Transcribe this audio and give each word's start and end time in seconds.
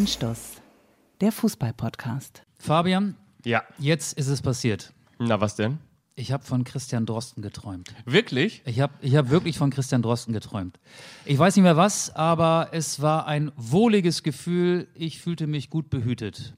Anstoß, 0.00 0.62
der 1.20 1.30
Fußball-Podcast. 1.30 2.42
Fabian, 2.58 3.16
Ja. 3.44 3.62
jetzt 3.78 4.16
ist 4.16 4.28
es 4.28 4.40
passiert. 4.40 4.94
Na, 5.18 5.42
was 5.42 5.56
denn? 5.56 5.76
Ich 6.14 6.32
habe 6.32 6.42
von 6.42 6.64
Christian 6.64 7.04
Drosten 7.04 7.42
geträumt. 7.42 7.92
Wirklich? 8.06 8.62
Ich 8.64 8.80
habe 8.80 8.94
ich 9.02 9.14
hab 9.14 9.28
wirklich 9.28 9.58
von 9.58 9.68
Christian 9.68 10.00
Drosten 10.00 10.32
geträumt. 10.32 10.80
Ich 11.26 11.38
weiß 11.38 11.54
nicht 11.54 11.64
mehr 11.64 11.76
was, 11.76 12.16
aber 12.16 12.70
es 12.72 13.02
war 13.02 13.26
ein 13.26 13.52
wohliges 13.56 14.22
Gefühl. 14.22 14.88
Ich 14.94 15.20
fühlte 15.20 15.46
mich 15.46 15.68
gut 15.68 15.90
behütet. 15.90 16.54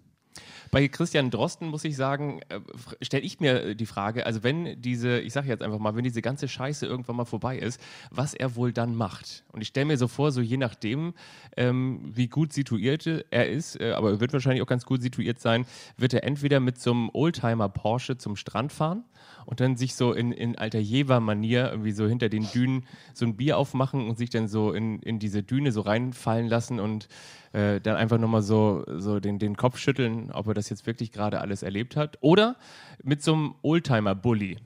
Bei 0.73 0.89
Christian 0.89 1.31
Drosten 1.31 1.69
muss 1.69 1.85
ich 1.85 1.97
sagen, 1.97 2.41
äh, 2.49 2.59
stelle 3.03 3.23
ich 3.23 3.41
mir 3.41 3.75
die 3.75 3.85
Frage, 3.85 4.25
also 4.25 4.43
wenn 4.43 4.81
diese, 4.81 5.21
ich 5.21 5.35
sage 5.35 5.49
jetzt 5.49 5.63
einfach 5.63 5.79
mal, 5.79 5.95
wenn 5.97 6.03
diese 6.03 6.23
ganze 6.23 6.49
Scheiße 6.49 6.87
irgendwann 6.87 7.17
mal 7.17 7.27
vorbei 7.27 7.59
ist, 7.59 7.79
was 8.11 8.33
er 8.33 8.57
wohl 8.57 8.73
dann 8.73 8.97
macht. 8.97 9.45
Und 9.53 9.61
ich 9.61 9.69
stelle 9.69 9.85
mir 9.85 9.99
so 9.99 10.09
vor, 10.09 10.33
so 10.33 10.41
je 10.41 10.57
nachdem, 10.57 11.13
ähm, 11.59 12.01
wie 12.15 12.27
gut 12.27 12.55
situiert 12.55 13.07
er 13.31 13.51
ist, 13.51 13.79
äh, 13.83 13.93
aber 13.93 14.13
er 14.13 14.21
wird 14.21 14.33
wahrscheinlich 14.33 14.63
auch 14.63 14.67
ganz 14.67 14.87
gut 14.87 15.03
situiert 15.03 15.41
sein, 15.41 15.67
wird 15.99 16.15
er 16.15 16.25
entweder 16.25 16.59
mit 16.59 16.81
so 16.81 16.93
einem 16.93 17.11
Oldtimer 17.13 17.69
Porsche 17.69 18.17
zum 18.17 18.37
Strand 18.37 18.73
fahren 18.73 19.05
und 19.47 19.61
dann 19.61 19.77
sich 19.77 19.95
so 19.95 20.13
in, 20.13 20.33
in 20.33 20.57
alter 20.57 20.79
Jever-Manier 20.79 21.71
irgendwie 21.71 21.93
so 21.93 22.07
hinter 22.07 22.29
den 22.29 22.51
Dünen 22.51 22.85
so 23.15 23.27
ein 23.27 23.37
Bier 23.37 23.59
aufmachen 23.59 24.09
und 24.09 24.19
sich 24.19 24.31
dann 24.31 24.49
so 24.49 24.73
in, 24.73 25.01
in 25.01 25.19
diese 25.19 25.43
Düne 25.43 25.73
so 25.73 25.83
reinfallen 25.83 26.49
lassen 26.49 26.81
und 26.81 27.09
äh, 27.53 27.81
dann 27.81 27.97
einfach 27.97 28.19
nochmal 28.19 28.43
so, 28.43 28.85
so 28.87 29.21
den, 29.21 29.39
den 29.39 29.57
Kopf 29.57 29.79
schütteln, 29.79 30.31
ob 30.33 30.47
er 30.49 30.55
das 30.55 30.71
jetzt 30.71 30.87
wirklich 30.87 31.13
gerade 31.13 31.41
alles 31.41 31.63
erlebt 31.63 31.97
hat. 31.97 32.19
Oder 32.21 32.57
mit 33.03 33.23
so 33.23 33.35
einem 33.35 33.55
Oldtimer-Bully, 33.63 34.59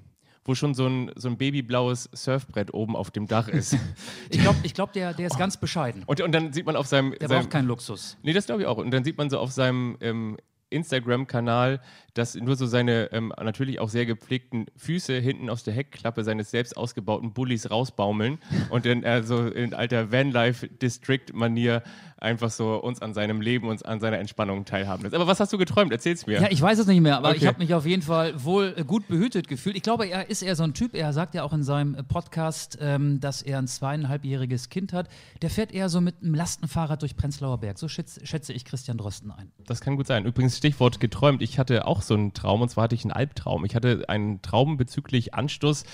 wo 0.45 0.55
schon 0.55 0.75
so 0.75 0.87
ein, 0.87 1.11
so 1.17 1.29
ein 1.29 1.37
babyblaues 1.37 2.09
Surfbrett 2.13 2.73
oben 2.73 2.95
auf 2.97 3.11
dem 3.11 3.27
Dach 3.27 3.49
ist. 3.49 3.77
Ich 4.31 4.41
glaube, 4.41 4.59
ich 4.65 4.75
glaub, 4.75 4.93
der, 4.93 5.15
der 5.15 5.29
ist 5.29 5.39
ganz 5.39 5.57
bescheiden. 5.57 6.03
und, 6.07 6.21
und 6.21 6.33
dann 6.33 6.53
sieht 6.53 6.67
man 6.67 6.77
auf 6.77 6.87
seinem. 6.87 7.15
Der 7.19 7.29
seinem 7.29 7.43
braucht 7.43 7.51
keinen 7.51 7.69
Luxus. 7.69 8.17
Nee, 8.23 8.33
das 8.33 8.47
glaube 8.47 8.63
ich 8.63 8.67
auch. 8.67 8.77
Und 8.77 8.91
dann 8.91 9.05
sieht 9.05 9.17
man 9.17 9.31
so 9.31 9.39
auf 9.39 9.53
seinem 9.53 9.97
ähm, 10.01 10.37
Instagram-Kanal, 10.71 11.81
dass 12.15 12.35
nur 12.35 12.57
so 12.57 12.67
seine 12.67 13.13
ähm, 13.13 13.33
natürlich 13.43 13.79
auch 13.79 13.89
sehr 13.89 14.07
gepflegten 14.07 14.67
Füße 14.77 15.19
hinten 15.19 15.49
aus 15.51 15.63
der 15.63 15.75
Heckklappe 15.75 16.25
seines 16.25 16.51
selbst 16.51 16.77
ausgebauten 16.77 17.33
Bullies 17.33 17.71
rausbaumeln 17.71 18.39
und 18.71 18.87
dann 18.87 19.03
äh, 19.03 19.23
so 19.23 19.47
in 19.47 19.75
alter 19.75 20.11
Vanlife-District-Manier 20.11 21.83
einfach 22.19 22.51
so 22.51 22.77
uns 22.77 23.03
an 23.03 23.13
seinem 23.15 23.41
Leben, 23.41 23.69
uns 23.69 23.83
an 23.83 24.01
seiner 24.01 24.19
Entspannung 24.19 24.65
teilhaben 24.65 25.03
lässt. 25.03 25.15
Aber 25.15 25.27
was 25.27 25.39
hast 25.39 25.53
du 25.53 25.59
geträumt? 25.59 25.93
Erzähl's 25.93 26.27
mir. 26.27 26.41
Ja, 26.41 26.49
ich 26.51 26.61
weiß 26.63 26.79
es 26.79 26.87
nicht 26.87 27.01
mehr, 27.01 27.19
aber 27.19 27.31
ich 27.33 27.37
Okay. 27.43 27.47
habe 27.49 27.59
mich 27.59 27.75
auf 27.75 27.85
jeden 27.85 28.03
Fall 28.03 28.43
wohl 28.43 28.75
äh, 28.77 28.85
gut 28.85 29.07
behütet 29.09 29.49
gefühlt. 29.49 29.77
Ich 29.77 29.83
glaube, 29.83 30.07
er 30.07 30.31
ist 30.31 30.43
eher 30.43 30.57
so 30.57 30.63
ein 30.63 30.73
Typ, 30.73 30.95
er 30.95 31.13
sagt 31.13 31.35
ja 31.35 31.43
auch 31.43 31.53
in 31.53 31.63
seinem 31.63 31.95
äh, 31.95 32.03
Podcast, 32.03 32.79
ähm, 32.81 33.21
dass 33.21 33.43
er 33.43 33.59
ein 33.59 33.67
zweieinhalbjähriges 33.69 34.69
Kind 34.71 34.93
hat. 34.93 35.09
Der 35.43 35.51
fährt 35.51 35.73
eher 35.73 35.89
so 35.89 36.01
mit 36.01 36.23
einem 36.23 36.35
Lastenfahrrad 36.35 37.03
durch 37.03 37.17
Prenzlauer 37.17 37.59
Berg. 37.59 37.79
So 37.79 37.89
schätze, 37.89 38.25
schätze 38.27 38.53
ich 38.55 38.65
Christian 38.65 38.97
Drosten 38.97 39.31
ein. 39.31 39.53
Das 39.67 39.81
kann 39.81 39.97
gut 39.97 40.07
sein. 40.07 40.25
Übrigens, 40.25 40.57
Stichwort 40.57 41.01
geträumt. 41.01 41.43
Ich 41.43 41.59
hatte 41.59 41.87
auch 41.87 42.01
so 42.03 42.15
einen 42.15 42.33
Traum 42.33 42.63
und 42.63 42.71
zwar 42.71 42.85
hatte 42.85 42.95
ich 42.95 43.05
einen 43.05 43.13
Albtraum. 43.13 43.65
Ich 43.65 43.75
hatte 43.75 44.05
einen 44.09 44.41
Traum 44.43 44.77
bezüglich 44.79 45.35
Anstoß. 45.35 45.85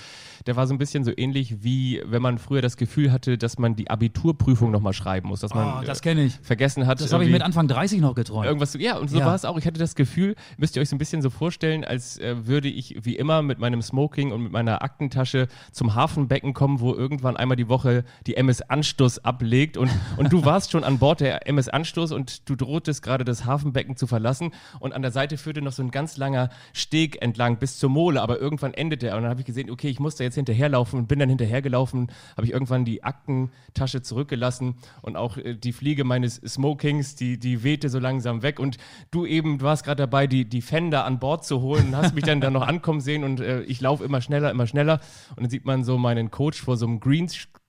Der 0.45 0.55
war 0.55 0.67
so 0.67 0.73
ein 0.73 0.77
bisschen 0.77 1.03
so 1.03 1.11
ähnlich 1.15 1.63
wie 1.63 2.01
wenn 2.05 2.21
man 2.21 2.37
früher 2.37 2.61
das 2.61 2.77
Gefühl 2.77 3.11
hatte, 3.11 3.37
dass 3.37 3.57
man 3.57 3.75
die 3.75 3.89
Abiturprüfung 3.89 4.71
nochmal 4.71 4.93
schreiben 4.93 5.27
muss, 5.29 5.39
dass 5.41 5.53
man 5.53 5.79
Oh, 5.79 5.85
das 5.85 5.99
äh, 5.99 6.01
kenne 6.15 6.27
ich. 6.27 6.39
vergessen 6.41 6.87
hat. 6.87 7.01
Das 7.01 7.11
habe 7.13 7.23
ich 7.25 7.31
mit 7.31 7.41
Anfang 7.41 7.67
30 7.67 8.01
noch 8.01 8.15
geträumt. 8.15 8.45
Irgendwas, 8.45 8.73
ja, 8.75 8.97
und 8.97 9.09
so 9.09 9.19
Ja. 9.19 9.25
war 9.25 9.35
es 9.35 9.45
auch. 9.45 9.57
Ich 9.57 9.65
hatte 9.65 9.79
das 9.79 9.95
Gefühl, 9.95 10.35
müsst 10.57 10.75
ihr 10.75 10.81
euch 10.81 10.89
so 10.89 10.95
ein 10.95 10.99
bisschen 10.99 11.21
so 11.21 11.29
vorstellen, 11.29 11.83
als 11.83 12.17
äh, 12.17 12.47
würde 12.47 12.67
ich 12.67 13.03
wie 13.05 13.15
immer 13.15 13.41
mit 13.41 13.59
meinem 13.59 13.81
Smoking 13.81 14.31
und 14.31 14.41
mit 14.43 14.51
meiner 14.51 14.81
Aktentasche 14.83 15.47
zum 15.71 15.95
Hafenbecken 15.95 16.53
kommen, 16.53 16.79
wo 16.79 16.93
irgendwann 16.93 17.37
einmal 17.37 17.57
die 17.57 17.69
Woche 17.69 18.03
die 18.27 18.35
MS 18.35 18.61
Anstoß 18.61 19.19
ablegt. 19.25 19.77
Und, 19.77 19.89
und 20.17 20.31
du 20.31 20.45
warst 20.45 20.71
schon 20.71 20.83
an 20.83 20.99
Bord 20.99 21.19
der 21.21 21.47
MS 21.47 21.69
Anstoß 21.69 22.11
und 22.11 22.49
du 22.49 22.55
drohtest 22.55 23.03
gerade 23.03 23.23
das 23.25 23.45
Hafenbecken 23.45 23.95
zu 23.95 24.07
verlassen. 24.07 24.51
Und 24.79 24.93
an 24.93 25.01
der 25.01 25.11
Seite 25.11 25.37
führte 25.37 25.61
noch 25.61 25.71
so 25.73 25.83
ein 25.83 25.91
ganz 25.91 26.17
langer 26.17 26.49
Steg 26.73 27.21
entlang 27.21 27.57
bis 27.57 27.77
zur 27.79 27.89
Mole, 27.89 28.21
aber 28.21 28.39
irgendwann 28.39 28.73
endete 28.73 29.07
er. 29.07 29.15
Und 29.17 29.23
dann 29.23 29.29
habe 29.31 29.41
ich 29.41 29.45
gesehen, 29.45 29.69
okay, 29.69 29.89
ich 29.89 29.99
muss 29.99 30.15
da 30.15 30.23
jetzt 30.23 30.35
hinterherlaufen 30.35 30.99
und 30.99 31.07
bin 31.07 31.19
dann 31.19 31.29
hinterhergelaufen, 31.29 32.11
habe 32.35 32.45
ich 32.45 32.53
irgendwann 32.53 32.85
die 32.85 33.03
Aktentasche 33.03 34.01
zurückgelassen 34.01 34.75
und 35.01 35.15
auch 35.15 35.37
äh, 35.37 35.55
die 35.55 35.73
Fliege 35.73 36.02
meines 36.03 36.35
Smokings, 36.35 37.15
die, 37.15 37.37
die 37.37 37.63
wehte 37.63 37.89
so 37.89 37.99
langsam 37.99 38.41
weg. 38.41 38.59
Und 38.59 38.77
du 39.11 39.25
eben, 39.25 39.57
du 39.57 39.65
warst 39.65 39.83
gerade 39.83 40.03
dabei, 40.03 40.27
die, 40.27 40.45
die 40.45 40.61
Fender 40.61 41.05
an 41.05 41.19
Bord 41.19 41.45
zu 41.45 41.61
holen 41.61 41.87
und 41.87 41.95
hast 41.95 42.15
mich 42.15 42.23
dann 42.23 42.41
da 42.41 42.49
noch 42.49 42.65
ankommen 42.67 43.01
sehen 43.01 43.23
und 43.23 43.39
äh, 43.39 43.61
ich 43.63 43.81
laufe 43.81 44.03
immer 44.03 44.21
schneller, 44.21 44.51
immer 44.51 44.67
schneller. 44.67 44.99
Und 45.35 45.43
dann 45.43 45.49
sieht 45.49 45.65
man 45.65 45.83
so 45.83 45.97
meinen 45.97 46.31
Coach 46.31 46.61
vor 46.61 46.77
so 46.77 46.85
einem 46.85 46.99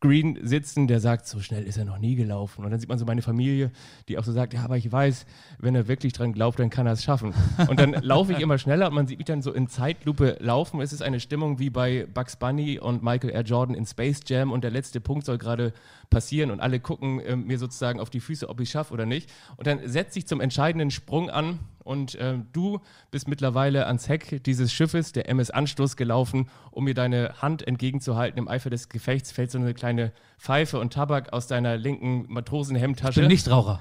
Greenscreen 0.04 0.38
sitzen, 0.46 0.86
der 0.86 1.00
sagt, 1.00 1.26
so 1.26 1.40
schnell 1.40 1.64
ist 1.64 1.78
er 1.78 1.84
noch 1.84 1.98
nie 1.98 2.14
gelaufen. 2.14 2.64
Und 2.64 2.70
dann 2.70 2.78
sieht 2.78 2.88
man 2.88 2.98
so 2.98 3.06
meine 3.06 3.22
Familie, 3.22 3.70
die 4.08 4.18
auch 4.18 4.24
so 4.24 4.32
sagt, 4.32 4.52
ja, 4.52 4.62
aber 4.62 4.76
ich 4.76 4.90
weiß, 4.90 5.24
wenn 5.58 5.74
er 5.74 5.88
wirklich 5.88 6.12
dran 6.12 6.32
glaubt, 6.32 6.58
dann 6.58 6.70
kann 6.70 6.86
er 6.86 6.92
es 6.92 7.02
schaffen. 7.02 7.32
Und 7.68 7.80
dann 7.80 7.92
laufe 7.92 8.32
ich 8.32 8.40
immer 8.40 8.58
schneller 8.58 8.88
und 8.88 8.94
man 8.94 9.06
sieht 9.06 9.18
mich 9.18 9.26
dann 9.26 9.42
so 9.42 9.52
in 9.52 9.68
Zeitlupe 9.68 10.36
laufen. 10.40 10.80
Es 10.80 10.92
ist 10.92 11.02
eine 11.02 11.20
Stimmung 11.20 11.58
wie 11.58 11.70
bei 11.70 12.06
Bugs 12.12 12.36
Bunny 12.36 12.78
und 12.78 13.02
Michael 13.02 13.30
R. 13.30 13.42
Jordan 13.42 13.74
in 13.74 13.86
Space 13.86 14.20
Jam 14.26 14.52
und 14.52 14.64
der 14.64 14.70
letzte 14.70 15.00
Punkt 15.00 15.24
soll 15.24 15.38
gerade 15.38 15.72
passieren 16.10 16.50
und 16.50 16.60
alle 16.60 16.80
gucken 16.80 17.20
ähm, 17.24 17.46
mir 17.46 17.58
sozusagen 17.58 18.00
auf 18.00 18.10
die 18.10 18.20
Füße, 18.20 18.48
ob 18.48 18.60
ich 18.60 18.70
schaffe 18.70 18.92
oder 18.92 19.06
nicht. 19.06 19.30
Und 19.56 19.66
dann 19.66 19.80
setzt 19.88 20.14
sich 20.14 20.26
zum 20.26 20.40
entscheidenden 20.40 20.90
Sprung 20.90 21.30
an 21.30 21.58
und 21.84 22.16
ähm, 22.20 22.46
du 22.52 22.80
bist 23.10 23.28
mittlerweile 23.28 23.86
ans 23.86 24.08
Heck 24.08 24.42
dieses 24.44 24.72
Schiffes, 24.72 25.12
der 25.12 25.28
MS 25.28 25.50
Anstoß, 25.50 25.96
gelaufen, 25.96 26.48
um 26.70 26.84
mir 26.84 26.94
deine 26.94 27.40
Hand 27.40 27.66
entgegenzuhalten. 27.66 28.38
Im 28.38 28.48
Eifer 28.48 28.70
des 28.70 28.88
Gefechts 28.88 29.30
fällt 29.30 29.50
so 29.50 29.58
eine 29.58 29.74
kleine 29.74 30.12
Pfeife 30.38 30.80
und 30.80 30.94
Tabak 30.94 31.32
aus 31.32 31.46
deiner 31.46 31.76
linken 31.76 32.24
Matrosenhemdtasche. 32.28 33.20
Ich 33.20 33.24
bin 33.24 33.28
Nichtraucher. 33.28 33.80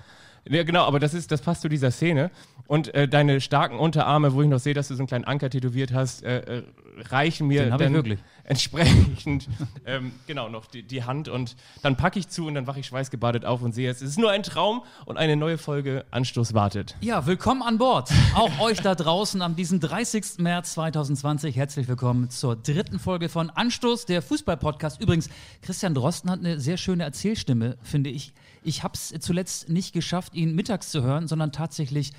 Ja, 0.50 0.64
genau, 0.64 0.84
aber 0.84 1.00
das 1.00 1.14
ist, 1.14 1.31
das 1.31 1.41
passt 1.41 1.62
zu 1.62 1.69
dieser 1.69 1.91
Szene. 1.91 2.30
Und 2.73 2.91
äh, 2.95 3.07
deine 3.07 3.39
starken 3.39 3.78
Unterarme, 3.78 4.34
wo 4.34 4.41
ich 4.41 4.50
noch 4.50 4.57
sehe, 4.57 4.73
dass 4.73 4.88
du 4.88 4.95
so 4.95 5.01
einen 5.01 5.07
kleinen 5.07 5.25
Anker 5.25 5.51
tätowiert 5.51 5.94
hast, 5.94 6.23
äh, 6.23 6.39
äh, 6.39 6.63
reichen 7.01 7.45
mir 7.45 7.69
dann 7.69 8.17
entsprechend 8.45 9.47
ähm, 9.85 10.11
genau 10.25 10.50
noch 10.50 10.66
die, 10.66 10.81
die 10.81 11.03
Hand 11.03 11.29
und 11.29 11.56
dann 11.84 11.97
packe 11.97 12.17
ich 12.17 12.29
zu 12.29 12.47
und 12.47 12.56
dann 12.56 12.66
wache 12.66 12.79
ich 12.79 12.88
schweißgebadet 12.88 13.45
auf 13.45 13.61
und 13.61 13.73
sehe, 13.73 13.91
es 13.91 14.01
ist 14.01 14.17
nur 14.17 14.31
ein 14.31 14.41
Traum 14.41 14.81
und 15.06 15.17
eine 15.17 15.35
neue 15.35 15.59
Folge 15.59 16.03
Anstoß 16.09 16.56
wartet. 16.56 16.95
Ja, 17.01 17.28
willkommen 17.28 17.61
an 17.61 17.78
Bord. 17.78 18.09
Auch 18.34 18.59
euch 18.59 18.81
da 18.81 18.95
draußen 18.95 19.44
am 19.44 19.55
diesem 19.55 19.79
30. 19.79 20.40
März 20.40 20.73
2020. 20.73 21.55
Herzlich 21.55 21.88
willkommen 21.88 22.31
zur 22.31 22.55
dritten 22.55 22.97
Folge 22.97 23.29
von 23.29 23.51
Anstoß, 23.51 24.07
der 24.07 24.23
Fußball-Podcast. 24.23 25.00
Übrigens, 25.00 25.29
Christian 25.61 25.94
Drosten 25.94 26.31
hat 26.31 26.40
eine 26.40 26.59
sehr 26.59 26.78
schöne 26.78 27.03
Erzählstimme, 27.03 27.78
finde 27.84 28.09
ich. 28.09 28.34
Ich 28.66 28.84
habe 28.84 28.94
es 28.95 29.13
zuletzt 29.19 29.69
nicht 29.69 29.94
geschafft, 29.94 30.35
ihn 30.35 30.55
mittags 30.55 30.90
zu 30.90 31.03
hören, 31.03 31.28
sondern 31.28 31.51
tatsächlich 31.51 32.13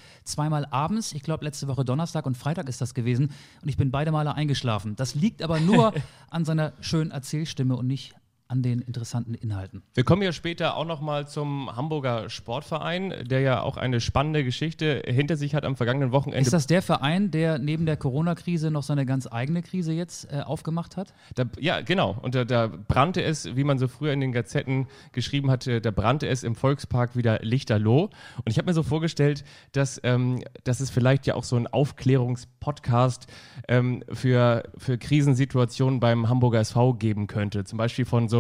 zweimal 0.45 0.67
abends. 0.71 1.13
Ich 1.13 1.23
glaube, 1.23 1.45
letzte 1.45 1.69
Woche 1.69 1.87
Donnerstag 1.87 2.27
und 2.27 2.37
Freitag 2.37 2.69
ist 2.69 2.81
das 2.81 2.93
gewesen. 2.93 3.31
Und 3.63 3.69
ich 3.69 3.79
bin 3.79 3.91
beide 3.91 4.13
Male 4.13 4.35
eingeschlafen. 4.35 4.95
Das 4.95 5.15
liegt 5.15 5.43
aber 5.43 5.59
nur 5.59 5.95
an 6.31 6.45
seiner 6.45 6.75
schönen 6.81 7.11
Erzählstimme 7.11 7.77
und 7.77 7.87
nicht 7.87 8.15
an 8.47 8.63
den 8.63 8.81
interessanten 8.81 9.35
Inhalten. 9.35 9.83
Wir 9.95 10.05
kommen 10.05 10.21
ja 10.21 10.33
später 10.33 10.77
auch 10.77 10.85
nochmal 10.85 11.27
zum 11.27 11.75
Hamburger 11.75 12.29
Sportverein, 12.29 13.15
der 13.25 13.41
ja 13.41 13.63
auch 13.63 13.79
eine 13.79 14.01
spannende 14.01 14.45
Geschichte 14.45 15.03
hinter 15.07 15.37
sich 15.37 15.55
hat 15.55 15.65
am 15.65 15.77
vergangenen 15.77 16.13
Wochenende. 16.13 16.43
Ist 16.43 16.53
das 16.53 16.67
der 16.67 16.83
Verein, 16.83 17.31
der 17.31 17.59
neben 17.59 17.87
der 17.87 17.97
Corona-Krise 17.97 18.71
noch 18.71 18.83
seine 18.83 19.07
ganz 19.07 19.27
eigene 19.31 19.63
Krise 19.63 19.93
jetzt 19.93 20.31
äh, 20.31 20.41
aufgemacht 20.41 20.99
hat? 20.99 21.15
Da, 21.35 21.45
ja, 21.59 21.81
genau. 21.81 22.19
Und 22.21 22.35
da, 22.35 22.45
da 22.45 22.67
brannte 22.67 23.23
es, 23.23 23.57
wie 23.57 23.65
man 23.65 23.79
so 23.79 23.89
früher 23.89 24.13
in 24.13 24.21
den 24.21 24.33
Gazetten 24.33 24.89
geschrieben 25.13 25.51
hatte, 25.51 25.81
da 25.81 25.91
brannte 25.91 26.29
es 26.29 26.43
im 26.43 26.55
Volkspark 26.55 27.17
wieder 27.17 27.39
lichterloh. 27.41 28.05
Und 28.05 28.49
ich 28.49 28.59
habe 28.59 28.67
mir 28.67 28.75
so 28.75 28.83
vorgestellt, 28.83 29.43
dass, 29.73 30.01
ähm, 30.05 30.45
dass 30.65 30.81
es 30.81 30.91
vielleicht 30.91 31.27
ja 31.27 31.35
auch 31.35 31.45
so 31.45 31.57
ein 31.57 31.67
Aufklärungspodcast 31.67 33.27
ähm, 33.69 34.05
für, 34.13 34.65
für 34.77 34.99
Krisensituationen 34.99 35.99
beim 35.99 36.29
Hamburger 36.29 36.61
SV 36.61 36.95
geben 36.95 37.27
könnte. 37.27 37.65
Zum 37.65 37.79
Beispiel 37.79 38.05
von 38.05 38.29
so 38.29 38.34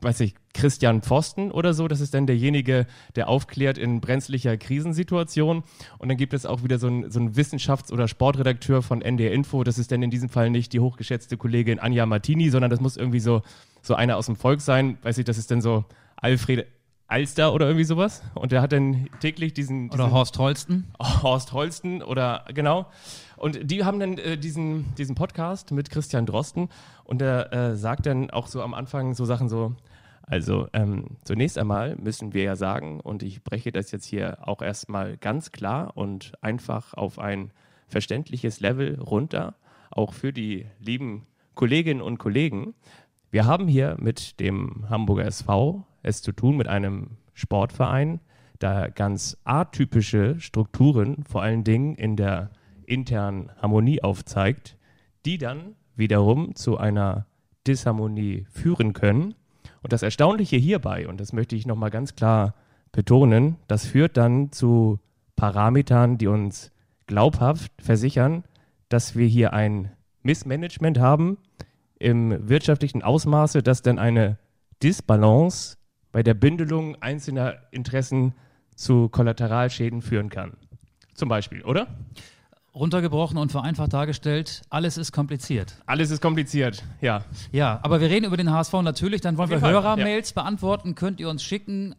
weiß 0.00 0.20
ich, 0.20 0.34
Christian 0.52 1.02
Pfosten 1.02 1.50
oder 1.50 1.74
so. 1.74 1.88
Das 1.88 2.00
ist 2.00 2.14
dann 2.14 2.26
derjenige, 2.26 2.86
der 3.14 3.28
aufklärt 3.28 3.78
in 3.78 4.00
brenzlicher 4.00 4.56
Krisensituation. 4.56 5.64
Und 5.98 6.08
dann 6.08 6.16
gibt 6.16 6.34
es 6.34 6.46
auch 6.46 6.62
wieder 6.62 6.78
so 6.78 6.86
einen, 6.86 7.10
so 7.10 7.18
einen 7.18 7.34
Wissenschafts- 7.34 7.92
oder 7.92 8.08
Sportredakteur 8.08 8.82
von 8.82 9.02
NDR 9.02 9.32
Info. 9.32 9.64
Das 9.64 9.78
ist 9.78 9.92
dann 9.92 10.02
in 10.02 10.10
diesem 10.10 10.28
Fall 10.28 10.50
nicht 10.50 10.72
die 10.72 10.80
hochgeschätzte 10.80 11.36
Kollegin 11.36 11.78
Anja 11.78 12.06
Martini, 12.06 12.50
sondern 12.50 12.70
das 12.70 12.80
muss 12.80 12.96
irgendwie 12.96 13.20
so, 13.20 13.42
so 13.82 13.94
einer 13.94 14.16
aus 14.16 14.26
dem 14.26 14.36
Volk 14.36 14.60
sein. 14.60 14.98
Weiß 15.02 15.18
ich, 15.18 15.24
das 15.24 15.38
ist 15.38 15.50
dann 15.50 15.60
so 15.60 15.84
Alfred 16.16 16.66
Alster 17.08 17.52
oder 17.52 17.66
irgendwie 17.66 17.84
sowas. 17.84 18.22
Und 18.34 18.52
der 18.52 18.62
hat 18.62 18.72
dann 18.72 19.08
täglich 19.20 19.54
diesen, 19.54 19.90
diesen 19.90 20.00
Oder 20.00 20.10
Horst 20.10 20.38
Holsten? 20.38 20.92
Horst 21.00 21.52
Holsten 21.52 22.02
oder 22.02 22.44
genau. 22.52 22.86
Und 23.36 23.70
die 23.70 23.84
haben 23.84 24.00
dann 24.00 24.18
äh, 24.18 24.38
diesen, 24.38 24.94
diesen 24.96 25.14
Podcast 25.14 25.70
mit 25.72 25.90
Christian 25.90 26.26
Drosten 26.26 26.68
und 27.04 27.20
er 27.22 27.52
äh, 27.52 27.76
sagt 27.76 28.06
dann 28.06 28.30
auch 28.30 28.46
so 28.46 28.62
am 28.62 28.74
Anfang 28.74 29.14
so 29.14 29.24
Sachen 29.24 29.48
so, 29.48 29.74
also 30.22 30.68
ähm, 30.72 31.16
zunächst 31.22 31.56
einmal 31.58 31.96
müssen 31.96 32.34
wir 32.34 32.42
ja 32.42 32.56
sagen, 32.56 33.00
und 33.00 33.22
ich 33.22 33.44
breche 33.44 33.70
das 33.72 33.92
jetzt 33.92 34.06
hier 34.06 34.38
auch 34.48 34.60
erstmal 34.60 35.16
ganz 35.16 35.52
klar 35.52 35.96
und 35.96 36.32
einfach 36.40 36.94
auf 36.94 37.18
ein 37.18 37.52
verständliches 37.86 38.60
Level 38.60 38.98
runter, 39.00 39.54
auch 39.90 40.12
für 40.12 40.32
die 40.32 40.66
lieben 40.80 41.26
Kolleginnen 41.54 42.02
und 42.02 42.18
Kollegen. 42.18 42.74
Wir 43.30 43.44
haben 43.46 43.68
hier 43.68 43.96
mit 44.00 44.40
dem 44.40 44.88
Hamburger 44.90 45.26
SV 45.26 45.86
es 46.02 46.22
zu 46.22 46.32
tun, 46.32 46.56
mit 46.56 46.68
einem 46.68 47.18
Sportverein, 47.34 48.20
da 48.58 48.88
ganz 48.88 49.36
atypische 49.44 50.40
Strukturen, 50.40 51.24
vor 51.24 51.42
allen 51.42 51.64
Dingen 51.64 51.94
in 51.94 52.16
der 52.16 52.50
internen 52.86 53.50
Harmonie 53.60 54.02
aufzeigt, 54.02 54.76
die 55.24 55.38
dann 55.38 55.74
wiederum 55.96 56.54
zu 56.54 56.78
einer 56.78 57.26
Disharmonie 57.66 58.46
führen 58.50 58.92
können. 58.92 59.34
Und 59.82 59.92
das 59.92 60.02
Erstaunliche 60.02 60.56
hierbei, 60.56 61.08
und 61.08 61.20
das 61.20 61.32
möchte 61.32 61.56
ich 61.56 61.66
nochmal 61.66 61.90
ganz 61.90 62.14
klar 62.14 62.54
betonen, 62.92 63.56
das 63.68 63.86
führt 63.86 64.16
dann 64.16 64.52
zu 64.52 65.00
Parametern, 65.36 66.18
die 66.18 66.28
uns 66.28 66.72
glaubhaft 67.06 67.70
versichern, 67.80 68.44
dass 68.88 69.16
wir 69.16 69.26
hier 69.26 69.52
ein 69.52 69.92
Missmanagement 70.22 70.98
haben 70.98 71.38
im 71.98 72.48
wirtschaftlichen 72.48 73.02
Ausmaße, 73.02 73.62
das 73.62 73.82
dann 73.82 73.98
eine 73.98 74.38
Disbalance 74.82 75.76
bei 76.12 76.22
der 76.22 76.34
Bündelung 76.34 77.00
einzelner 77.02 77.56
Interessen 77.70 78.34
zu 78.74 79.08
Kollateralschäden 79.08 80.02
führen 80.02 80.28
kann. 80.28 80.56
Zum 81.14 81.28
Beispiel, 81.28 81.62
oder? 81.62 81.86
Runtergebrochen 82.76 83.38
und 83.38 83.50
vereinfacht 83.50 83.94
dargestellt, 83.94 84.60
alles 84.68 84.98
ist 84.98 85.10
kompliziert. 85.10 85.76
Alles 85.86 86.10
ist 86.10 86.20
kompliziert, 86.20 86.84
ja. 87.00 87.24
Ja, 87.50 87.80
aber 87.82 88.02
wir 88.02 88.10
reden 88.10 88.26
über 88.26 88.36
den 88.36 88.50
HSV 88.50 88.74
natürlich. 88.82 89.22
Dann 89.22 89.38
wollen 89.38 89.48
wir 89.48 89.62
Hörermails 89.62 90.34
beantworten. 90.34 90.94
Könnt 90.94 91.18
ihr 91.18 91.30
uns 91.30 91.42
schicken 91.42 91.94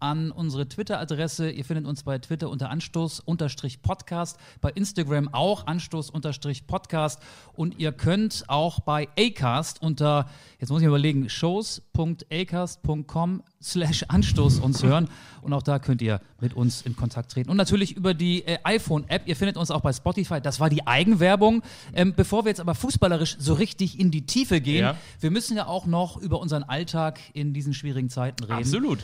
an 0.00 0.30
unsere 0.30 0.68
Twitter-Adresse. 0.68 1.50
Ihr 1.50 1.64
findet 1.64 1.86
uns 1.86 2.02
bei 2.02 2.18
Twitter 2.18 2.50
unter 2.50 2.68
Anstoß-Podcast, 2.70 4.38
bei 4.60 4.70
Instagram 4.70 5.28
auch 5.32 5.66
Anstoß-Podcast 5.66 7.20
und 7.54 7.78
ihr 7.78 7.92
könnt 7.92 8.44
auch 8.48 8.80
bei 8.80 9.08
Acast 9.18 9.80
unter, 9.82 10.28
jetzt 10.58 10.70
muss 10.70 10.80
ich 10.82 10.88
überlegen, 10.88 11.28
shows.acast.com 11.28 13.42
slash 13.60 14.04
Anstoß 14.08 14.60
uns 14.60 14.82
hören 14.82 15.08
und 15.42 15.52
auch 15.52 15.62
da 15.62 15.78
könnt 15.78 16.00
ihr 16.02 16.20
mit 16.40 16.54
uns 16.54 16.82
in 16.82 16.96
Kontakt 16.96 17.32
treten. 17.32 17.50
Und 17.50 17.56
natürlich 17.56 17.96
über 17.96 18.14
die 18.14 18.44
äh, 18.46 18.58
iPhone-App. 18.64 19.22
Ihr 19.26 19.36
findet 19.36 19.56
uns 19.56 19.70
auch 19.70 19.80
bei 19.80 19.92
Spotify. 19.92 20.40
Das 20.40 20.60
war 20.60 20.70
die 20.70 20.86
Eigenwerbung. 20.86 21.62
Ähm, 21.94 22.14
bevor 22.14 22.44
wir 22.44 22.50
jetzt 22.50 22.60
aber 22.60 22.74
fußballerisch 22.76 23.36
so 23.38 23.54
richtig 23.54 23.98
in 23.98 24.10
die 24.10 24.26
Tiefe 24.26 24.60
gehen, 24.60 24.82
Ja. 24.82 24.96
wir 25.20 25.30
müssen 25.30 25.56
ja 25.56 25.66
auch 25.66 25.86
noch 25.86 26.16
über 26.18 26.40
unseren 26.40 26.62
Alltag 26.62 27.18
in 27.32 27.52
diesen 27.52 27.74
schwierigen 27.74 28.10
Zeiten 28.10 28.44
reden 28.44 28.58
Absolut. 28.58 28.98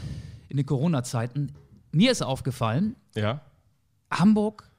In 0.48 0.56
den 0.56 0.66
Corona-Zeiten. 0.66 1.52
Mir 1.92 2.10
ist 2.12 2.22
aufgefallen, 2.22 2.96
Ja. 3.14 3.40
Hamburg 4.10 4.70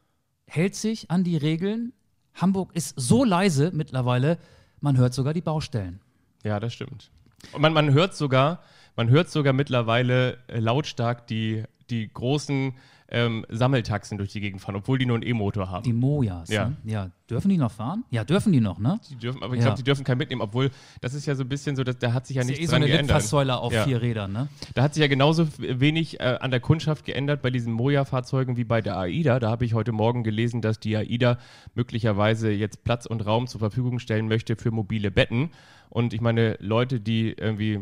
hält 0.48 0.76
sich 0.76 1.12
an 1.12 1.24
die 1.24 1.38
Regeln. 1.38 1.94
Hamburg 2.36 2.76
ist 2.76 2.94
so 2.98 3.24
leise 3.24 3.72
mittlerweile, 3.74 4.38
man 4.80 4.98
hört 4.98 5.14
sogar 5.14 5.34
die 5.34 5.42
Baustellen. 5.42 6.00
Ja, 6.44 6.60
das 6.60 6.74
stimmt. 6.74 7.12
Und 7.54 7.62
man, 7.62 7.74
man 7.74 7.94
hört 7.94 8.16
sogar, 8.16 8.62
man 8.96 9.10
hört 9.10 9.30
sogar 9.30 9.54
mittlerweile 9.54 10.38
äh, 10.48 10.60
lautstark 10.60 11.28
die, 11.28 11.64
die 11.90 12.12
großen 12.14 12.76
ähm, 13.10 13.46
Sammeltaxen 13.50 14.18
durch 14.18 14.32
die 14.32 14.42
Gegend 14.42 14.62
fahren, 14.62 14.76
obwohl 14.76 14.98
die 14.98 15.06
nur 15.06 15.16
einen 15.16 15.28
E-Motor 15.28 15.70
haben. 15.70 15.84
Die 15.84 15.94
Mojas. 15.94 16.50
Ja. 16.50 16.70
Ne? 16.70 16.78
ja. 16.86 17.12
Dürfen 17.30 17.50
die 17.50 17.58
noch 17.58 17.72
fahren? 17.72 18.04
Ja, 18.12 18.24
dürfen 18.24 18.52
die 18.54 18.60
noch, 18.62 18.78
ne? 18.80 19.00
Die 19.10 19.16
dürfen, 19.16 19.42
aber 19.44 19.54
ich 19.54 19.60
Ja. 19.60 19.66
glaube, 19.68 19.78
die 19.78 19.84
dürfen 19.84 20.04
keinen 20.04 20.20
mitnehmen, 20.20 20.42
obwohl 20.42 20.70
das 21.02 21.14
ist 21.16 21.26
ja 21.26 21.34
so 21.36 21.44
ein 21.44 21.50
bisschen 21.50 21.76
so, 21.76 21.84
dass, 21.84 21.98
da 21.98 22.14
hat 22.14 22.28
sich 22.28 22.36
ja 22.36 22.42
ist 22.44 22.50
ja 22.50 22.52
nichts 22.52 22.66
eh 22.66 22.70
so 22.70 22.76
eine. 22.76 22.86
Litfaßsäule 22.86 23.58
auf 23.58 23.74
Ja. 23.74 23.84
vier 23.84 24.02
Rädern, 24.02 24.32
ne? 24.32 24.48
Da 24.76 24.84
hat 24.84 24.94
sich 24.94 25.02
ja 25.02 25.08
genauso 25.08 25.48
wenig 25.58 26.20
äh, 26.20 26.38
an 26.40 26.52
der 26.52 26.60
Kundschaft 26.60 27.06
geändert 27.06 27.42
bei 27.42 27.50
diesen 27.52 27.74
Moja-Fahrzeugen 27.74 28.58
wie 28.58 28.64
bei 28.64 28.82
der 28.82 28.98
AIDA. 28.98 29.40
Da 29.40 29.50
habe 29.50 29.66
ich 29.66 29.74
heute 29.74 29.92
Morgen 29.92 30.24
gelesen, 30.24 30.62
dass 30.62 30.80
die 30.80 30.96
AIDA 30.98 31.38
möglicherweise 31.74 32.52
jetzt 32.52 32.84
Platz 32.84 33.06
und 33.06 33.26
Raum 33.26 33.48
zur 33.48 33.60
Verfügung 33.60 34.00
stellen 34.00 34.28
möchte 34.28 34.56
für 34.56 34.72
mobile 34.72 35.12
Betten. 35.12 35.50
Und 35.90 36.14
ich 36.14 36.22
meine, 36.22 36.58
Leute, 36.60 37.00
die 37.00 37.30
irgendwie 37.32 37.80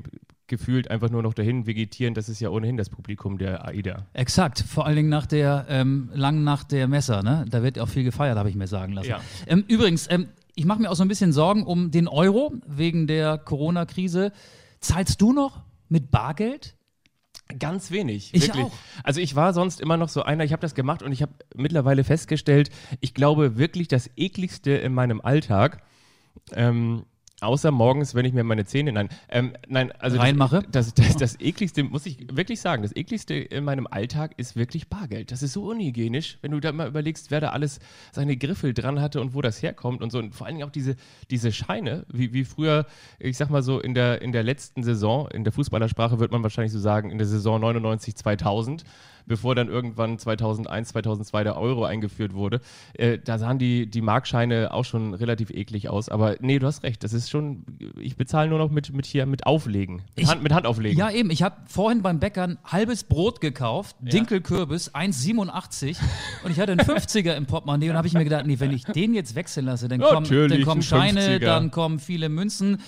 gefühlt 0.48 0.92
einfach 0.92 1.10
nur 1.10 1.24
noch 1.24 1.34
dahin 1.34 1.66
vegetieren, 1.66 2.14
das 2.14 2.30
ist 2.30 2.40
ja 2.40 2.50
ohnehin 2.50 2.78
das 2.78 2.90
Publikum 2.90 3.38
der 3.38 3.66
AIDA. 3.66 4.08
Exakt, 4.14 4.60
vor 4.60 4.86
allen 4.86 4.96
Dingen 4.96 5.10
nach 5.10 5.26
der 5.26 5.66
ähm, 5.70 6.10
langen 6.14 6.44
Nacht 6.44 6.72
der 6.72 6.88
Messer, 6.88 7.24
ne? 7.24 7.46
Da 7.50 7.64
wird 7.64 7.80
auch 7.80 7.90
viel 7.90 8.04
gefeiert, 8.04 8.38
habe 8.38 8.50
ich 8.50 8.56
mir 8.56 8.68
sagen 8.68 8.94
lassen. 8.94 9.10
Ja. 9.10 9.22
Ähm, 9.48 9.64
übrigens, 9.68 10.08
ähm, 10.10 10.30
ich 10.56 10.66
mache 10.66 10.82
mir 10.82 10.92
auch 10.92 10.96
so 10.96 11.04
ein 11.04 11.08
bisschen 11.08 11.32
Sorgen 11.34 11.64
um 11.64 11.92
den 11.92 12.08
Euro 12.08 12.54
wegen 12.68 13.08
der 13.08 13.38
Corona-Krise. 13.38 14.32
Zahlst 14.80 15.22
du 15.22 15.34
noch 15.34 15.64
mit 15.90 16.12
Bargeld? 16.12 16.76
Ganz 17.60 17.92
wenig. 17.92 18.34
Ich 18.34 18.48
wirklich. 18.48 18.66
auch. 18.66 18.72
Also 19.04 19.20
ich 19.20 19.36
war 19.36 19.54
sonst 19.54 19.82
immer 19.82 19.98
noch 19.98 20.10
so 20.10 20.24
einer, 20.24 20.44
ich 20.44 20.52
habe 20.52 20.62
das 20.62 20.76
gemacht 20.76 21.04
und 21.04 21.12
ich 21.12 21.22
habe 21.22 21.34
mittlerweile 21.56 22.04
festgestellt, 22.04 22.70
ich 23.00 23.14
glaube 23.14 23.58
wirklich 23.58 23.88
das 23.88 24.10
ekligste 24.16 24.72
in 24.72 24.94
meinem 24.94 25.22
Alltag, 25.22 25.84
ähm, 26.52 27.06
außer 27.44 27.72
morgens, 27.72 28.16
wenn 28.16 28.26
ich 28.26 28.34
mir 28.34 28.44
meine 28.44 28.66
Zähne, 28.66 28.92
nein, 28.92 29.10
ähm, 29.30 29.54
nein, 29.68 29.92
also 30.00 30.18
Reinmache? 30.18 30.64
Das, 30.72 30.94
das, 30.94 31.08
das, 31.08 31.18
das 31.18 31.40
ekligste, 31.40 31.84
muss 31.84 32.06
ich 32.06 32.28
wirklich 32.32 32.62
sagen, 32.62 32.84
das 32.84 32.96
ekligste 32.96 33.36
in 33.36 33.64
meinem 33.64 33.88
Alltag 33.88 34.34
ist 34.38 34.56
wirklich 34.56 34.88
Bargeld. 34.88 35.32
Das 35.32 35.44
ist 35.44 35.54
so 35.54 35.66
unhygienisch, 35.66 36.38
wenn 36.42 36.52
du 36.52 36.60
da 36.60 36.72
mal 36.72 36.88
überlegst, 36.88 37.32
wer 37.32 37.42
da 37.42 37.50
alles 37.50 37.80
seine 38.12 38.38
Griffel 38.38 38.74
dran 38.74 39.02
hatte 39.02 39.22
und 39.22 39.34
wo 39.34 39.42
das 39.42 39.62
herkommt 39.62 40.02
und 40.02 40.12
so. 40.12 40.20
Und 40.20 40.34
vor 40.34 40.48
allen 40.48 40.56
Dingen 40.58 40.68
auch 40.68 40.72
diese, 40.72 40.96
diese 41.30 41.52
Scheine, 41.52 42.06
wie, 42.12 42.34
wie 42.34 42.46
früher, 42.46 42.86
ich 43.20 43.38
sag 43.38 43.50
mal 43.50 43.64
so, 43.64 43.80
in 43.80 43.94
der, 43.94 44.22
in 44.22 44.32
der 44.32 44.44
letzten 44.44 44.84
Saison, 44.84 45.28
in 45.30 45.44
der 45.44 45.54
Fußballersprache 45.54 46.20
wird 46.20 46.32
man 46.32 46.44
wahrscheinlich 46.44 46.72
so 46.72 46.80
sagen, 46.80 47.12
in 47.12 47.18
der 47.18 47.28
Saison 47.28 47.60
99, 47.62 48.16
2000, 48.16 48.84
bevor 49.26 49.56
dann 49.56 49.68
irgendwann 49.68 50.18
2001, 50.20 50.90
2002 50.90 51.44
der 51.44 51.58
Euro 51.58 51.86
eingeführt 51.86 52.34
wurde, 52.34 52.62
äh, 52.94 53.18
da 53.24 53.38
sahen 53.38 53.60
die, 53.60 53.88
die 53.90 54.02
Markscheine 54.02 54.74
auch 54.74 54.86
schon 54.86 55.14
relativ 55.14 55.50
eklig 55.50 55.90
aus. 55.90 56.10
Aber 56.10 56.36
nee, 56.40 56.60
du 56.60 56.68
hast 56.68 56.84
recht, 56.84 57.04
das 57.04 57.14
ist 57.14 57.30
schon, 57.30 57.64
ich 58.00 58.16
bezahle 58.18 58.50
nur 58.50 58.60
noch 58.60 58.70
mit, 58.72 58.94
mit 58.94 59.06
hier, 59.06 59.26
mit 59.26 59.46
Auflegen, 59.46 59.96
mit, 59.98 60.04
Ich- 60.16 60.28
Hand, 60.28 60.44
mit 60.44 60.52
Handauflegen. 60.54 60.98
Ja, 60.98 61.10
eben. 61.12 61.30
Ich 61.32 61.44
habe 61.44 61.56
vorhin 61.68 62.02
beim 62.02 62.20
Bäcker 62.20 62.44
ein 62.44 62.58
halbes 62.64 63.04
Brot 63.04 63.42
gekauft, 63.42 63.96
Dinkelkürbis, 64.02 64.94
1,87 64.94 65.98
und 66.44 66.52
ich 66.52 66.60
hatte 66.60 66.72
einen 66.74 66.82
50er 66.82 67.34
im 67.36 67.46
Portemonnaie 67.46 67.90
und 67.90 67.98
habe 67.98 68.08
ich 68.08 68.14
mir 68.14 68.24
gedacht, 68.24 68.46
nee, 68.46 68.60
wenn 68.60 68.72
ich 68.72 68.84
den 68.86 69.14
jetzt 69.14 69.36
wechseln 69.36 69.66
lasse, 69.66 69.88
dann 69.88 70.00
kommen, 70.02 70.28
dann 70.30 70.64
kommen 70.64 70.80
ein 70.80 70.84
Scheine, 70.84 71.22
50er. 71.22 71.40
dann 71.40 71.72
kommen 71.72 72.00
viele 72.00 72.30
Münzen. 72.30 72.82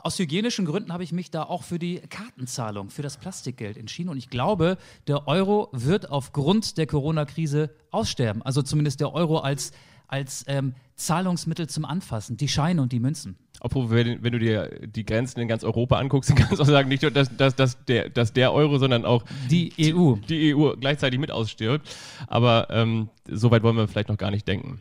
Aus 0.00 0.18
hygienischen 0.18 0.64
Gründen 0.64 0.92
habe 0.92 1.02
ich 1.02 1.10
mich 1.10 1.30
da 1.32 1.42
auch 1.42 1.64
für 1.64 1.80
die 1.80 2.00
Kartenzahlung, 2.00 2.88
für 2.88 3.02
das 3.02 3.16
Plastikgeld 3.16 3.76
entschieden. 3.76 4.10
Und 4.10 4.16
ich 4.16 4.30
glaube, 4.30 4.78
der 5.08 5.26
Euro 5.26 5.68
wird 5.72 6.10
aufgrund 6.10 6.78
der 6.78 6.86
Corona-Krise 6.86 7.70
aussterben. 7.90 8.40
Also 8.42 8.62
zumindest 8.62 9.00
der 9.00 9.12
Euro 9.12 9.38
als, 9.38 9.72
als 10.06 10.44
ähm, 10.46 10.74
Zahlungsmittel 10.98 11.68
zum 11.68 11.84
Anfassen, 11.84 12.36
die 12.36 12.48
Scheine 12.48 12.82
und 12.82 12.92
die 12.92 13.00
Münzen. 13.00 13.36
Obwohl, 13.60 13.90
wenn, 13.90 14.22
wenn 14.22 14.32
du 14.32 14.38
dir 14.38 14.70
die 14.86 15.04
Grenzen 15.04 15.40
in 15.40 15.48
ganz 15.48 15.64
Europa 15.64 15.96
anguckst, 15.96 16.30
dann 16.30 16.36
kannst 16.36 16.58
du 16.58 16.62
auch 16.62 16.66
sagen, 16.66 16.88
nicht 16.88 17.02
nur, 17.02 17.10
dass, 17.10 17.34
dass, 17.36 17.54
dass, 17.56 17.84
der, 17.86 18.08
dass 18.10 18.32
der 18.32 18.52
Euro, 18.52 18.78
sondern 18.78 19.04
auch 19.04 19.24
Die 19.50 19.72
E 19.76 19.94
EU. 19.94 20.16
die 20.28 20.54
EU 20.54 20.74
gleichzeitig 20.76 21.18
mit 21.18 21.30
ausstirbt. 21.30 21.88
Aber 22.26 22.68
ähm, 22.70 23.08
so 23.26 23.50
weit 23.50 23.62
wollen 23.62 23.76
wir 23.76 23.88
vielleicht 23.88 24.08
noch 24.08 24.18
gar 24.18 24.30
nicht 24.30 24.46
denken. 24.46 24.80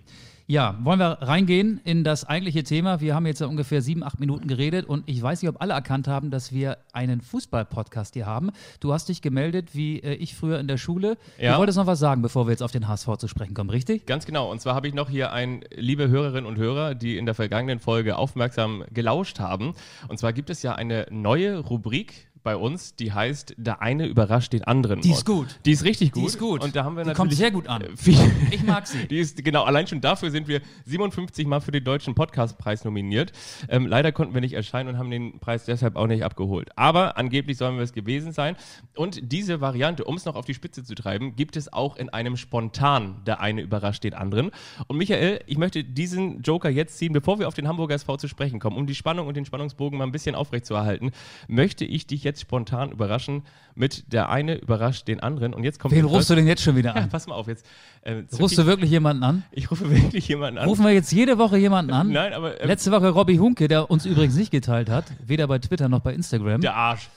Ja, 0.50 0.77
wollen 0.82 1.00
wir 1.00 1.18
reingehen 1.22 1.82
in 1.84 2.06
das 2.06 2.24
eigentliche 2.24 2.63
Thema? 2.63 3.01
Wir 3.01 3.13
haben 3.13 3.25
jetzt 3.25 3.42
ja 3.42 3.48
ungefähr 3.48 3.82
sieben, 3.82 4.01
acht 4.01 4.22
Minuten 4.22 4.48
geredet 4.48 4.86
und 4.86 5.03
ich 5.06 5.22
weiß 5.22 5.42
nicht, 5.42 5.50
ob 5.50 5.62
alle 5.62 5.74
erkannt 5.74 6.08
haben, 6.08 6.32
dass 6.32 6.53
wir 6.53 6.77
einen 6.94 7.20
Fußball-Podcast 7.20 8.13
hier 8.13 8.27
haben. 8.27 8.51
Du 8.80 8.94
hast 8.94 9.10
dich 9.10 9.22
gemeldet, 9.22 9.75
wie 9.75 10.00
äh, 10.00 10.13
ich 10.13 10.36
früher 10.36 10.58
in 10.62 10.70
der 10.70 10.77
Schule. 10.77 11.18
Ja. 11.38 11.51
Du 11.51 11.58
wolltest 11.60 11.77
noch 11.77 11.86
was 11.86 12.00
sagen, 12.00 12.22
bevor 12.22 12.48
wir 12.48 12.51
jetzt 12.51 12.63
auf 12.63 12.72
den 12.72 12.88
HSV 12.88 13.18
zu 13.18 13.27
sprechen 13.27 13.56
kommen, 13.56 13.70
richtig? 13.70 14.06
Ganz 14.06 14.25
genau. 14.25 14.50
Und 14.50 14.62
zwar 14.62 14.74
habe 14.74 14.88
ich 14.88 14.94
noch 14.94 15.10
hier 15.10 15.34
ein, 15.34 15.65
liebe 15.75 16.07
Hörerinnen 16.10 16.46
und 16.46 16.58
Hörer, 16.58 16.96
die 16.96 17.18
in 17.18 17.26
der 17.26 17.36
vergangenen 17.36 17.80
Folge 17.80 18.18
aufmerksam 18.18 18.84
gelauscht 18.92 19.40
haben. 19.40 19.74
Und 20.08 20.18
zwar 20.18 20.34
gibt 20.34 20.50
es 20.50 20.64
ja 20.64 20.76
eine 20.76 21.08
neue 21.10 21.60
Rubrik 21.60 22.28
bei 22.48 22.56
uns, 22.56 22.96
die 22.96 23.12
heißt 23.12 23.56
Der 23.58 23.82
eine 23.82 24.06
überrascht 24.06 24.54
den 24.54 24.63
anderen. 24.63 25.01
Die 25.01 25.12
ist 25.12 25.25
gut. 25.25 25.60
Die 25.66 25.74
ist 25.74 25.84
richtig 25.84 26.13
gut. 26.13 26.24
Die 26.24 26.27
ist 26.27 26.39
gut. 26.39 26.63
Und 26.63 26.77
da 26.77 26.86
haben 26.86 26.96
wir 26.96 27.04
Die 27.04 27.10
natürlich 27.10 27.18
kommt 27.18 27.34
sehr 27.34 27.51
gut 27.51 27.68
an. 27.68 27.84
viel, 27.98 28.18
Ich 28.51 28.63
mag 28.63 28.88
sie. 28.88 29.06
Die 29.06 29.20
ist, 29.20 29.44
genau, 29.44 29.66
allein 29.66 29.86
schon 29.86 30.00
dafür 30.00 30.32
sind 30.32 30.48
wir 30.48 30.62
57 30.86 31.46
Mal 31.46 31.60
für 31.60 31.72
den 31.72 31.84
Deutschen 31.84 32.16
Podcastpreis 32.16 32.86
nominiert. 32.86 33.34
Ähm, 33.68 33.86
leider 33.86 34.13
konnten 34.13 34.34
wir 34.34 34.39
nicht 34.39 34.54
erscheinen 34.54 34.88
und 34.88 34.98
haben 34.98 35.12
den 35.12 35.42
Preis 35.42 35.66
deshalb 35.66 35.98
auch 35.98 36.08
nicht 36.08 36.24
abgeholt. 36.24 36.70
Aber 36.77 37.18
angeblich 37.18 37.58
sollen 37.58 37.75
wir 37.75 37.84
es 37.84 37.92
gewesen 37.92 38.32
sein. 38.32 38.56
Und 38.96 39.20
diese 39.30 39.60
Variante, 39.60 40.06
um 40.06 40.16
es 40.16 40.24
noch 40.24 40.38
auf 40.38 40.46
die 40.46 40.54
Spitze 40.54 40.86
zu 40.86 40.96
treiben, 40.96 41.36
gibt 41.36 41.58
es 41.58 41.74
auch 41.74 41.98
in 41.98 42.08
einem 42.08 42.38
Spontan, 42.38 43.25
der 43.25 43.42
eine 43.42 43.62
überrascht 43.62 44.06
den 44.06 44.13
anderen. 44.13 44.51
Und 44.88 44.96
Michael, 44.96 45.42
ich 45.48 45.58
möchte 45.58 45.84
diesen 45.84 46.44
Joker 46.44 46.70
jetzt 46.70 46.98
ziehen, 46.98 47.12
bevor 47.12 47.39
wir 47.39 47.50
auf 47.50 47.56
den 47.56 47.68
Hamburger 47.68 47.96
SV 47.96 48.16
zu 48.16 48.30
sprechen 48.30 48.62
kommen, 48.62 48.77
um 48.77 48.88
die 48.88 48.96
Spannung 48.96 49.27
und 49.27 49.36
den 49.36 49.44
Spannungsbogen 49.44 50.00
mal 50.00 50.06
ein 50.06 50.13
bisschen 50.13 50.34
aufrechtzuerhalten, 50.34 51.12
möchte 51.50 51.84
ich 51.84 52.08
dich 52.08 52.24
jetzt 52.24 52.37
spontan 52.41 52.91
überraschen 52.91 53.44
mit 53.75 54.12
der 54.12 54.29
eine 54.29 54.56
überrascht 54.56 55.08
den 55.08 55.20
anderen. 55.20 55.53
Und 55.53 55.63
jetzt 55.63 55.79
kommt 55.79 55.94
Wen 55.94 56.06
rufst 56.06 56.29
du 56.29 56.36
denn 56.36 56.48
jetzt 56.48 56.63
schon 56.63 56.75
wieder 56.75 56.96
Ja, 56.96 57.01
an? 57.03 57.10
pass 57.10 57.27
mal 57.27 57.36
auf, 57.36 57.48
jetzt. 57.48 57.65
Äh, 58.01 58.24
Rufst 58.39 58.58
du 58.58 58.65
wirklich 58.65 58.89
jemanden 58.89 59.24
an? 59.24 59.44
ich 59.51 59.70
rufe 59.70 59.89
wirklich 59.91 60.27
jemanden 60.27 60.58
an. 60.58 60.67
Rufen 60.67 60.84
wir 60.86 60.91
jetzt 60.94 61.12
jede 61.12 61.38
Woche 61.38 61.58
jemanden 61.58 61.91
an? 61.91 62.10
Nein, 62.12 62.34
aber 62.34 62.60
äh, 62.60 62.65
Letzte 62.65 62.91
Woche 62.91 63.10
Robby 63.10 63.38
Hunke, 63.38 63.67
der 63.67 63.91
uns 63.91 64.06
übrigens 64.06 64.36
nicht 64.36 64.50
geteilt 64.51 64.89
hat, 64.89 65.06
weder 65.25 65.48
bei 65.48 65.60
Twitter 65.60 65.89
noch 65.89 66.00
bei 66.00 66.13
Instagram. 66.13 66.62
der 66.62 66.75
Arsch. 66.75 67.10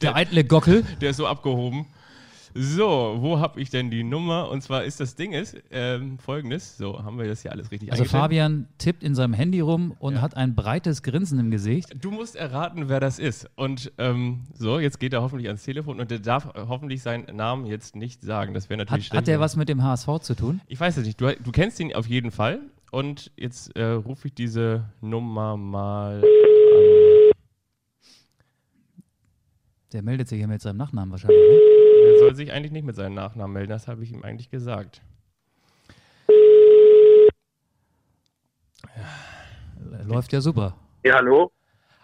der 0.00 0.16
eitle 0.16 0.42
Gockel. 0.44 0.84
Der 1.00 1.10
ist 1.10 1.16
so 1.18 1.26
abgehoben. 1.26 1.86
So, 2.54 3.16
wo 3.20 3.38
habe 3.38 3.60
ich 3.60 3.70
denn 3.70 3.90
die 3.90 4.02
Nummer? 4.02 4.48
Und 4.50 4.62
zwar 4.62 4.84
ist 4.84 5.00
das 5.00 5.14
Ding 5.14 5.32
ist 5.32 5.56
ähm, 5.70 6.18
folgendes. 6.18 6.76
So, 6.76 7.02
haben 7.02 7.18
wir 7.18 7.26
das 7.26 7.42
hier 7.42 7.52
alles 7.52 7.70
richtig 7.70 7.92
Also? 7.92 8.04
Fabian 8.04 8.66
tippt 8.78 9.02
in 9.02 9.14
seinem 9.14 9.34
Handy 9.34 9.60
rum 9.60 9.94
und 9.98 10.20
hat 10.20 10.36
ein 10.36 10.54
breites 10.54 11.02
Grinsen 11.02 11.38
im 11.38 11.50
Gesicht. 11.50 11.94
Du 12.00 12.10
musst 12.10 12.36
erraten, 12.36 12.88
wer 12.88 13.00
das 13.00 13.18
ist. 13.18 13.48
Und 13.56 13.92
ähm, 13.98 14.44
so, 14.54 14.78
jetzt 14.78 14.98
geht 14.98 15.12
er 15.12 15.22
hoffentlich 15.22 15.48
ans 15.48 15.62
Telefon 15.64 16.00
und 16.00 16.10
der 16.10 16.18
darf 16.18 16.52
hoffentlich 16.54 17.02
seinen 17.02 17.36
Namen 17.36 17.66
jetzt 17.66 17.96
nicht 17.96 18.22
sagen. 18.22 18.54
Das 18.54 18.68
wäre 18.70 18.78
natürlich 18.78 19.04
Hat, 19.04 19.08
schlecht. 19.08 19.18
hat 19.18 19.26
der 19.28 19.40
was 19.40 19.56
mit 19.56 19.68
dem 19.68 19.82
HSV 19.82 20.08
zu 20.20 20.34
tun? 20.34 20.60
Ich 20.66 20.80
weiß 20.80 20.96
es 20.96 21.06
nicht. 21.06 21.20
Du, 21.20 21.34
du 21.34 21.52
kennst 21.52 21.78
ihn 21.80 21.94
auf 21.94 22.06
jeden 22.06 22.30
Fall. 22.30 22.60
Und 22.90 23.30
jetzt 23.36 23.76
äh, 23.76 23.84
rufe 23.84 24.28
ich 24.28 24.34
diese 24.34 24.84
Nummer 25.02 25.56
mal 25.58 26.22
an. 26.22 27.32
Der 29.92 30.02
meldet 30.02 30.28
sich 30.28 30.38
hier 30.38 30.48
mit 30.48 30.60
seinem 30.60 30.76
Nachnamen 30.76 31.10
wahrscheinlich. 31.10 31.38
Ne? 31.38 31.87
Er 32.04 32.18
soll 32.18 32.34
sich 32.34 32.52
eigentlich 32.52 32.72
nicht 32.72 32.84
mit 32.84 32.96
seinem 32.96 33.14
Nachnamen 33.14 33.54
melden. 33.54 33.70
Das 33.70 33.88
habe 33.88 34.02
ich 34.02 34.12
ihm 34.12 34.22
eigentlich 34.22 34.50
gesagt. 34.50 35.02
Läuft 40.04 40.32
ja 40.32 40.40
super. 40.40 40.74
Ja, 41.04 41.16
hallo? 41.16 41.50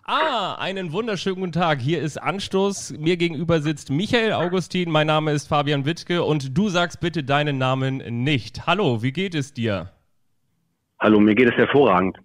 Ah, 0.07 0.57
einen 0.57 0.93
wunderschönen 0.93 1.37
guten 1.37 1.53
Tag. 1.53 1.81
Hier 1.81 2.03
ist 2.03 2.19
Anstoß. 2.19 2.99
Mir 2.99 3.17
gegenüber 3.17 3.61
sitzt 3.63 3.91
Michael 3.91 4.35
Augustin. 4.35 4.91
Mein 4.91 5.07
Name 5.07 5.33
ist 5.33 5.49
Fabian 5.49 5.87
Wittke 5.87 6.23
und 6.23 6.57
du 6.57 6.69
sagst 6.69 7.01
bitte 7.01 7.25
deinen 7.25 7.57
Namen 7.57 8.23
nicht. 8.23 8.67
Hallo, 8.67 9.03
wie 9.03 9.13
geht 9.13 9.35
es 9.35 9.55
dir? 9.55 9.91
Hallo, 11.01 11.21
mir 11.21 11.35
geht 11.35 11.49
es 11.49 11.55
hervorragend. 11.55 12.19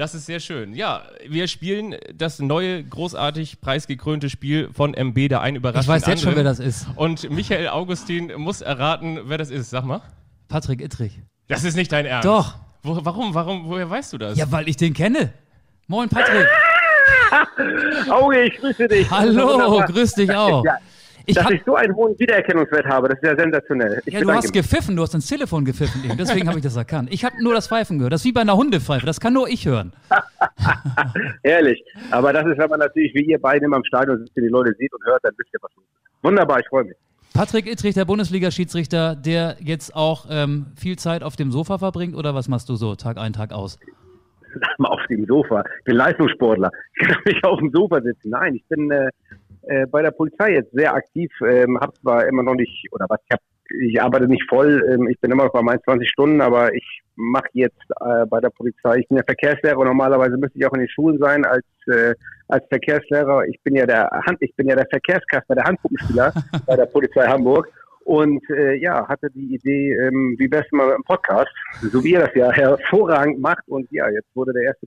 Das 0.00 0.14
ist 0.14 0.24
sehr 0.24 0.40
schön. 0.40 0.72
Ja, 0.72 1.02
wir 1.28 1.46
spielen 1.46 1.94
das 2.14 2.38
neue, 2.38 2.82
großartig 2.82 3.60
preisgekrönte 3.60 4.30
Spiel 4.30 4.70
von 4.72 4.94
MB, 4.94 5.28
der 5.28 5.42
ein 5.42 5.56
überrascht 5.56 5.82
Ich 5.82 5.88
weiß 5.88 6.06
jetzt 6.06 6.22
schon, 6.22 6.34
wer 6.36 6.38
anderen. 6.38 6.56
das 6.56 6.66
ist. 6.66 6.86
Und 6.96 7.28
Michael 7.28 7.68
Augustin 7.68 8.32
muss 8.38 8.62
erraten, 8.62 9.20
wer 9.24 9.36
das 9.36 9.50
ist. 9.50 9.68
Sag 9.68 9.84
mal. 9.84 10.00
Patrick 10.48 10.80
Ittrich. 10.80 11.20
Das 11.48 11.64
ist 11.64 11.76
nicht 11.76 11.92
dein 11.92 12.06
Ernst. 12.06 12.24
Doch. 12.26 12.54
Wo, 12.82 12.98
warum, 13.04 13.34
warum, 13.34 13.68
woher 13.68 13.90
weißt 13.90 14.14
du 14.14 14.16
das? 14.16 14.38
Ja, 14.38 14.50
weil 14.50 14.70
ich 14.70 14.78
den 14.78 14.94
kenne. 14.94 15.34
Moin, 15.86 16.08
Patrick. 16.08 16.46
Auge, 18.10 18.44
ich 18.44 18.56
grüße 18.56 18.88
dich. 18.88 19.10
Hallo, 19.10 19.82
grüß 19.86 20.14
dich 20.14 20.34
auch. 20.34 20.64
Ja, 20.64 20.78
Ich 21.26 21.34
dass 21.34 21.50
ich 21.50 21.62
so 21.64 21.74
einen 21.74 21.94
hohen 21.94 22.18
Wiedererkennungswert 22.18 22.86
habe, 22.86 23.08
das 23.08 23.18
ist 23.18 23.24
ja 23.24 23.36
sensationell. 23.36 24.02
Ich 24.06 24.14
ja, 24.14 24.20
du 24.20 24.30
hast 24.30 24.52
gepfiffen, 24.52 24.96
du 24.96 25.02
hast 25.02 25.14
ins 25.14 25.26
Telefon 25.26 25.64
gepfiffen 25.64 26.02
eben. 26.04 26.16
Deswegen 26.16 26.48
habe 26.48 26.58
ich 26.58 26.64
das 26.64 26.76
erkannt. 26.76 27.08
Ich 27.12 27.24
habe 27.24 27.42
nur 27.42 27.54
das 27.54 27.68
Pfeifen 27.68 27.98
gehört. 27.98 28.12
Das 28.12 28.22
ist 28.22 28.26
wie 28.26 28.32
bei 28.32 28.40
einer 28.40 28.56
Hundepfeife. 28.56 29.06
Das 29.06 29.20
kann 29.20 29.32
nur 29.32 29.48
ich 29.48 29.66
hören. 29.66 29.92
Ehrlich. 31.42 31.82
Aber 32.10 32.32
das 32.32 32.46
ist, 32.46 32.58
wenn 32.58 32.70
man 32.70 32.80
natürlich 32.80 33.14
wie 33.14 33.24
ihr 33.24 33.40
beide 33.40 33.64
immer 33.64 33.76
im 33.76 33.84
Stadion 33.84 34.18
sitzt 34.18 34.36
und 34.36 34.42
die 34.42 34.48
Leute 34.48 34.74
sieht 34.78 34.92
und 34.92 35.04
hört, 35.04 35.20
dann 35.22 35.32
wisst 35.36 35.52
ihr, 35.52 35.58
was 35.62 35.70
los 35.76 35.84
ist. 35.84 36.24
Wunderbar, 36.24 36.60
ich 36.60 36.68
freue 36.68 36.84
mich. 36.84 36.96
Patrick 37.34 37.70
Ittrich, 37.70 37.94
der 37.94 38.04
Bundesliga-Schiedsrichter, 38.04 39.14
der 39.14 39.56
jetzt 39.60 39.94
auch 39.94 40.26
ähm, 40.30 40.66
viel 40.76 40.98
Zeit 40.98 41.22
auf 41.22 41.36
dem 41.36 41.52
Sofa 41.52 41.78
verbringt 41.78 42.16
oder 42.16 42.34
was 42.34 42.48
machst 42.48 42.68
du 42.68 42.74
so 42.74 42.96
Tag 42.96 43.18
ein, 43.18 43.32
Tag 43.32 43.52
aus? 43.52 43.78
Auf 44.78 45.00
dem 45.08 45.26
Sofa. 45.26 45.62
Ich 45.78 45.84
bin 45.84 45.96
Leistungssportler. 45.96 46.70
Ich 47.00 47.06
kann 47.06 47.22
nicht 47.24 47.44
auf 47.44 47.58
dem 47.60 47.70
Sofa 47.70 48.00
sitzen. 48.00 48.30
Nein, 48.30 48.56
ich 48.56 48.64
bin 48.66 48.90
äh, 48.90 49.08
äh, 49.62 49.86
bei 49.86 50.02
der 50.02 50.10
Polizei 50.10 50.54
jetzt 50.54 50.72
sehr 50.72 50.94
aktiv. 50.94 51.30
Ähm, 51.46 51.78
hab 51.80 51.96
zwar 51.96 52.26
immer 52.26 52.42
noch 52.42 52.54
nicht, 52.54 52.86
oder 52.92 53.06
was, 53.08 53.20
ich, 53.24 53.30
hab, 53.32 53.40
ich 53.82 54.02
arbeite 54.02 54.26
nicht 54.26 54.48
voll. 54.48 54.82
Ähm, 54.90 55.08
ich 55.08 55.20
bin 55.20 55.30
immer 55.30 55.44
noch 55.44 55.52
bei 55.52 55.62
meinen 55.62 55.82
20 55.82 56.08
Stunden, 56.08 56.40
aber 56.40 56.74
ich 56.74 57.02
mache 57.16 57.48
jetzt 57.52 57.82
äh, 58.00 58.26
bei 58.26 58.40
der 58.40 58.50
Polizei, 58.50 58.98
ich 58.98 59.08
bin 59.08 59.18
ja 59.18 59.24
Verkehrslehrer 59.24 59.84
normalerweise 59.84 60.36
müsste 60.36 60.58
ich 60.58 60.66
auch 60.66 60.72
in 60.72 60.80
den 60.80 60.88
Schulen 60.88 61.18
sein 61.18 61.44
als, 61.44 61.66
äh, 61.86 62.14
als 62.48 62.66
Verkehrslehrer. 62.68 63.44
Ich 63.46 63.60
bin 63.62 63.76
ja 63.76 63.86
der 63.86 64.10
Hand, 64.26 64.38
ich 64.40 64.54
bin 64.56 64.68
ja 64.68 64.76
der 64.76 64.86
Verkehrskasper, 64.88 65.54
der 65.54 65.64
Handpuppenspieler 65.64 66.32
bei 66.66 66.76
der 66.76 66.86
Polizei 66.86 67.26
Hamburg. 67.26 67.68
Und 68.04 68.42
äh, 68.50 68.74
ja, 68.76 69.06
hatte 69.06 69.30
die 69.30 69.54
Idee, 69.54 69.92
ähm, 69.92 70.34
wie 70.38 70.50
wär's 70.50 70.66
mal 70.72 70.94
im 70.96 71.02
Podcast, 71.04 71.50
so 71.80 72.02
wie 72.02 72.12
ihr 72.12 72.20
das 72.20 72.34
ja 72.34 72.50
hervorragend 72.50 73.38
macht. 73.38 73.68
Und 73.68 73.86
ja, 73.92 74.08
jetzt 74.08 74.34
wurde 74.34 74.52
der 74.52 74.62
erste 74.62 74.86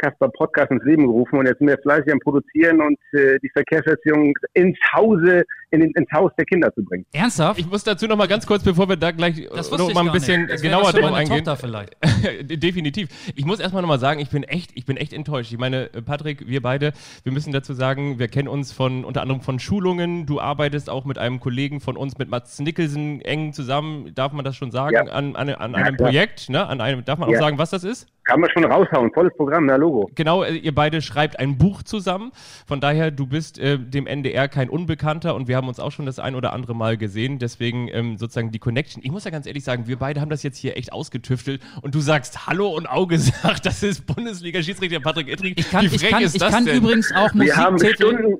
Polizeiverkehrskasper-Podcast 0.00 0.70
ins 0.70 0.84
Leben 0.84 1.06
gerufen 1.06 1.38
und 1.38 1.46
jetzt 1.46 1.58
sind 1.58 1.68
wir 1.68 1.78
fleißig 1.78 2.12
am 2.12 2.20
Produzieren 2.20 2.80
und 2.80 2.98
äh, 3.12 3.38
die 3.40 3.50
Verkehrserziehung 3.50 4.34
ins 4.54 4.78
Hause, 4.92 5.44
in 5.70 5.80
den, 5.80 5.90
ins 5.92 6.10
Haus 6.12 6.32
der 6.36 6.44
Kinder 6.44 6.72
zu 6.74 6.82
bringen. 6.84 7.06
Ernsthaft? 7.12 7.58
Ich 7.60 7.68
muss 7.68 7.84
dazu 7.84 8.06
noch 8.06 8.16
mal 8.16 8.26
ganz 8.28 8.46
kurz, 8.46 8.62
bevor 8.62 8.88
wir 8.88 8.96
da 8.96 9.10
gleich 9.10 9.48
das 9.54 9.70
noch 9.70 9.92
mal 9.94 10.06
ein 10.06 10.12
bisschen 10.12 10.46
nicht. 10.46 10.62
Genauer 10.62 10.92
drauf 10.92 11.12
eingehen. 11.12 11.44
Tochter 11.44 11.56
vielleicht. 11.56 11.96
Definitiv. 12.42 13.08
Ich 13.34 13.44
muss 13.44 13.60
erstmal 13.60 13.82
nochmal 13.82 13.98
sagen, 13.98 14.20
ich 14.20 14.30
bin 14.30 14.42
echt, 14.42 14.72
ich 14.74 14.84
bin 14.86 14.96
echt 14.96 15.12
enttäuscht. 15.12 15.52
Ich 15.52 15.58
meine, 15.58 15.92
äh, 15.94 16.02
Patrick, 16.02 16.46
wir 16.48 16.60
beide, 16.62 16.92
wir 17.22 17.32
müssen 17.32 17.52
dazu 17.52 17.72
sagen, 17.72 18.18
wir 18.18 18.28
kennen 18.28 18.48
uns 18.48 18.72
von 18.72 19.04
unter 19.04 19.22
anderem 19.22 19.40
von 19.40 19.58
Schulungen. 19.58 20.26
Du 20.26 20.40
arbeitest 20.40 20.90
auch 20.90 21.04
mit 21.04 21.18
einem 21.18 21.40
Kollegen 21.40 21.80
von 21.80 21.96
uns, 21.96 22.18
mit 22.18 22.28
Mats 22.30 22.58
Nicholson, 22.58 23.20
eng 23.22 23.52
zusammen. 23.52 24.12
Darf 24.14 24.32
man 24.32 24.44
das 24.44 24.56
schon 24.56 24.70
sagen? 24.70 24.94
Ja. 24.94 25.02
An, 25.12 25.36
an, 25.36 25.48
an 25.50 25.72
Ja, 25.72 25.78
einem 25.78 25.96
klar. 25.96 26.08
Projekt, 26.08 26.48
ne? 26.50 26.66
An 26.66 26.80
einem, 26.80 27.04
darf 27.04 27.18
man 27.18 27.28
auch 27.28 27.32
Ja. 27.32 27.38
sagen, 27.38 27.58
was 27.58 27.70
das 27.70 27.84
ist? 27.84 28.08
Kann 28.24 28.40
man 28.40 28.50
schon 28.50 28.64
raushauen, 28.64 29.10
volles 29.12 29.32
Programm, 29.36 29.66
na 29.66 29.76
Logo. 29.76 30.10
Genau, 30.14 30.42
äh, 30.42 30.54
ihr 30.54 30.74
beide 30.74 31.00
schreibt 31.02 31.38
ein 31.38 31.58
Buch 31.58 31.82
zusammen. 31.82 32.32
Von 32.66 32.80
daher, 32.80 33.10
du 33.10 33.26
bist 33.26 33.58
äh, 33.58 33.78
dem 33.78 34.06
NDR 34.06 34.46
kein 34.48 34.68
Unbekannter 34.68 35.34
und 35.34 35.48
wir 35.48 35.56
haben 35.56 35.59
uns 35.68 35.80
auch 35.80 35.90
schon 35.92 36.06
das 36.06 36.18
ein 36.18 36.34
oder 36.34 36.52
andere 36.52 36.74
Mal 36.74 36.96
gesehen. 36.96 37.38
Deswegen 37.38 37.88
ähm, 37.88 38.16
sozusagen 38.16 38.50
die 38.50 38.58
Connection. 38.58 39.02
Ich 39.04 39.10
muss 39.10 39.24
ja 39.24 39.30
ganz 39.30 39.46
ehrlich 39.46 39.64
sagen, 39.64 39.86
wir 39.86 39.96
beide 39.98 40.20
haben 40.20 40.30
das 40.30 40.42
jetzt 40.42 40.58
hier 40.58 40.76
echt 40.76 40.92
ausgetüftelt 40.92 41.62
und 41.82 41.94
du 41.94 42.00
sagst 42.00 42.46
Hallo 42.46 42.68
und 42.68 42.86
Auge 42.86 43.18
sagt, 43.18 43.66
das 43.66 43.82
ist 43.82 44.06
Bundesliga-Schiedsrichter 44.06 45.00
Patrick 45.00 45.28
Ittrich. 45.28 45.54
Ich 45.56 45.70
kann, 45.70 45.82
Wie 45.82 45.94
ich 45.94 46.00
frech 46.00 46.10
kann, 46.10 46.22
ist 46.22 46.34
ich 46.34 46.40
das 46.40 46.52
kann 46.52 46.64
denn? 46.64 46.76
übrigens 46.76 47.12
auch 47.12 47.34
Wir 47.34 47.56
haben 47.56 47.74
Musiktitel, 47.74 48.12
Stunden, 48.14 48.36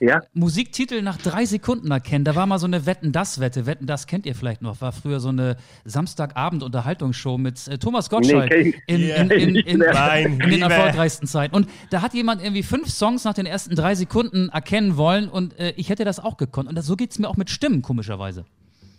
ja, 0.00 0.20
Musiktitel 0.34 1.02
nach 1.02 1.16
drei 1.16 1.44
Sekunden 1.46 1.90
erkennen. 1.90 2.24
Da 2.24 2.34
war 2.34 2.46
mal 2.46 2.58
so 2.58 2.66
eine 2.66 2.86
Wetten-Das-Wette. 2.86 3.66
Wetten, 3.66 3.86
das 3.86 4.06
kennt 4.06 4.26
ihr 4.26 4.34
vielleicht 4.34 4.62
noch. 4.62 4.80
War 4.80 4.92
früher 4.92 5.20
so 5.20 5.28
eine 5.30 5.56
Samstagabend-Unterhaltungsshow 5.84 7.38
mit 7.38 7.66
äh, 7.68 7.78
Thomas 7.78 8.10
Gottschalk 8.10 8.50
Nee, 8.50 8.74
in, 8.86 9.02
in, 9.02 9.30
in, 9.30 9.56
in, 9.56 9.78
Nein, 9.78 10.40
in 10.40 10.50
den 10.50 10.62
erfolgreichsten 10.62 11.26
Zeiten. 11.26 11.54
Und 11.54 11.68
da 11.90 12.02
hat 12.02 12.14
jemand 12.14 12.42
irgendwie 12.42 12.62
fünf 12.62 12.88
Songs 12.88 13.24
nach 13.24 13.34
den 13.34 13.46
ersten 13.46 13.74
drei 13.74 13.94
Sekunden 13.94 14.48
erkennen 14.50 14.96
wollen 14.96 15.28
und 15.28 15.58
äh, 15.58 15.72
ich 15.76 15.88
hätte 15.88 16.04
das 16.04 16.20
auch 16.20 16.36
gekonnt. 16.36 16.68
Und 16.68 16.76
das, 16.76 16.86
so 16.86 16.96
geht 16.96 17.10
es 17.12 17.18
mir 17.18 17.28
auch 17.28 17.36
mit 17.36 17.50
Stimmen, 17.50 17.82
komischerweise. 17.82 18.44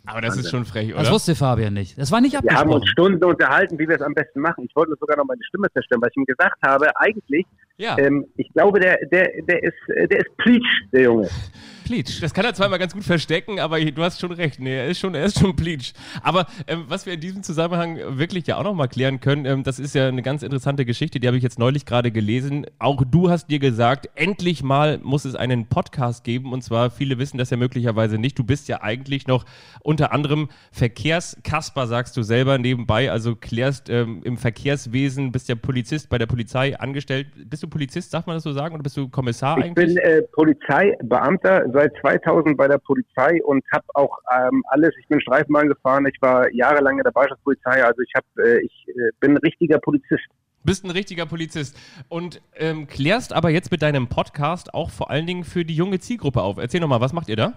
Aber 0.06 0.22
das 0.22 0.38
ist 0.38 0.50
schon 0.50 0.64
frech, 0.64 0.92
Das 0.94 1.02
oder? 1.02 1.12
wusste 1.12 1.36
Fabian 1.36 1.74
nicht. 1.74 1.98
Das 1.98 2.12
war 2.14 2.22
nicht 2.22 2.32
wir 2.32 2.40
haben 2.40 2.48
abgesprochen. 2.48 2.82
uns 2.82 2.90
Stunden 2.90 3.24
unterhalten, 3.26 3.78
wie 3.78 3.90
wir 3.90 3.98
es 3.98 4.02
am 4.02 4.14
besten 4.14 4.40
machen. 4.40 4.64
Ich 4.68 4.74
wollte 4.74 4.94
sogar 5.00 5.18
noch 5.18 5.26
meine 5.26 5.44
Stimme 5.44 5.68
zerstören, 5.74 6.02
weil 6.02 6.10
ich 6.12 6.18
ihm 6.18 6.24
gesagt 6.26 6.56
habe, 6.66 6.88
eigentlich, 6.96 7.46
Ja. 7.78 7.98
ähm, 8.00 8.26
ich 8.36 8.52
glaube, 8.54 8.80
der, 8.80 8.98
der, 9.12 9.30
der 9.48 9.64
ist, 9.64 9.90
äh, 9.96 10.08
der 10.08 10.20
ist 10.20 10.38
Pleach, 10.38 10.62
der 10.92 11.02
Junge. 11.04 11.30
Pleatsch. 11.88 12.22
Das 12.22 12.34
kann 12.34 12.44
er 12.44 12.54
zweimal 12.54 12.80
ganz 12.80 12.94
gut 12.94 13.06
verstecken, 13.06 13.60
aber 13.62 13.80
du 13.80 14.04
hast 14.04 14.20
schon 14.20 14.34
recht. 14.34 14.60
Nee, 14.60 14.76
er 14.76 14.88
ist 14.88 15.00
schon, 15.00 15.16
er 15.16 15.24
ist 15.24 15.40
schon 15.40 15.56
Bleach. 15.56 15.94
Aber 16.22 16.46
ähm, 16.68 16.84
was 16.90 17.06
wir 17.06 17.14
in 17.14 17.22
diesem 17.22 17.44
Zusammenhang 17.44 17.98
wirklich 18.18 18.46
ja 18.46 18.58
auch 18.58 18.64
noch 18.64 18.74
mal 18.74 18.88
klären 18.88 19.22
können, 19.22 19.46
ähm, 19.46 19.64
das 19.64 19.80
ist 19.80 19.96
ja 19.96 20.10
eine 20.10 20.22
ganz 20.22 20.44
interessante 20.44 20.84
Geschichte, 20.84 21.22
die 21.22 21.28
habe 21.28 21.38
ich 21.38 21.44
jetzt 21.44 21.60
neulich 21.60 21.86
gerade 21.86 22.12
gelesen. 22.12 22.66
Auch 22.78 23.04
du 23.10 23.30
hast 23.30 23.48
dir 23.50 23.60
gesagt, 23.60 24.10
endlich 24.16 24.64
mal 24.64 25.00
muss 25.02 25.24
es 25.24 25.36
einen 25.36 25.68
Podcast 25.68 26.26
geben. 26.26 26.52
Und 26.52 26.62
zwar, 26.62 26.92
viele 26.92 27.18
wissen 27.20 27.38
das 27.38 27.52
ja 27.52 27.58
möglicherweise 27.58 28.18
nicht. 28.18 28.38
Du 28.38 28.44
bist 28.44 28.68
ja 28.68 28.82
eigentlich 28.82 29.28
noch 29.28 29.46
unter 29.82 30.12
anderem 30.12 30.50
Verkehrskasper, 30.74 31.88
sagst 31.88 32.18
du 32.18 32.22
selber 32.22 32.58
nebenbei. 32.58 33.10
Also 33.12 33.36
klärst 33.36 33.90
ähm, 33.90 34.22
im 34.26 34.38
Verkehrswesen, 34.38 35.32
bist 35.32 35.48
ja 35.48 35.56
Polizist 35.56 36.10
bei 36.10 36.18
der 36.18 36.26
Polizei 36.26 36.78
angestellt. 36.78 37.28
Bist 37.50 37.64
du 37.64 37.70
Polizist, 37.70 38.14
darf 38.14 38.26
man 38.26 38.36
das 38.36 38.44
so 38.44 38.52
sagen? 38.52 38.76
Oder 38.76 38.84
bist 38.84 38.98
du 38.98 39.08
Kommissar 39.08 39.58
Ich 39.58 39.64
eigentlich? 39.64 39.96
bin 39.96 39.98
äh, 39.98 40.22
Polizeibeamter 40.34 41.70
seit 41.78 41.94
2000 42.02 42.58
bei 42.58 42.68
der 42.68 42.80
Polizei 42.80 43.42
und 43.44 43.64
habe 43.72 43.86
auch 43.94 44.18
ähm, 44.36 44.64
alles. 44.70 44.94
Ich 45.00 45.08
bin 45.08 45.22
Streifenbahn 45.22 45.68
gefahren. 45.68 46.06
Ich 46.08 46.20
war 46.22 46.52
jahrelang 46.52 46.98
in 46.98 47.04
der 47.04 47.12
Bereitschaftspolizei. 47.12 47.84
Also 47.84 48.02
ich 48.02 48.12
habe, 48.16 48.26
äh, 48.44 48.66
ich 48.66 48.88
äh, 48.88 49.12
bin 49.20 49.32
ein 49.32 49.38
richtiger 49.38 49.78
Polizist. 49.80 50.26
Bist 50.64 50.84
ein 50.84 50.92
richtiger 50.92 51.26
Polizist 51.26 51.78
und 52.10 52.42
ähm, 52.56 52.88
klärst 52.88 53.32
aber 53.32 53.52
jetzt 53.52 53.72
mit 53.72 53.82
deinem 53.82 54.08
Podcast 54.08 54.74
auch 54.74 54.90
vor 54.90 55.12
allen 55.12 55.28
Dingen 55.28 55.44
für 55.44 55.64
die 55.64 55.76
junge 55.76 56.00
Zielgruppe 56.00 56.42
auf. 56.42 56.58
Erzähl 56.58 56.82
nochmal, 56.82 57.00
was 57.00 57.14
macht 57.14 57.30
ihr 57.30 57.38
da? 57.38 57.54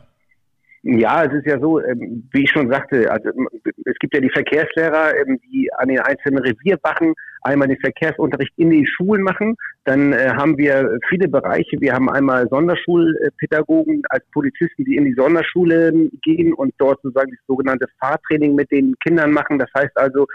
Ja, 0.82 1.24
es 1.24 1.32
ist 1.34 1.46
ja 1.46 1.60
so, 1.60 1.78
ähm, 1.78 2.26
wie 2.32 2.44
ich 2.44 2.50
schon 2.50 2.70
sagte, 2.70 3.10
also 3.10 3.28
ähm, 3.28 3.48
es 3.84 3.96
gibt 4.00 4.14
ja 4.14 4.20
die 4.20 4.30
Verkehrslehrer, 4.30 5.14
ähm, 5.14 5.38
die 5.44 5.68
an 5.76 5.88
den 5.88 6.00
einzelnen 6.00 6.38
Revierwachen 6.38 7.12
einmal 7.42 7.68
den 7.68 7.78
Verkehrsunterricht 7.80 8.52
in 8.56 8.70
den 8.70 8.86
Schulen 8.86 9.22
machen. 9.22 9.56
Dann 9.84 10.14
äh, 10.14 10.30
haben 10.30 10.56
wir 10.56 10.98
viele 11.10 11.28
Bereiche. 11.28 11.78
Wir 11.80 11.92
haben 11.92 12.08
einmal 12.08 12.48
Sonderschulpädagogen 12.48 14.02
als 14.08 14.24
Polizisten, 14.32 14.86
die 14.86 14.96
in 14.96 15.04
die 15.04 15.12
Sonderschule 15.12 15.92
gehen 16.22 16.54
und 16.54 16.72
dort 16.78 17.02
sozusagen 17.02 17.30
das 17.30 17.46
sogenannte 17.46 17.86
Fahrtraining 17.98 18.54
mit 18.54 18.70
den 18.70 18.94
Kindern 19.04 19.32
machen. 19.32 19.58
Das 19.58 19.68
heißt 19.76 19.96
also, 19.96 20.26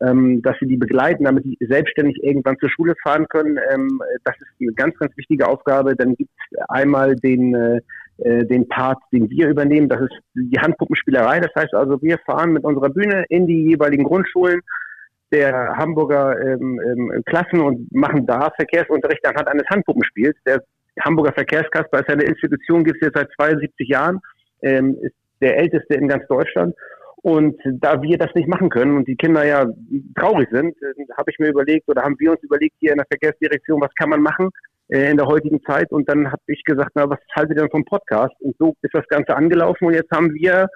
dass 0.00 0.56
sie 0.58 0.66
die 0.66 0.76
begleiten, 0.76 1.22
damit 1.22 1.44
sie 1.44 1.56
selbstständig 1.60 2.18
irgendwann 2.24 2.58
zur 2.58 2.68
Schule 2.68 2.94
fahren 3.04 3.28
können. 3.28 3.56
Das 4.24 4.34
ist 4.40 4.48
eine 4.60 4.72
ganz, 4.72 4.98
ganz 4.98 5.16
wichtige 5.16 5.46
Aufgabe. 5.46 5.94
Dann 5.94 6.16
gibt 6.16 6.30
es 6.50 6.58
einmal 6.68 7.14
den 7.14 7.80
äh, 8.18 8.44
den 8.44 8.68
Part, 8.68 8.98
den 9.12 9.28
wir 9.28 9.48
übernehmen, 9.48 9.88
das 9.88 10.02
ist 10.02 10.16
die 10.34 10.58
Handpuppenspielerei. 10.58 11.40
Das 11.40 11.54
heißt 11.56 11.74
also, 11.74 12.00
wir 12.00 12.18
fahren 12.18 12.52
mit 12.52 12.64
unserer 12.64 12.90
Bühne 12.90 13.24
in 13.28 13.46
die 13.46 13.70
jeweiligen 13.70 14.04
Grundschulen 14.04 14.60
der 15.32 15.76
Hamburger 15.76 16.38
ähm, 16.40 16.80
ähm, 16.80 17.22
Klassen 17.26 17.60
und 17.60 17.92
machen 17.92 18.24
da 18.26 18.50
Verkehrsunterricht 18.54 19.26
anhand 19.26 19.48
eines 19.48 19.68
Handpuppenspiels. 19.68 20.36
Der 20.46 20.62
Hamburger 21.00 21.32
Verkehrskasper 21.32 22.00
ist 22.00 22.08
eine 22.08 22.22
Institution, 22.22 22.84
gibt 22.84 23.02
es 23.02 23.06
jetzt 23.06 23.16
seit 23.16 23.30
72 23.36 23.88
Jahren. 23.88 24.20
ähm, 24.62 24.96
ist 25.02 25.14
der 25.40 25.58
älteste 25.58 25.94
in 25.94 26.08
ganz 26.08 26.26
Deutschland. 26.28 26.74
Und 27.16 27.56
da 27.64 28.00
wir 28.00 28.18
das 28.18 28.34
nicht 28.34 28.48
machen 28.48 28.68
können 28.68 28.96
und 28.96 29.08
die 29.08 29.16
Kinder 29.16 29.44
ja 29.44 29.66
traurig 30.14 30.48
sind, 30.52 30.76
äh, 30.82 30.92
habe 31.16 31.30
ich 31.30 31.38
mir 31.38 31.48
überlegt 31.48 31.88
oder 31.88 32.02
haben 32.02 32.16
wir 32.18 32.30
uns 32.30 32.42
überlegt 32.42 32.76
hier 32.78 32.92
in 32.92 32.98
der 32.98 33.06
Verkehrsdirektion, 33.06 33.80
was 33.80 33.94
kann 33.94 34.10
man 34.10 34.20
machen 34.20 34.50
äh, 34.88 35.10
in 35.10 35.16
der 35.16 35.26
heutigen 35.26 35.62
Zeit? 35.62 35.90
Und 35.90 36.08
dann 36.08 36.30
habe 36.30 36.42
ich 36.46 36.62
gesagt, 36.64 36.92
na, 36.94 37.08
was 37.08 37.18
haltet 37.34 37.56
ihr 37.56 37.62
denn 37.62 37.70
vom 37.70 37.84
Podcast? 37.84 38.34
Und 38.40 38.56
so 38.58 38.74
ist 38.82 38.94
das 38.94 39.06
Ganze 39.08 39.36
angelaufen 39.36 39.86
und 39.86 39.94
jetzt 39.94 40.10
haben 40.10 40.32
wir 40.34 40.68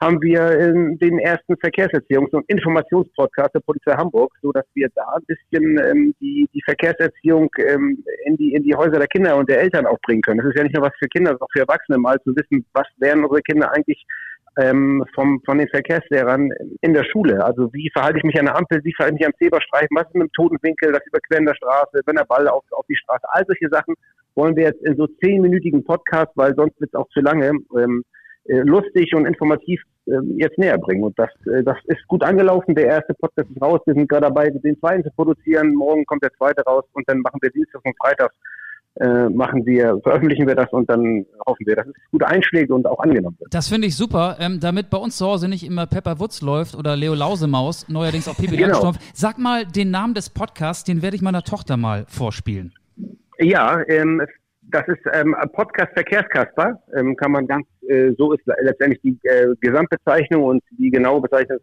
haben 0.00 0.20
wir 0.20 0.74
den 0.98 1.18
ersten 1.20 1.54
Verkehrserziehungs- 1.54 2.34
und 2.34 2.44
Informationspodcast 2.48 3.54
der 3.54 3.60
Polizei 3.60 3.92
Hamburg, 3.92 4.30
so 4.42 4.52
dass 4.52 4.64
wir 4.74 4.88
da 4.94 5.04
ein 5.16 5.24
bisschen 5.26 5.78
ähm, 5.78 6.14
die, 6.20 6.48
die 6.52 6.62
Verkehrserziehung 6.64 7.48
ähm, 7.58 8.04
in, 8.26 8.36
die, 8.36 8.52
in 8.52 8.62
die 8.62 8.74
Häuser 8.74 8.98
der 8.98 9.08
Kinder 9.08 9.36
und 9.36 9.48
der 9.48 9.60
Eltern 9.60 9.86
auch 9.86 9.98
bringen 10.02 10.20
können. 10.20 10.38
Das 10.38 10.48
ist 10.48 10.58
ja 10.58 10.64
nicht 10.64 10.74
nur 10.74 10.84
was 10.84 10.92
für 10.98 11.08
Kinder, 11.08 11.30
sondern 11.30 11.46
auch 11.46 11.52
für 11.52 11.60
Erwachsene, 11.60 11.98
mal 11.98 12.20
zu 12.24 12.36
wissen, 12.36 12.66
was 12.74 12.86
werden 12.98 13.24
unsere 13.24 13.40
Kinder 13.42 13.72
eigentlich 13.72 14.04
ähm, 14.56 15.04
vom, 15.14 15.40
von 15.44 15.58
den 15.58 15.68
Verkehrslehrern 15.68 16.50
in 16.80 16.94
der 16.94 17.04
Schule. 17.04 17.44
Also 17.44 17.72
wie 17.72 17.90
verhalte 17.92 18.18
ich 18.18 18.24
mich 18.24 18.38
an 18.38 18.46
der 18.46 18.56
Ampel, 18.56 18.80
wie 18.84 18.94
verhalte 18.94 19.16
ich 19.16 19.20
mich 19.20 19.26
am 19.26 19.38
Zebrastreifen, 19.38 19.96
was 19.96 20.06
ist 20.06 20.14
mit 20.14 20.28
dem 20.28 20.32
Totenwinkel, 20.32 20.92
das 20.92 21.06
Überqueren 21.06 21.46
der 21.46 21.54
Straße, 21.54 22.00
wenn 22.06 22.16
der 22.16 22.24
Ball 22.24 22.48
auf, 22.48 22.64
auf 22.70 22.86
die 22.88 22.96
Straße, 22.96 23.24
all 23.28 23.44
solche 23.46 23.68
Sachen 23.68 23.94
wollen 24.34 24.56
wir 24.56 24.64
jetzt 24.64 24.82
in 24.82 24.96
so 24.96 25.06
zehnminütigen 25.06 25.84
Podcast, 25.84 26.30
weil 26.34 26.54
sonst 26.54 26.78
wird 26.80 26.90
es 26.92 26.98
auch 26.98 27.08
zu 27.08 27.20
lange, 27.20 27.52
ähm, 27.76 28.04
äh, 28.48 28.60
lustig 28.60 29.14
und 29.14 29.26
informativ 29.26 29.82
äh, 30.06 30.20
jetzt 30.36 30.58
näher 30.58 30.78
bringen. 30.78 31.02
Und 31.02 31.18
das, 31.18 31.30
äh, 31.46 31.64
das 31.64 31.78
ist 31.86 32.06
gut 32.06 32.22
angelaufen. 32.22 32.74
Der 32.74 32.86
erste 32.86 33.14
Podcast 33.14 33.50
ist 33.50 33.60
raus. 33.60 33.80
Wir 33.86 33.94
sind 33.94 34.08
gerade 34.08 34.26
dabei, 34.26 34.50
den 34.50 34.78
zweiten 34.78 35.02
zu 35.02 35.10
produzieren. 35.10 35.74
Morgen 35.74 36.04
kommt 36.04 36.22
der 36.22 36.32
zweite 36.34 36.62
raus 36.62 36.84
und 36.92 37.08
dann 37.08 37.20
machen 37.20 37.38
wir 37.40 37.50
Dienstag 37.50 37.80
und 37.84 37.96
Freitag 38.00 38.30
äh, 39.00 39.28
machen 39.28 39.66
wir, 39.66 39.98
veröffentlichen 40.02 40.46
wir 40.46 40.54
das 40.54 40.70
und 40.72 40.88
dann 40.88 41.26
hoffen 41.46 41.66
wir, 41.66 41.76
dass 41.76 41.86
es 41.86 41.94
gute 42.10 42.26
Einschläge 42.26 42.74
und 42.74 42.86
auch 42.86 42.98
angenommen 43.00 43.36
wird. 43.38 43.52
Das 43.52 43.68
finde 43.68 43.86
ich 43.88 43.96
super, 43.96 44.36
ähm, 44.40 44.58
damit 44.60 44.90
bei 44.90 44.98
uns 44.98 45.16
zu 45.18 45.26
Hause 45.26 45.48
nicht 45.48 45.66
immer 45.66 45.86
Pepper 45.86 46.18
Wutz 46.18 46.40
läuft 46.42 46.74
oder 46.74 46.96
Leo 46.96 47.14
Lausemaus, 47.14 47.88
neuerdings 47.88 48.28
auch 48.28 48.36
Pipi 48.36 48.56
Genau. 48.56 48.92
Sag 49.12 49.38
mal 49.38 49.66
den 49.66 49.90
Namen 49.90 50.14
des 50.14 50.30
Podcasts, 50.30 50.84
den 50.84 51.02
werde 51.02 51.16
ich 51.16 51.22
meiner 51.22 51.42
Tochter 51.42 51.76
mal 51.76 52.06
vorspielen. 52.08 52.72
Ja, 53.38 53.82
ähm, 53.86 54.22
das 54.62 54.88
ist 54.88 55.00
ähm, 55.12 55.36
Podcast 55.52 55.92
Verkehrskasper, 55.92 56.80
ähm, 56.96 57.16
kann 57.16 57.32
man 57.32 57.46
ganz, 57.46 57.66
äh, 57.88 58.12
so 58.16 58.32
ist 58.32 58.42
letztendlich 58.62 59.00
die 59.02 59.18
äh, 59.28 59.54
Gesamtbezeichnung 59.60 60.42
und 60.44 60.62
die 60.70 60.90
genaue 60.90 61.20
Bezeichnung 61.20 61.58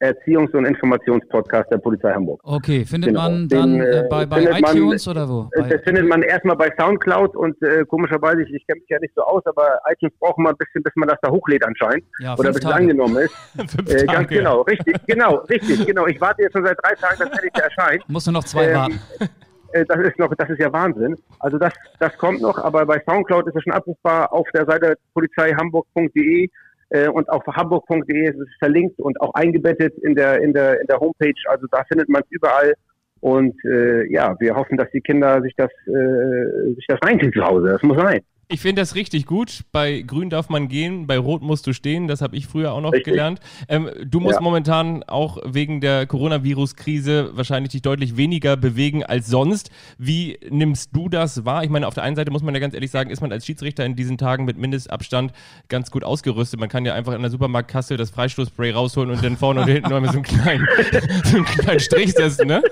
Verkehrserziehungs- 0.00 0.54
und 0.56 0.64
Informationspodcast 0.64 1.70
der 1.70 1.78
Polizei 1.78 2.12
Hamburg. 2.12 2.40
Okay, 2.44 2.84
findet 2.84 3.08
Genau. 3.08 3.22
man 3.22 3.48
Den, 3.48 3.58
dann 3.58 3.80
äh, 3.80 4.00
äh, 4.00 4.08
bei, 4.08 4.26
bei 4.26 4.36
findet 4.36 4.60
man- 4.60 4.76
iTunes 4.76 5.08
oder 5.08 5.28
wo? 5.28 5.48
Äh, 5.52 5.62
Bei, 5.62 5.68
Das 5.68 5.82
findet 5.82 6.08
man 6.08 6.22
erstmal 6.22 6.56
bei 6.56 6.70
Soundcloud 6.78 7.36
und 7.36 7.60
äh, 7.62 7.84
komischerweise, 7.86 8.42
ich, 8.42 8.52
ich 8.54 8.66
kenne 8.66 8.80
mich 8.80 8.88
ja 8.88 8.98
nicht 9.00 9.14
so 9.14 9.22
aus, 9.22 9.42
aber 9.46 9.78
iTunes 9.90 10.12
braucht 10.20 10.38
mal 10.38 10.50
ein 10.50 10.56
bisschen, 10.56 10.82
bis 10.82 10.92
man 10.96 11.08
das 11.08 11.18
da 11.22 11.30
hochlädt 11.30 11.64
anscheinend 11.64 12.04
ja, 12.20 12.34
oder 12.36 12.52
bis 12.52 12.58
es 12.64 12.66
angenommen 12.66 13.16
ist. 13.16 13.34
Äh, 13.88 14.04
ganz 14.06 14.28
genau, 14.28 14.62
richtig, 14.62 14.96
genau, 15.06 15.36
richtig, 15.48 15.86
genau. 15.86 16.06
Ich 16.06 16.20
warte 16.20 16.42
jetzt 16.42 16.52
schon 16.52 16.64
seit 16.64 16.76
drei 16.82 16.94
Tagen, 16.94 17.18
dass 17.18 17.30
endlich 17.30 17.52
erscheint. 17.54 18.08
Musst 18.08 18.26
du 18.26 18.32
noch 18.32 18.44
zwei 18.44 18.66
Ähm, 18.68 18.74
warten. 18.74 19.00
Äh, 19.72 19.84
Das 19.84 19.98
ist 19.98 20.18
noch, 20.18 20.34
das 20.34 20.48
ist 20.48 20.60
ja 20.60 20.72
Wahnsinn. 20.72 21.14
Also 21.40 21.58
das, 21.58 21.74
das 21.98 22.16
kommt 22.16 22.40
noch, 22.40 22.56
aber 22.56 22.86
bei 22.86 23.02
Soundcloud 23.06 23.46
ist 23.48 23.54
es 23.54 23.62
schon 23.62 23.74
abrufbar 23.74 24.32
auf 24.32 24.46
der 24.54 24.64
Seite 24.64 24.94
polizeihamburg.de 25.12 26.48
äh, 26.90 27.08
und 27.08 27.28
auf 27.28 27.44
hamburg.de 27.46 28.28
ist 28.28 28.38
es 28.38 28.48
verlinkt 28.58 28.98
und 28.98 29.20
auch 29.20 29.34
eingebettet 29.34 29.94
in 29.98 30.14
der 30.14 30.40
in 30.40 30.52
der 30.52 30.80
in 30.80 30.86
der 30.86 30.98
Homepage. 30.98 31.40
Also 31.46 31.66
da 31.70 31.84
findet 31.84 32.08
man 32.08 32.22
es 32.22 32.30
überall. 32.30 32.74
Und 33.20 33.54
äh, 33.64 34.10
ja, 34.12 34.36
wir 34.38 34.54
hoffen, 34.54 34.76
dass 34.76 34.90
die 34.92 35.00
Kinder 35.00 35.42
sich 35.42 35.54
das 35.56 35.70
äh, 35.86 36.74
sich 36.74 36.86
das 36.86 37.00
reinziehen 37.02 37.32
zu 37.32 37.42
Hause. 37.44 37.68
Das 37.68 37.82
muss 37.82 37.98
sein. 37.98 38.20
Ich 38.50 38.60
finde 38.62 38.80
das 38.80 38.94
richtig 38.94 39.26
gut. 39.26 39.64
Bei 39.72 40.00
Grün 40.00 40.30
darf 40.30 40.48
man 40.48 40.68
gehen, 40.68 41.06
bei 41.06 41.18
Rot 41.18 41.42
musst 41.42 41.66
du 41.66 41.74
stehen. 41.74 42.08
Das 42.08 42.22
habe 42.22 42.34
ich 42.34 42.46
früher 42.46 42.72
auch 42.72 42.80
noch 42.80 42.92
Richtig. 42.92 43.12
gelernt. 43.12 43.40
Ähm, 43.68 43.90
du 44.06 44.20
musst 44.20 44.36
Ja. 44.36 44.40
momentan 44.40 45.02
auch 45.02 45.36
wegen 45.44 45.82
der 45.82 46.06
Coronavirus-Krise 46.06 47.32
wahrscheinlich 47.36 47.72
dich 47.72 47.82
deutlich 47.82 48.16
weniger 48.16 48.56
bewegen 48.56 49.04
als 49.04 49.26
sonst. 49.26 49.70
Wie 49.98 50.38
nimmst 50.48 50.96
du 50.96 51.10
das 51.10 51.44
wahr? 51.44 51.62
Ich 51.62 51.68
meine, 51.68 51.86
auf 51.86 51.92
der 51.92 52.04
einen 52.04 52.16
Seite 52.16 52.30
muss 52.30 52.42
man 52.42 52.54
ja 52.54 52.60
ganz 52.60 52.72
ehrlich 52.72 52.90
sagen, 52.90 53.10
ist 53.10 53.20
man 53.20 53.32
als 53.32 53.44
Schiedsrichter 53.44 53.84
in 53.84 53.96
diesen 53.96 54.16
Tagen 54.16 54.46
mit 54.46 54.56
Mindestabstand 54.56 55.32
ganz 55.68 55.90
gut 55.90 56.02
ausgerüstet. 56.02 56.58
Man 56.58 56.70
kann 56.70 56.86
ja 56.86 56.94
einfach 56.94 57.12
in 57.12 57.20
der 57.20 57.30
Supermarktkasse 57.30 57.98
das 57.98 58.08
Freistoßspray 58.08 58.70
rausholen 58.70 59.10
und 59.10 59.22
dann 59.22 59.36
vorne 59.36 59.60
und 59.60 59.68
hinten 59.68 59.90
noch 59.90 60.00
mal 60.00 60.06
so 60.06 60.14
einen 60.14 60.22
kleinen, 60.22 60.66
so 61.24 61.36
einen 61.36 61.44
kleinen 61.44 61.80
Strich 61.80 62.12
setzen, 62.12 62.46
ne? 62.48 62.62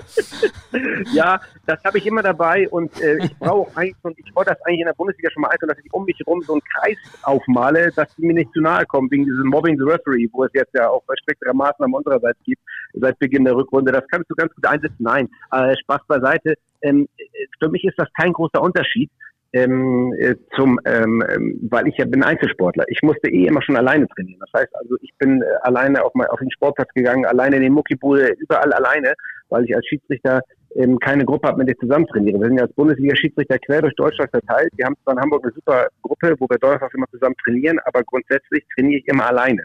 Ja, 1.13 1.39
das 1.67 1.83
habe 1.83 1.99
ich 1.99 2.05
immer 2.07 2.23
dabei 2.23 2.67
und 2.69 2.99
äh, 2.99 3.23
ich 3.23 3.35
brauche 3.37 3.75
eigentlich 3.77 3.95
und 4.01 4.17
ich 4.19 4.35
wollte 4.35 4.51
das 4.51 4.61
eigentlich 4.63 4.79
in 4.81 4.85
der 4.87 4.93
Bundesliga 4.93 5.29
schon 5.31 5.41
mal 5.41 5.49
einführen, 5.67 5.75
dass 5.75 5.77
ich 5.83 5.93
um 5.93 6.05
mich 6.05 6.17
herum 6.25 6.41
so 6.41 6.53
einen 6.53 6.61
Kreis 6.61 6.97
aufmale, 7.23 7.91
dass 7.95 8.13
die 8.15 8.25
mir 8.25 8.33
nicht 8.33 8.51
zu 8.53 8.61
nahe 8.61 8.85
kommen 8.85 9.09
wegen 9.11 9.25
diesem 9.25 9.47
Mobbing 9.47 9.77
the 9.77 9.83
Referee, 9.83 10.27
wo 10.31 10.43
es 10.45 10.51
jetzt 10.53 10.73
ja 10.73 10.89
auch 10.89 11.03
striktere 11.21 11.53
Maßnahmen 11.53 11.95
unsererseits 11.95 12.39
gibt 12.43 12.61
seit 12.93 13.17
Beginn 13.19 13.45
der 13.45 13.55
Rückrunde. 13.55 13.91
Das 13.91 14.03
kannst 14.09 14.29
du 14.29 14.35
ganz 14.35 14.53
gut 14.53 14.65
einsetzen. 14.65 14.97
Nein, 14.99 15.29
äh, 15.51 15.75
Spaß 15.77 16.01
beiseite. 16.07 16.55
Ähm, 16.81 17.07
äh, 17.17 17.23
für 17.61 17.69
mich 17.69 17.83
ist 17.83 17.97
das 17.97 18.07
kein 18.19 18.33
großer 18.33 18.61
Unterschied. 18.61 19.09
Ähm, 19.53 20.13
äh, 20.19 20.35
zum, 20.57 20.77
ähm, 20.83 21.23
ähm, 21.29 21.57
weil 21.71 21.87
ich 21.87 21.97
ja 21.97 22.05
bin 22.05 22.21
Einzelsportler. 22.21 22.83
Ich 22.89 23.01
musste 23.01 23.29
eh 23.29 23.47
immer 23.47 23.61
schon 23.61 23.77
alleine 23.77 24.05
trainieren. 24.09 24.41
Das 24.41 24.61
heißt 24.61 24.75
also, 24.75 24.97
ich 25.01 25.13
bin 25.17 25.41
äh, 25.41 25.45
alleine 25.61 26.03
auf, 26.03 26.13
mein, 26.15 26.27
auf 26.27 26.39
den 26.39 26.51
Sportplatz 26.51 26.89
gegangen, 26.93 27.25
alleine 27.25 27.55
in 27.55 27.61
den 27.61 27.73
Muckibude, 27.73 28.33
überall 28.39 28.73
alleine, 28.73 29.13
weil 29.47 29.63
ich 29.63 29.73
als 29.73 29.87
Schiedsrichter 29.87 30.41
ähm, 30.77 30.99
keine 30.99 31.25
Gruppe 31.25 31.47
habe, 31.47 31.57
mit 31.57 31.67
der 31.67 31.75
ich 31.75 31.79
zusammen 31.79 32.07
trainiere. 32.07 32.39
Wir 32.39 32.47
sind 32.47 32.57
ja 32.57 32.63
als 32.63 32.73
Bundesliga-Schiedsrichter 32.73 33.57
quer 33.59 33.81
durch 33.81 33.95
Deutschland 33.95 34.29
verteilt. 34.29 34.69
Wir 34.75 34.85
haben 34.85 34.95
zwar 35.03 35.15
in 35.15 35.21
Hamburg 35.21 35.43
eine 35.43 35.53
super 35.53 35.87
Gruppe, 36.01 36.35
wo 36.39 36.47
wir 36.49 36.57
donnerstags 36.57 36.93
immer 36.93 37.07
zusammen 37.11 37.35
trainieren, 37.43 37.79
aber 37.85 38.03
grundsätzlich 38.03 38.63
trainiere 38.75 38.99
ich 38.99 39.07
immer 39.07 39.25
alleine. 39.25 39.63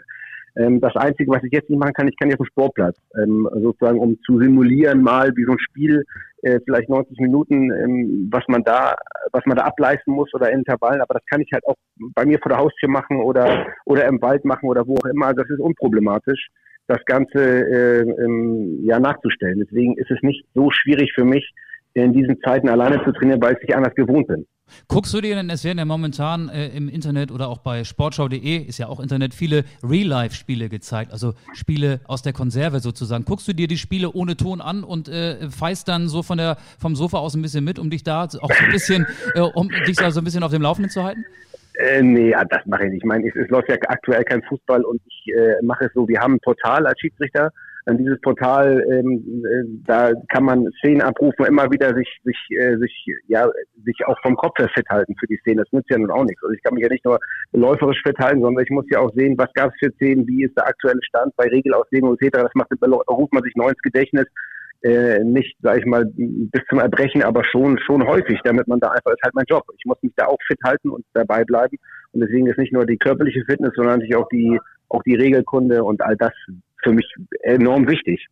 Ähm, 0.55 0.79
das 0.81 0.95
Einzige, 0.95 1.31
was 1.31 1.43
ich 1.43 1.51
jetzt 1.51 1.69
nicht 1.69 1.79
machen 1.79 1.93
kann, 1.93 2.07
ich 2.07 2.17
kann 2.17 2.29
ja 2.29 2.35
auf 2.35 2.45
dem 2.45 2.51
Sportplatz, 2.51 2.97
ähm, 3.21 3.47
sozusagen, 3.53 3.99
um 3.99 4.19
zu 4.25 4.39
simulieren 4.39 5.01
mal, 5.01 5.31
wie 5.35 5.45
so 5.45 5.51
ein 5.51 5.59
Spiel, 5.59 6.03
äh, 6.43 6.59
vielleicht 6.65 6.89
90 6.89 7.17
Minuten, 7.19 7.71
ähm, 7.71 8.29
was 8.31 8.43
man 8.47 8.63
da, 8.63 8.95
was 9.31 9.45
man 9.45 9.57
da 9.57 9.63
ableisten 9.63 10.13
muss 10.13 10.33
oder 10.33 10.51
in 10.51 10.59
Intervallen. 10.59 11.01
Aber 11.01 11.15
das 11.15 11.23
kann 11.29 11.41
ich 11.41 11.49
halt 11.53 11.65
auch 11.65 11.75
bei 12.13 12.25
mir 12.25 12.37
vor 12.39 12.49
der 12.49 12.59
Haustür 12.59 12.89
machen 12.89 13.21
oder 13.21 13.65
oder 13.85 14.05
im 14.05 14.21
Wald 14.21 14.45
machen 14.45 14.69
oder 14.69 14.85
wo 14.85 14.95
auch 14.95 15.05
immer. 15.05 15.27
Also 15.27 15.41
das 15.41 15.49
ist 15.49 15.59
unproblematisch, 15.59 16.49
das 16.87 17.03
Ganze 17.05 17.39
äh, 17.39 18.01
ähm, 18.01 18.85
ja 18.85 18.99
nachzustellen. 18.99 19.59
Deswegen 19.59 19.97
ist 19.97 20.11
es 20.11 20.21
nicht 20.21 20.45
so 20.53 20.69
schwierig 20.71 21.13
für 21.13 21.25
mich, 21.25 21.53
in 21.93 22.13
diesen 22.13 22.39
Zeiten 22.41 22.69
alleine 22.69 23.03
zu 23.03 23.11
trainieren, 23.11 23.41
weil 23.41 23.53
ich 23.53 23.61
nicht 23.61 23.75
anders 23.75 23.93
gewohnt 23.95 24.27
bin. 24.27 24.45
Guckst 24.87 25.13
du 25.13 25.21
dir 25.21 25.35
denn, 25.35 25.49
es 25.49 25.63
werden 25.63 25.77
ja 25.77 25.85
momentan 25.85 26.49
äh, 26.49 26.69
im 26.69 26.89
Internet 26.89 27.31
oder 27.31 27.49
auch 27.49 27.59
bei 27.59 27.83
sportschau.de, 27.83 28.57
ist 28.57 28.77
ja 28.79 28.87
auch 28.87 28.99
Internet, 28.99 29.33
viele 29.33 29.65
Real-Life-Spiele 29.83 30.69
gezeigt, 30.69 31.11
also 31.11 31.33
Spiele 31.53 31.99
aus 32.05 32.21
der 32.21 32.33
Konserve 32.33 32.79
sozusagen. 32.79 33.25
Guckst 33.25 33.47
du 33.47 33.53
dir 33.53 33.67
die 33.67 33.77
Spiele 33.77 34.11
ohne 34.11 34.35
Ton 34.37 34.61
an 34.61 34.83
und 34.83 35.09
äh, 35.09 35.49
feist 35.49 35.87
dann 35.89 36.07
so 36.07 36.23
von 36.23 36.37
der, 36.37 36.57
vom 36.79 36.95
Sofa 36.95 37.17
aus 37.17 37.35
ein 37.35 37.41
bisschen 37.41 37.63
mit, 37.63 37.77
um 37.77 37.89
dich 37.89 38.03
da 38.03 38.23
auch 38.23 38.31
so 38.31 38.39
ein 38.39 38.71
bisschen, 38.71 39.05
äh, 39.35 39.41
um 39.41 39.69
dich 39.85 39.97
da 39.97 40.11
so 40.11 40.21
ein 40.21 40.23
bisschen 40.23 40.43
auf 40.43 40.51
dem 40.51 40.61
Laufenden 40.61 40.89
zu 40.89 41.03
halten? 41.03 41.25
Äh, 41.75 42.01
nee, 42.01 42.29
ja, 42.29 42.43
das 42.45 42.65
mache 42.65 42.85
ich 42.85 42.91
nicht. 42.91 43.03
Ich 43.03 43.07
meine, 43.07 43.27
es, 43.27 43.35
es 43.35 43.49
läuft 43.49 43.69
ja 43.69 43.75
aktuell 43.87 44.23
kein 44.23 44.43
Fußball 44.43 44.83
und 44.83 45.01
ich 45.07 45.33
äh, 45.35 45.55
mache 45.63 45.85
es 45.85 45.93
so, 45.93 46.07
wir 46.07 46.19
haben 46.19 46.35
ein 46.35 46.39
Portal 46.39 46.85
als 46.85 46.99
Schiedsrichter. 46.99 47.51
An 47.85 47.97
dieses 47.97 48.21
Portal, 48.21 48.81
ähm, 48.89 49.43
äh, 49.45 49.65
da 49.85 50.13
kann 50.29 50.45
man 50.45 50.69
Szenen 50.79 51.01
abrufen, 51.01 51.45
immer 51.45 51.69
wieder 51.69 51.93
sich, 51.93 52.07
sich, 52.23 52.37
äh, 52.57 52.77
sich, 52.77 53.05
ja, 53.27 53.49
sich 53.83 54.05
auch 54.05 54.17
vom 54.21 54.37
Kopf 54.37 54.57
her 54.57 54.69
fit 54.73 54.87
halten 54.89 55.15
für 55.19 55.27
die 55.27 55.37
Szene. 55.37 55.63
Das 55.63 55.71
nützt 55.73 55.89
ja 55.89 55.97
nun 55.97 56.11
auch 56.11 56.23
nichts. 56.23 56.41
Also 56.43 56.53
ich 56.53 56.63
kann 56.63 56.75
mich 56.75 56.83
ja 56.83 56.89
nicht 56.89 57.03
nur 57.03 57.19
läuferisch 57.51 58.01
fit 58.05 58.17
halten, 58.19 58.41
sondern 58.41 58.63
ich 58.63 58.69
muss 58.69 58.85
ja 58.89 58.99
auch 58.99 59.11
sehen, 59.15 59.37
was 59.37 59.51
gab 59.53 59.71
es 59.73 59.79
für 59.79 59.91
Szenen, 59.95 60.25
wie 60.27 60.45
ist 60.45 60.55
der 60.55 60.67
aktuelle 60.67 61.03
Stand 61.03 61.35
bei 61.35 61.45
Regelauslegung 61.45 62.15
etc. 62.17 62.29
Das 62.43 62.53
macht, 62.53 62.71
ruft 63.09 63.33
man 63.33 63.43
sich 63.43 63.55
neu 63.55 63.67
ins 63.67 63.81
Gedächtnis. 63.81 64.27
Äh, 64.83 65.23
nicht, 65.23 65.55
sage 65.61 65.79
ich 65.79 65.85
mal, 65.85 66.05
bis 66.13 66.61
zum 66.69 66.79
Erbrechen, 66.79 67.23
aber 67.23 67.43
schon 67.45 67.79
schon 67.79 68.05
häufig, 68.05 68.39
damit 68.43 68.67
man 68.67 68.81
da 68.81 68.89
einfach 68.89 69.11
ist 69.11 69.23
halt 69.23 69.33
mein 69.33 69.45
Job. 69.47 69.63
Ich 69.77 69.85
muss 69.85 69.97
mich 70.01 70.11
da 70.17 70.25
auch 70.25 70.37
fit 70.45 70.59
halten 70.65 70.89
und 70.89 71.05
dabei 71.13 71.45
bleiben. 71.45 71.77
Und 72.11 72.19
deswegen 72.19 72.47
ist 72.47 72.57
nicht 72.57 72.73
nur 72.73 72.85
die 72.85 72.97
körperliche 72.97 73.45
Fitness, 73.45 73.71
sondern 73.75 73.99
natürlich 73.99 74.17
auch 74.17 74.27
die 74.27 74.59
auch 74.89 75.01
die 75.03 75.15
Regelkunde 75.15 75.83
und 75.83 76.01
all 76.01 76.17
das 76.17 76.33
für 76.83 76.91
mich 76.91 77.07
enorm 77.43 77.87
wichtig. 77.87 78.27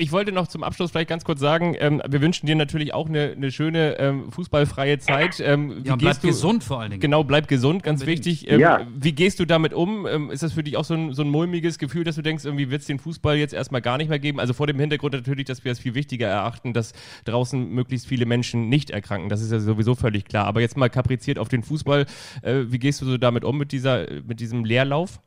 Ich 0.00 0.12
wollte 0.12 0.30
noch 0.30 0.46
zum 0.46 0.62
Abschluss 0.62 0.92
vielleicht 0.92 1.08
ganz 1.08 1.24
kurz 1.24 1.40
sagen, 1.40 1.74
ähm, 1.76 2.00
wir 2.08 2.20
wünschen 2.20 2.46
dir 2.46 2.54
natürlich 2.54 2.94
auch 2.94 3.08
eine, 3.08 3.32
eine 3.32 3.50
schöne 3.50 3.98
ähm, 3.98 4.30
fußballfreie 4.30 5.00
Zeit. 5.00 5.40
Ähm, 5.40 5.82
wie 5.82 5.88
Ja, 5.88 5.96
bleib 5.96 6.20
du, 6.20 6.28
gesund 6.28 6.62
vor 6.62 6.78
allen 6.78 6.92
Dingen. 6.92 7.00
Genau, 7.00 7.24
bleib 7.24 7.48
gesund, 7.48 7.82
ganz 7.82 8.02
Unbedingt. 8.02 8.24
wichtig. 8.24 8.48
Ähm, 8.48 8.60
Ja. 8.60 8.86
Wie 8.94 9.10
gehst 9.10 9.40
du 9.40 9.44
damit 9.44 9.74
um? 9.74 10.06
Ähm, 10.06 10.30
ist 10.30 10.44
das 10.44 10.52
für 10.52 10.62
dich 10.62 10.76
auch 10.76 10.84
so 10.84 10.94
ein, 10.94 11.14
so 11.14 11.22
ein 11.22 11.28
mulmiges 11.28 11.78
Gefühl, 11.78 12.04
dass 12.04 12.14
du 12.14 12.22
denkst, 12.22 12.44
irgendwie 12.44 12.70
wird 12.70 12.82
es 12.82 12.86
den 12.86 13.00
Fußball 13.00 13.36
jetzt 13.38 13.52
erstmal 13.52 13.82
gar 13.82 13.98
nicht 13.98 14.08
mehr 14.08 14.20
geben? 14.20 14.38
Also 14.38 14.54
vor 14.54 14.68
dem 14.68 14.78
Hintergrund 14.78 15.14
natürlich, 15.14 15.46
dass 15.46 15.64
wir 15.64 15.72
es 15.72 15.80
viel 15.80 15.94
wichtiger 15.96 16.28
erachten, 16.28 16.74
dass 16.74 16.92
draußen 17.24 17.68
möglichst 17.68 18.06
viele 18.06 18.24
Menschen 18.24 18.68
nicht 18.68 18.90
erkranken. 18.90 19.28
Das 19.28 19.42
ist 19.42 19.50
ja 19.50 19.58
sowieso 19.58 19.96
völlig 19.96 20.26
klar. 20.26 20.46
Aber 20.46 20.60
jetzt 20.60 20.76
mal 20.76 20.88
kapriziert 20.90 21.40
auf 21.40 21.48
den 21.48 21.64
Fußball. 21.64 22.06
Äh, 22.42 22.66
wie 22.68 22.78
gehst 22.78 23.02
du 23.02 23.04
so 23.04 23.18
damit 23.18 23.44
um, 23.44 23.58
mit, 23.58 23.72
dieser, 23.72 24.06
mit 24.24 24.38
diesem 24.38 24.64
Leerlauf? 24.64 25.18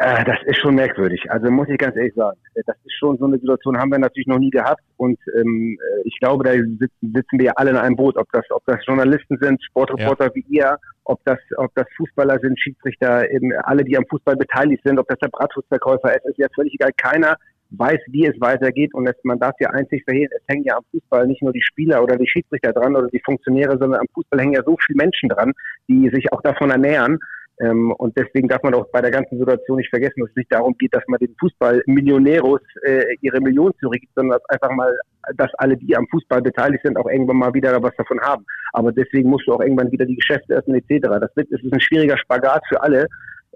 Äh, 0.00 0.24
das 0.24 0.38
ist 0.46 0.60
schon 0.60 0.76
merkwürdig. 0.76 1.28
Also 1.28 1.50
muss 1.50 1.68
ich 1.68 1.76
ganz 1.76 1.96
ehrlich 1.96 2.14
sagen. 2.14 2.38
Das 2.54 2.76
ist 2.84 2.94
schon 3.00 3.18
so 3.18 3.24
eine 3.24 3.36
Situation, 3.36 3.76
haben 3.76 3.90
wir 3.90 3.98
natürlich 3.98 4.28
noch 4.28 4.38
nie 4.38 4.50
gehabt. 4.50 4.80
Und 4.96 5.18
ähm, 5.36 5.76
äh, 5.76 6.02
ich 6.04 6.16
glaube, 6.20 6.44
da 6.44 6.52
sitzen, 6.52 7.12
sitzen 7.12 7.38
wir 7.38 7.46
ja 7.46 7.52
alle 7.56 7.70
in 7.70 7.76
einem 7.76 7.96
Boot. 7.96 8.16
Ob 8.16 8.30
das, 8.30 8.44
ob 8.50 8.62
das 8.66 8.78
Journalisten 8.86 9.36
sind, 9.40 9.60
Sportreporter 9.64 10.26
ja. 10.26 10.34
wie 10.36 10.44
ihr, 10.50 10.78
ob 11.02 11.18
das, 11.24 11.38
ob 11.56 11.74
das 11.74 11.86
Fußballer 11.96 12.38
sind, 12.38 12.60
Schiedsrichter, 12.60 13.28
eben 13.28 13.52
alle, 13.64 13.82
die 13.82 13.96
am 13.96 14.06
Fußball 14.08 14.36
beteiligt 14.36 14.84
sind, 14.84 15.00
ob 15.00 15.08
das 15.08 15.18
der 15.18 15.30
Bratwurstverkäufer 15.30 16.14
ist, 16.14 16.26
ist 16.26 16.38
ja 16.38 16.46
völlig 16.54 16.74
egal. 16.74 16.92
Keiner 16.96 17.36
weiß, 17.70 17.98
wie 18.06 18.26
es 18.26 18.40
weitergeht. 18.40 18.94
Und 18.94 19.08
es, 19.08 19.16
man 19.24 19.40
darf 19.40 19.54
ja 19.58 19.70
einzig 19.70 20.04
verhehlen, 20.04 20.30
es 20.30 20.44
hängen 20.46 20.62
ja 20.62 20.76
am 20.76 20.84
Fußball 20.92 21.26
nicht 21.26 21.42
nur 21.42 21.52
die 21.52 21.62
Spieler 21.62 22.04
oder 22.04 22.16
die 22.16 22.28
Schiedsrichter 22.28 22.72
dran 22.72 22.94
oder 22.94 23.08
die 23.08 23.22
Funktionäre, 23.24 23.76
sondern 23.76 24.00
am 24.00 24.06
Fußball 24.14 24.38
hängen 24.38 24.54
ja 24.54 24.62
so 24.64 24.76
viele 24.86 24.98
Menschen 24.98 25.28
dran, 25.28 25.52
die 25.88 26.08
sich 26.14 26.32
auch 26.32 26.42
davon 26.42 26.70
ernähren. 26.70 27.18
Ähm, 27.60 27.92
und 27.92 28.16
deswegen 28.16 28.48
darf 28.48 28.62
man 28.62 28.74
auch 28.74 28.86
bei 28.92 29.00
der 29.00 29.10
ganzen 29.10 29.38
Situation 29.38 29.78
nicht 29.78 29.90
vergessen, 29.90 30.20
dass 30.20 30.30
es 30.30 30.36
nicht 30.36 30.52
darum 30.52 30.76
geht, 30.78 30.94
dass 30.94 31.02
man 31.08 31.18
den 31.18 31.34
Fußball-Millionäros 31.40 32.60
äh, 32.84 33.16
ihre 33.20 33.40
Millionen 33.40 33.74
zurückgibt, 33.80 34.12
sondern 34.14 34.38
dass 34.38 34.48
einfach 34.50 34.74
mal, 34.74 34.92
dass 35.36 35.52
alle, 35.58 35.76
die 35.76 35.96
am 35.96 36.06
Fußball 36.08 36.40
beteiligt 36.40 36.84
sind, 36.84 36.96
auch 36.96 37.08
irgendwann 37.08 37.38
mal 37.38 37.54
wieder 37.54 37.82
was 37.82 37.96
davon 37.96 38.20
haben. 38.20 38.44
Aber 38.72 38.92
deswegen 38.92 39.30
musst 39.30 39.48
du 39.48 39.54
auch 39.54 39.60
irgendwann 39.60 39.90
wieder 39.90 40.06
die 40.06 40.16
Geschäfte 40.16 40.54
öffnen 40.54 40.76
etc. 40.76 41.08
Das, 41.20 41.34
wird, 41.34 41.48
das 41.50 41.62
ist 41.62 41.72
ein 41.72 41.80
schwieriger 41.80 42.16
Spagat 42.18 42.62
für 42.68 42.80
alle. 42.80 43.06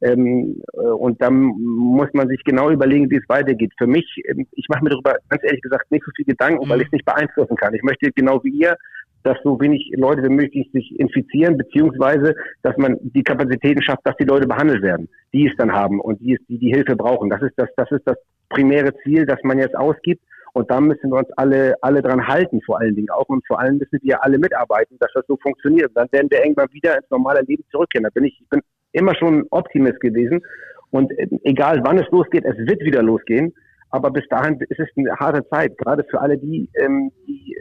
Ähm, 0.00 0.60
äh, 0.72 0.78
und 0.78 1.22
dann 1.22 1.34
muss 1.34 2.08
man 2.12 2.26
sich 2.26 2.42
genau 2.42 2.70
überlegen, 2.70 3.08
wie 3.08 3.18
es 3.18 3.28
weitergeht. 3.28 3.72
Für 3.78 3.86
mich, 3.86 4.04
ähm, 4.28 4.48
ich 4.50 4.66
mache 4.68 4.82
mir 4.82 4.90
darüber 4.90 5.14
ganz 5.28 5.44
ehrlich 5.44 5.62
gesagt 5.62 5.92
nicht 5.92 6.04
so 6.04 6.10
viel 6.16 6.24
Gedanken, 6.24 6.64
mhm. 6.64 6.70
weil 6.70 6.80
ich 6.80 6.86
es 6.86 6.92
nicht 6.92 7.04
beeinflussen 7.04 7.56
kann. 7.56 7.72
Ich 7.74 7.82
möchte 7.84 8.10
genau 8.10 8.42
wie 8.42 8.50
ihr 8.50 8.76
dass 9.24 9.38
so 9.44 9.61
wenig 9.61 9.92
Leute 9.96 10.22
wie 10.22 10.35
möglich 10.35 10.68
sich 10.72 10.98
infizieren, 10.98 11.56
beziehungsweise 11.56 12.35
dass 12.62 12.76
man 12.76 12.98
die 13.00 13.22
Kapazitäten 13.22 13.82
schafft, 13.82 14.04
dass 14.04 14.16
die 14.16 14.24
Leute 14.26 14.46
behandelt 14.46 14.82
werden, 14.82 15.08
die 15.32 15.46
es 15.46 15.56
dann 15.56 15.72
haben 15.72 16.00
und 16.00 16.20
die, 16.20 16.35
es, 16.35 16.46
die 16.48 16.58
die 16.58 16.72
Hilfe 16.72 16.96
brauchen. 16.96 17.30
Das 17.30 17.42
ist 17.42 17.54
das, 17.56 17.68
das 17.76 17.90
ist 17.90 18.02
das 18.06 18.16
primäre 18.48 18.94
Ziel, 19.02 19.26
das 19.26 19.38
man 19.42 19.58
jetzt 19.58 19.76
ausgibt. 19.76 20.22
Und 20.54 20.70
da 20.70 20.80
müssen 20.80 21.11
wir 21.11 21.18
uns 21.18 21.30
alle, 21.37 21.74
alle 21.80 22.02
dran 22.02 22.26
halten, 22.26 22.61
vor 22.66 22.78
allen 22.78 22.94
Dingen 22.94 23.08
auch. 23.11 23.28
Und 23.28 23.46
vor 23.46 23.58
allem 23.58 23.78
müssen 23.78 23.98
wir 24.02 24.22
alle 24.22 24.38
mitarbeiten, 24.38 24.98
dass 25.00 25.11
das 25.14 25.24
so 25.26 25.38
funktioniert. 25.38 25.90
Dann 25.94 26.08
werden 26.12 26.30
wir 26.30 26.40
irgendwann 26.40 26.68
wieder 26.72 26.96
ins 26.96 27.08
normale 27.11 27.40
Leben 27.42 27.64
zurückkehren. 27.70 28.04
Da 28.04 28.11
bin 28.11 28.24
ich, 28.24 28.38
ich 28.38 28.48
bin 28.50 28.61
immer 28.92 29.14
schon 29.14 29.46
Optimist 29.50 29.98
gewesen. 30.00 30.42
Und 30.90 31.11
äh, 31.18 31.26
egal 31.44 31.80
wann 31.85 31.98
es 31.98 32.11
losgeht, 32.11 32.44
es 32.44 32.56
wird 32.58 32.82
wieder 32.85 33.02
losgehen. 33.02 33.54
Aber 33.90 34.11
bis 34.11 34.26
dahin 34.28 34.58
ist 34.61 34.78
es 34.78 34.88
eine 34.96 35.14
harte 35.16 35.46
Zeit, 35.48 35.76
gerade 35.78 36.04
für 36.11 36.20
alle 36.20 36.38
die, 36.38 36.68
ähm, 36.74 37.11
die 37.26 37.56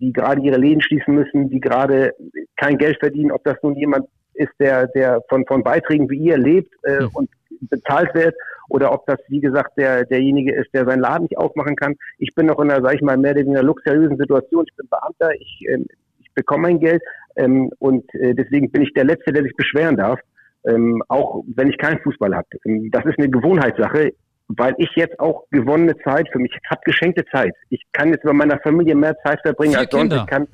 die 0.00 0.12
gerade 0.12 0.40
ihre 0.42 0.58
Läden 0.58 0.80
schließen 0.80 1.14
müssen, 1.14 1.50
die 1.50 1.60
gerade 1.60 2.12
kein 2.56 2.78
Geld 2.78 2.98
verdienen, 2.98 3.32
ob 3.32 3.44
das 3.44 3.56
nun 3.62 3.74
jemand 3.74 4.06
ist, 4.34 4.52
der, 4.58 4.86
der 4.88 5.20
von, 5.28 5.44
von 5.46 5.62
Beiträgen 5.62 6.08
wie 6.10 6.18
ihr 6.18 6.38
lebt 6.38 6.72
äh, 6.84 7.02
mhm. 7.02 7.08
und 7.12 7.30
bezahlt 7.62 8.14
wird, 8.14 8.34
oder 8.68 8.92
ob 8.92 9.06
das, 9.06 9.18
wie 9.28 9.40
gesagt, 9.40 9.72
der, 9.78 10.04
derjenige 10.04 10.54
ist, 10.54 10.72
der 10.74 10.84
seinen 10.84 11.00
Laden 11.00 11.22
nicht 11.24 11.38
aufmachen 11.38 11.74
kann. 11.74 11.94
Ich 12.18 12.34
bin 12.34 12.46
noch 12.46 12.60
in 12.60 12.70
einer, 12.70 12.82
sag 12.82 12.94
ich 12.94 13.00
mal, 13.00 13.16
mehr 13.16 13.32
oder 13.32 13.40
weniger 13.40 13.62
luxuriösen 13.62 14.18
Situation. 14.18 14.64
Ich 14.68 14.76
bin 14.76 14.88
Beamter, 14.88 15.34
ich, 15.34 15.64
äh, 15.68 15.78
ich 16.20 16.32
bekomme 16.34 16.68
mein 16.68 16.78
Geld 16.78 17.02
ähm, 17.36 17.70
und 17.78 18.04
äh, 18.14 18.34
deswegen 18.34 18.70
bin 18.70 18.82
ich 18.82 18.92
der 18.94 19.04
Letzte, 19.04 19.32
der 19.32 19.42
sich 19.42 19.56
beschweren 19.56 19.96
darf, 19.96 20.20
ähm, 20.66 21.02
auch 21.08 21.42
wenn 21.54 21.70
ich 21.70 21.78
keinen 21.78 22.00
Fußball 22.00 22.34
habe. 22.34 22.46
Ähm, 22.66 22.90
das 22.92 23.04
ist 23.06 23.18
eine 23.18 23.30
Gewohnheitssache 23.30 24.12
weil 24.48 24.74
ich 24.78 24.90
jetzt 24.96 25.18
auch 25.20 25.44
gewonnene 25.50 25.96
Zeit 25.98 26.28
für 26.32 26.38
mich, 26.38 26.52
ich 26.52 26.70
habe 26.70 26.80
geschenkte 26.84 27.24
Zeit. 27.26 27.54
Ich 27.68 27.82
kann 27.92 28.10
jetzt 28.10 28.24
bei 28.24 28.32
meiner 28.32 28.58
Familie 28.60 28.94
mehr 28.94 29.16
Zeit 29.18 29.40
verbringen 29.42 29.72
vier 29.72 29.80
als 29.80 29.90
sonst. 29.90 30.14
Ich 30.14 30.26
kann, 30.26 30.48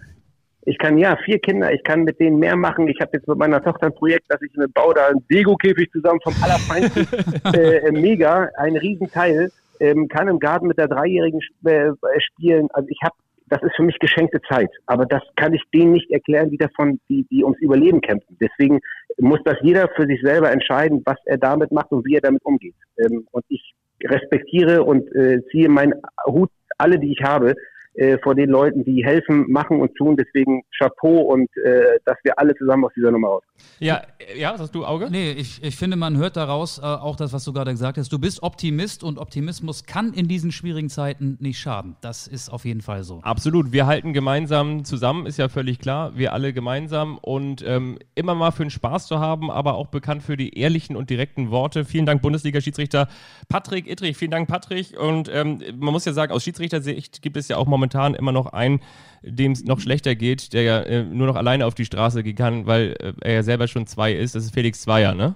ich 0.67 0.79
kann 0.79 0.99
ja 0.99 1.17
vier 1.25 1.39
Kinder, 1.39 1.73
ich 1.73 1.83
kann 1.85 2.05
mit 2.05 2.19
denen 2.19 2.39
mehr 2.39 2.57
machen. 2.57 2.89
Ich 2.89 3.01
habe 3.01 3.11
jetzt 3.15 3.29
mit 3.29 3.39
meiner 3.39 3.63
Tochter 3.63 3.87
ein 3.87 3.95
Projekt, 3.95 4.25
dass 4.29 4.43
ich 4.43 4.51
eine 4.57 4.69
baue 4.69 4.95
da 4.95 5.07
einen 5.07 5.25
Dego-Käfig 5.29 5.91
zusammen 5.93 6.21
vom 6.23 6.35
allerfeinsten 6.43 7.07
äh, 7.55 7.91
Mega, 7.93 8.49
ein 8.57 8.77
Riesenteil, 8.77 9.51
ähm, 9.81 10.09
kann 10.09 10.29
im 10.29 10.39
Garten 10.39 10.67
mit 10.67 10.79
der 10.79 10.89
Dreijährigen 10.89 11.41
äh, 11.65 11.93
spielen. 12.19 12.69
Also 12.73 12.89
ich 12.89 12.99
habe 13.03 13.15
das 13.49 13.63
ist 13.63 13.77
für 13.77 13.83
mich 13.83 13.99
geschenkte 13.99 14.41
Zeit. 14.49 14.71
Aber 14.87 15.07
das 15.07 15.23
kann 15.37 15.53
ich 15.53 15.63
denen 15.73 15.93
nicht 15.93 16.11
erklären, 16.11 16.51
die 16.51 16.57
davon, 16.57 16.99
die, 17.09 17.27
die 17.31 17.45
ums 17.45 17.59
Überleben 17.61 18.01
kämpfen. 18.01 18.37
Deswegen 18.41 18.81
muss 19.19 19.41
das 19.45 19.59
jeder 19.61 19.89
für 19.95 20.07
sich 20.07 20.21
selber 20.23 20.51
entscheiden, 20.51 21.03
was 21.05 21.19
er 21.27 21.39
damit 21.39 21.71
macht 21.71 21.93
und 21.93 22.05
wie 22.07 22.15
er 22.15 22.23
damit 22.23 22.45
umgeht. 22.45 22.75
Ähm, 22.99 23.27
und 23.31 23.45
ich 23.49 23.75
respektiere 24.05 24.83
und 24.83 25.11
äh, 25.15 25.43
ziehe 25.51 25.69
meinen 25.69 25.95
Hut, 26.27 26.51
alle, 26.79 26.99
die 26.99 27.13
ich 27.13 27.23
habe, 27.23 27.55
äh, 27.95 28.19
vor 28.19 28.35
den 28.35 28.51
Leuten, 28.51 28.85
die 28.85 29.05
helfen, 29.05 29.51
machen 29.51 29.81
und 29.81 29.95
tun. 29.95 30.17
Deswegen 30.17 30.63
Chapeau 30.77 31.21
und 31.21 31.49
äh, 31.57 31.99
dass 32.05 32.17
wir 32.25 32.37
alle 32.39 32.55
zusammen 32.57 32.85
aus 32.85 32.93
dieser 32.97 33.13
Nummer 33.13 33.29
raus. 33.29 33.43
Ja, 33.79 34.03
ja, 34.37 34.53
was 34.53 34.61
hast 34.61 34.75
du 34.75 34.85
Auge? 34.85 35.09
Nee, 35.11 35.31
ich, 35.33 35.63
ich 35.63 35.77
finde, 35.77 35.97
man 35.97 36.17
hört 36.17 36.37
daraus 36.37 36.79
äh, 36.79 36.83
auch 36.83 37.15
das, 37.15 37.33
was 37.33 37.45
du 37.45 37.53
gerade 37.53 37.71
gesagt 37.71 37.97
hast. 37.97 38.13
Du 38.13 38.19
bist 38.19 38.43
Optimist 38.43 39.05
und 39.05 39.19
Optimismus 39.19 39.87
kann 39.87 40.13
in 40.13 40.27
diesen 40.27 40.51
schwierigen 40.51 40.89
Zeiten 40.89 41.37
nicht 41.41 41.59
schaden. 41.59 41.97
Das 42.01 42.27
ist 42.27 42.49
auf 42.49 42.65
jeden 42.65 42.81
Fall 42.81 43.05
so. 43.05 43.21
Absolut. 43.23 43.71
Wir 43.71 43.87
halten 43.87 44.13
gemeinsam 44.13 44.85
zusammen, 44.85 45.27
ist 45.27 45.39
ja 45.39 45.49
völlig 45.49 45.79
klar. 45.79 46.17
Wir 46.17 46.33
alle 46.33 46.53
gemeinsam 46.53 47.19
und 47.19 47.65
ähm, 47.65 47.99
immer 48.17 48.35
mal 48.35 48.51
für 48.51 48.65
den 48.65 48.71
Spaß 48.71 49.07
zu 49.07 49.21
haben, 49.21 49.53
aber 49.53 49.75
auch 49.75 49.87
bekannt 49.87 50.25
für 50.25 50.37
die 50.37 50.59
ehrlichen 50.59 50.97
und 50.97 51.11
direkten 51.11 51.51
Worte. 51.51 51.85
Vielen 51.85 52.07
Dank, 52.07 52.23
Bundesliga-Schiedsrichter 52.23 53.07
Patrick 53.49 53.89
Ittrich. 53.89 54.17
Vielen 54.17 54.33
Dank, 54.33 54.49
Patrick. 54.49 54.99
Und 54.99 55.31
ähm, 55.33 55.61
man 55.79 55.93
muss 55.93 56.05
ja 56.05 56.13
sagen, 56.13 56.33
aus 56.33 56.43
Schiedsrichtersicht 56.43 57.23
gibt 57.23 57.37
es 57.37 57.47
ja 57.47 57.57
auch 57.57 57.67
momentan 57.67 57.84
momentan 57.85 58.15
immer 58.15 58.33
noch 58.33 58.47
einen, 58.47 58.81
dem 59.23 59.53
es 59.53 59.65
noch 59.65 59.81
schlechter 59.81 60.15
geht, 60.15 60.53
der 60.53 60.63
ja 60.63 60.81
äh, 60.81 61.05
nur 61.05 61.27
noch 61.27 61.37
alleine 61.37 61.67
auf 61.67 61.75
die 61.75 61.85
Straße 61.85 62.23
gehen 62.23 62.37
kann, 62.37 62.67
weil 62.67 62.95
äh, 62.99 63.13
er 63.21 63.35
ja 63.35 63.43
selber 63.43 63.69
schon 63.69 63.87
zwei 63.87 64.13
ist. 64.13 64.35
Das 64.35 64.45
ist 64.45 64.55
Felix 64.55 64.81
Zweier, 64.83 65.15
ne? 65.15 65.35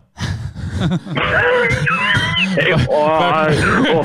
Ey, 2.56 2.74
oh, 2.88 4.04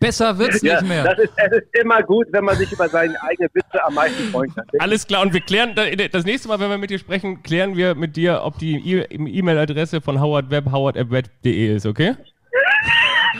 Besser 0.00 0.38
wird's 0.38 0.62
ja, 0.62 0.80
nicht 0.80 0.88
mehr. 0.88 1.04
Das 1.04 1.18
ist, 1.18 1.32
es 1.36 1.58
ist 1.58 1.74
immer 1.80 2.02
gut, 2.02 2.26
wenn 2.30 2.44
man 2.44 2.56
sich 2.56 2.70
über 2.72 2.88
seine 2.88 3.20
eigene 3.22 3.48
Witze 3.52 3.84
am 3.84 3.94
meisten 3.94 4.22
freuen 4.30 4.54
kann. 4.54 4.64
Alles 4.78 5.06
klar, 5.06 5.22
und 5.22 5.32
wir 5.32 5.40
klären, 5.40 5.74
das 5.74 6.24
nächste 6.24 6.48
Mal, 6.48 6.60
wenn 6.60 6.70
wir 6.70 6.78
mit 6.78 6.90
dir 6.90 6.98
sprechen, 6.98 7.42
klären 7.42 7.76
wir 7.76 7.94
mit 7.94 8.16
dir, 8.16 8.42
ob 8.42 8.58
die 8.58 8.76
E-Mail-Adresse 9.10 10.00
von 10.00 10.20
Howard 10.20 10.50
Web 10.50 10.70
howard.web.de 10.72 11.76
ist, 11.76 11.86
okay? 11.86 12.14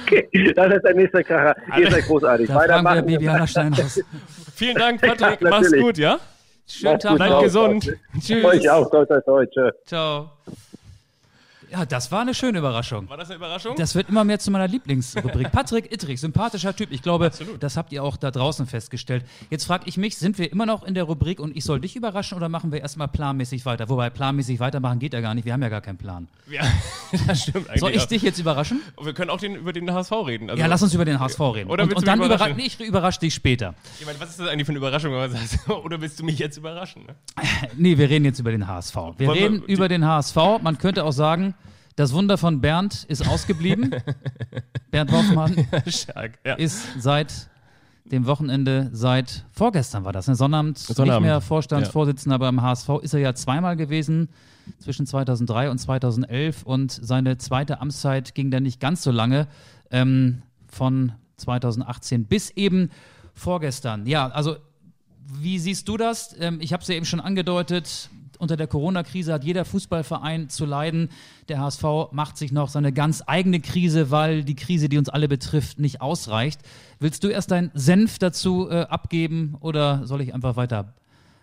Okay, 0.03 0.53
das 0.55 0.75
ist 0.75 0.83
der 0.83 0.95
nächste 0.95 1.25
Kracher. 1.25 1.57
Ihr 1.79 1.91
seid 1.91 2.07
großartig. 2.07 2.55
Weitermachen. 2.55 3.07
Bibiana 3.07 3.47
Steinhaus. 3.47 4.01
Vielen 4.55 4.77
Dank, 4.77 5.01
Patrick. 5.01 5.41
Ja, 5.41 5.51
Mach's 5.51 5.73
gut, 5.73 5.99
ja? 5.99 6.19
Schönen 6.67 6.99
Tag. 6.99 7.17
Bleib 7.17 7.41
gesund. 7.43 7.97
Tschüss. 8.21 8.45
Euch 8.45 8.71
auch. 8.71 8.91
Toi, 8.91 9.05
toi. 9.07 9.47
Ciao. 9.87 10.31
Ja, 11.71 11.85
das 11.85 12.11
war 12.11 12.21
eine 12.21 12.35
schöne 12.35 12.59
Überraschung. 12.59 13.09
War 13.09 13.17
das 13.17 13.29
eine 13.29 13.37
Überraschung? 13.37 13.77
Das 13.77 13.95
wird 13.95 14.09
immer 14.09 14.25
mehr 14.25 14.39
zu 14.39 14.51
meiner 14.51 14.69
Lieblingsrubrik. 14.69 15.53
Patrick 15.53 15.93
Ittrich, 15.93 16.21
sympathischer 16.21 16.75
Typ. 16.75 16.91
Ich 16.93 17.03
glaube, 17.03 17.27
Absolut. 17.27 17.63
das 17.63 17.77
habt 17.77 17.93
ihr 17.93 18.03
auch 18.03 18.17
da 18.17 18.31
draußen 18.31 18.67
festgestellt. 18.67 19.25
Jetzt 19.51 19.65
frage 19.65 19.85
ich 19.87 19.97
mich, 19.97 20.17
sind 20.17 20.39
wir 20.39 20.51
immer 20.51 20.65
noch 20.65 20.83
in 20.83 20.95
der 20.95 21.05
Rubrik 21.05 21.41
und 21.41 21.57
ich 21.57 21.65
soll 21.65 21.81
dich 21.81 21.95
überraschen 21.97 22.37
oder 22.37 22.49
machen 22.49 22.73
wir 22.73 22.81
erstmal 22.81 23.09
planmäßig 23.09 23.67
weiter? 23.67 23.89
Wobei 23.89 24.09
planmäßig 24.09 24.61
weitermachen 24.61 24.99
geht 24.99 25.13
ja 25.13 25.21
gar 25.21 25.35
nicht. 25.35 25.45
Wir 25.45 25.53
haben 25.53 25.63
ja 25.63 25.69
gar 25.69 25.83
keinen 25.83 25.99
Plan. 25.99 26.29
Ja, 26.51 26.63
das 27.27 27.43
stimmt 27.43 27.69
eigentlich. 27.69 27.81
Soll 27.81 27.93
ich 27.93 28.07
dich 28.07 28.23
jetzt 28.23 28.39
überraschen? 28.39 28.81
Wir 29.01 29.13
können 29.13 29.31
auch 29.31 29.41
den, 29.41 29.55
über 29.55 29.73
den 29.73 29.93
HSV 29.93 30.13
reden. 30.27 30.49
Also 30.49 30.61
ja, 30.61 30.67
lass 30.67 30.83
uns 30.83 30.95
über 30.95 31.05
den 31.05 31.21
HSV 31.21 31.41
reden. 31.41 31.71
Oder 31.71 31.85
und, 31.85 31.95
und 31.95 32.07
dann 32.07 32.23
überrasche 32.23 32.55
nee, 32.55 32.65
ich 32.67 32.81
überrasche 32.81 33.21
dich 33.21 33.35
später. 33.35 33.75
Ich 34.01 34.07
meine, 34.07 34.19
was 34.21 34.31
ist 34.31 34.41
das 34.41 34.49
eigentlich 34.49 34.67
für 34.67 34.73
eine 34.73 34.79
Überraschung? 34.79 35.13
Oder 35.85 36.01
willst 36.01 36.19
du 36.19 36.25
mich 36.25 36.39
jetzt 36.39 36.57
überraschen? 36.57 37.05
Ne? 37.07 37.15
nee, 37.77 37.99
wir 37.99 38.09
reden 38.09 38.25
jetzt 38.25 38.39
über 38.39 38.51
den 38.51 38.67
HSV. 38.67 38.95
Wir 39.19 39.29
Wollen 39.29 39.39
reden 39.39 39.63
wir 39.67 39.69
über 39.69 39.89
den 39.89 40.07
HSV. 40.07 40.37
Man 40.63 40.79
könnte 40.79 41.05
auch 41.05 41.13
sagen, 41.13 41.55
das 41.99 42.13
Wunder 42.13 42.39
von 42.39 42.61
Bernd 42.61 43.05
ist 43.09 43.27
ausgeblieben. 43.27 43.91
Bernd 44.93 45.11
Hoffmann 45.11 45.67
Stark, 45.89 46.39
ja. 46.47 46.55
ist 46.55 46.87
seit 47.01 47.51
dem 48.05 48.25
Wochenende, 48.27 48.89
seit 48.93 49.45
vorgestern 49.51 50.05
war 50.05 50.13
das, 50.13 50.29
ne? 50.29 50.37
Sonnabend, 50.37 50.79
Sonnabend. 50.79 51.23
nicht 51.23 51.29
mehr 51.29 51.41
Vorstandsvorsitzender 51.41 52.37
ja. 52.37 52.39
beim 52.39 52.63
HSV, 52.63 52.89
ist 53.03 53.15
er 53.15 53.21
ja 53.21 53.35
zweimal 53.35 53.77
gewesen, 53.77 54.29
zwischen 54.79 55.07
2003 55.07 55.71
und 55.71 55.79
2011 55.79 56.63
und 56.63 56.93
seine 56.93 57.37
zweite 57.37 57.81
Amtszeit 57.81 58.33
ging 58.35 58.53
dann 58.53 58.63
nicht 58.63 58.79
ganz 58.79 59.03
so 59.03 59.11
lange, 59.11 59.49
ähm, 59.91 60.43
von 60.69 61.13
2018 61.37 62.27
bis 62.27 62.51
eben 62.51 62.91
vorgestern. 63.35 64.07
Ja, 64.07 64.29
also 64.29 64.57
wie 65.35 65.59
siehst 65.59 65.89
du 65.89 65.97
das? 65.97 66.35
Ähm, 66.39 66.61
ich 66.61 66.73
habe 66.73 66.83
es 66.83 66.89
ja 66.89 66.95
eben 66.95 67.07
schon 67.07 67.21
angedeutet, 67.21 68.09
unter 68.39 68.57
der 68.57 68.67
Corona-Krise 68.67 69.33
hat 69.33 69.45
jeder 69.45 69.65
Fußballverein 69.65 70.49
zu 70.49 70.65
leiden. 70.65 71.11
Der 71.49 71.61
HSV 71.61 71.85
macht 72.13 72.37
sich 72.37 72.53
noch 72.53 72.69
seine 72.69 72.93
ganz 72.93 73.23
eigene 73.27 73.61
Krise, 73.61 74.11
weil 74.11 74.45
die 74.45 74.57
Krise, 74.57 74.89
die 74.89 74.99
uns 74.99 75.09
alle 75.09 75.29
betrifft, 75.29 75.79
nicht 75.79 76.01
ausreicht. 76.01 76.61
Willst 76.99 77.25
du 77.25 77.29
erst 77.29 77.51
deinen 77.51 77.71
Senf 77.75 78.19
dazu 78.19 78.69
äh, 78.71 78.81
abgeben 78.83 79.57
oder 79.61 80.07
soll 80.07 80.21
ich 80.21 80.35
einfach 80.35 80.57
weiter 80.57 80.95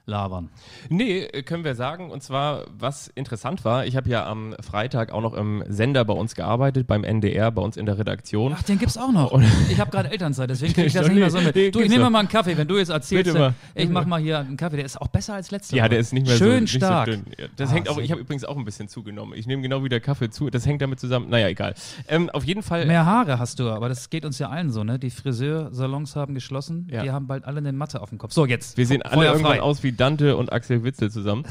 labern. 0.05 0.49
Nee, 0.89 1.27
können 1.45 1.63
wir 1.63 1.75
sagen. 1.75 2.11
Und 2.11 2.21
zwar, 2.23 2.65
was 2.77 3.07
interessant 3.07 3.65
war, 3.65 3.85
ich 3.85 3.95
habe 3.95 4.09
ja 4.09 4.25
am 4.25 4.55
Freitag 4.61 5.11
auch 5.11 5.21
noch 5.21 5.33
im 5.33 5.63
Sender 5.67 6.05
bei 6.05 6.13
uns 6.13 6.35
gearbeitet, 6.35 6.87
beim 6.87 7.03
NDR, 7.03 7.51
bei 7.51 7.61
uns 7.61 7.77
in 7.77 7.85
der 7.85 7.97
Redaktion. 7.97 8.53
Ach, 8.55 8.63
den 8.63 8.77
gibt's 8.79 8.97
auch 8.97 9.11
noch. 9.11 9.39
ich 9.69 9.79
habe 9.79 9.91
gerade 9.91 10.11
Elternzeit, 10.11 10.49
deswegen 10.49 10.73
kriege 10.73 10.87
ich 10.87 10.93
das 10.93 11.07
nicht 11.07 11.17
mehr 11.17 11.29
so 11.31 11.41
mit. 11.41 11.55
Du, 11.55 11.79
ich 11.81 11.89
nehme 11.89 12.09
mal 12.09 12.19
einen 12.19 12.27
Kaffee, 12.29 12.55
wenn 12.57 12.67
du 12.67 12.77
jetzt 12.77 12.89
erzählst. 12.89 13.25
Bitte 13.25 13.39
mal. 13.39 13.53
Ich 13.73 13.89
mach 13.89 14.05
mal 14.05 14.19
hier 14.21 14.39
einen 14.39 14.57
Kaffee, 14.57 14.77
der 14.77 14.85
ist 14.85 14.99
auch 15.01 15.07
besser 15.07 15.33
als 15.35 15.51
letzter 15.51 15.75
Ja, 15.75 15.89
der 15.89 15.99
ist 15.99 16.13
nicht 16.13 16.27
mehr 16.27 16.37
so, 16.37 16.45
Schön 16.45 16.63
nicht 16.63 16.75
stark. 16.75 17.07
so 17.07 17.11
dünn. 17.13 17.25
Das 17.55 17.69
Ah, 17.69 17.73
hängt 17.73 17.89
auch, 17.89 17.97
ich 17.97 18.11
habe 18.11 18.21
übrigens 18.21 18.45
auch 18.45 18.57
ein 18.57 18.65
bisschen 18.65 18.87
zugenommen. 18.87 19.33
Ich 19.37 19.47
nehme 19.47 19.61
genau 19.61 19.83
wie 19.83 19.89
der 19.89 19.99
Kaffee 20.01 20.29
zu. 20.29 20.49
Das 20.49 20.65
hängt 20.65 20.81
damit 20.81 20.99
zusammen. 20.99 21.29
Naja, 21.29 21.47
egal. 21.47 21.73
Ähm, 22.07 22.29
auf 22.29 22.43
jeden 22.43 22.61
Fall. 22.63 22.85
Mehr 22.85 23.05
Haare 23.05 23.39
hast 23.39 23.59
du, 23.59 23.69
aber 23.69 23.89
das 23.89 24.09
geht 24.09 24.25
uns 24.25 24.39
ja 24.39 24.49
allen 24.49 24.69
so, 24.71 24.83
ne? 24.83 24.99
Die 24.99 25.09
Friseursalons 25.09 26.15
haben 26.15 26.33
geschlossen, 26.33 26.87
Ja. 26.91 27.03
die 27.03 27.11
haben 27.11 27.27
bald 27.27 27.45
alle 27.45 27.57
eine 27.57 27.73
Matte 27.73 28.01
auf 28.01 28.09
dem 28.09 28.17
Kopf. 28.17 28.31
So, 28.33 28.45
jetzt. 28.45 28.77
Wir 28.77 28.85
sehen 28.85 29.01
alle 29.01 29.25
irgendwann 29.25 29.59
aus 29.59 29.83
wie 29.83 29.91
Dante 29.95 30.37
und 30.37 30.51
Axel 30.51 30.83
Witzel 30.83 31.11
zusammen. 31.11 31.43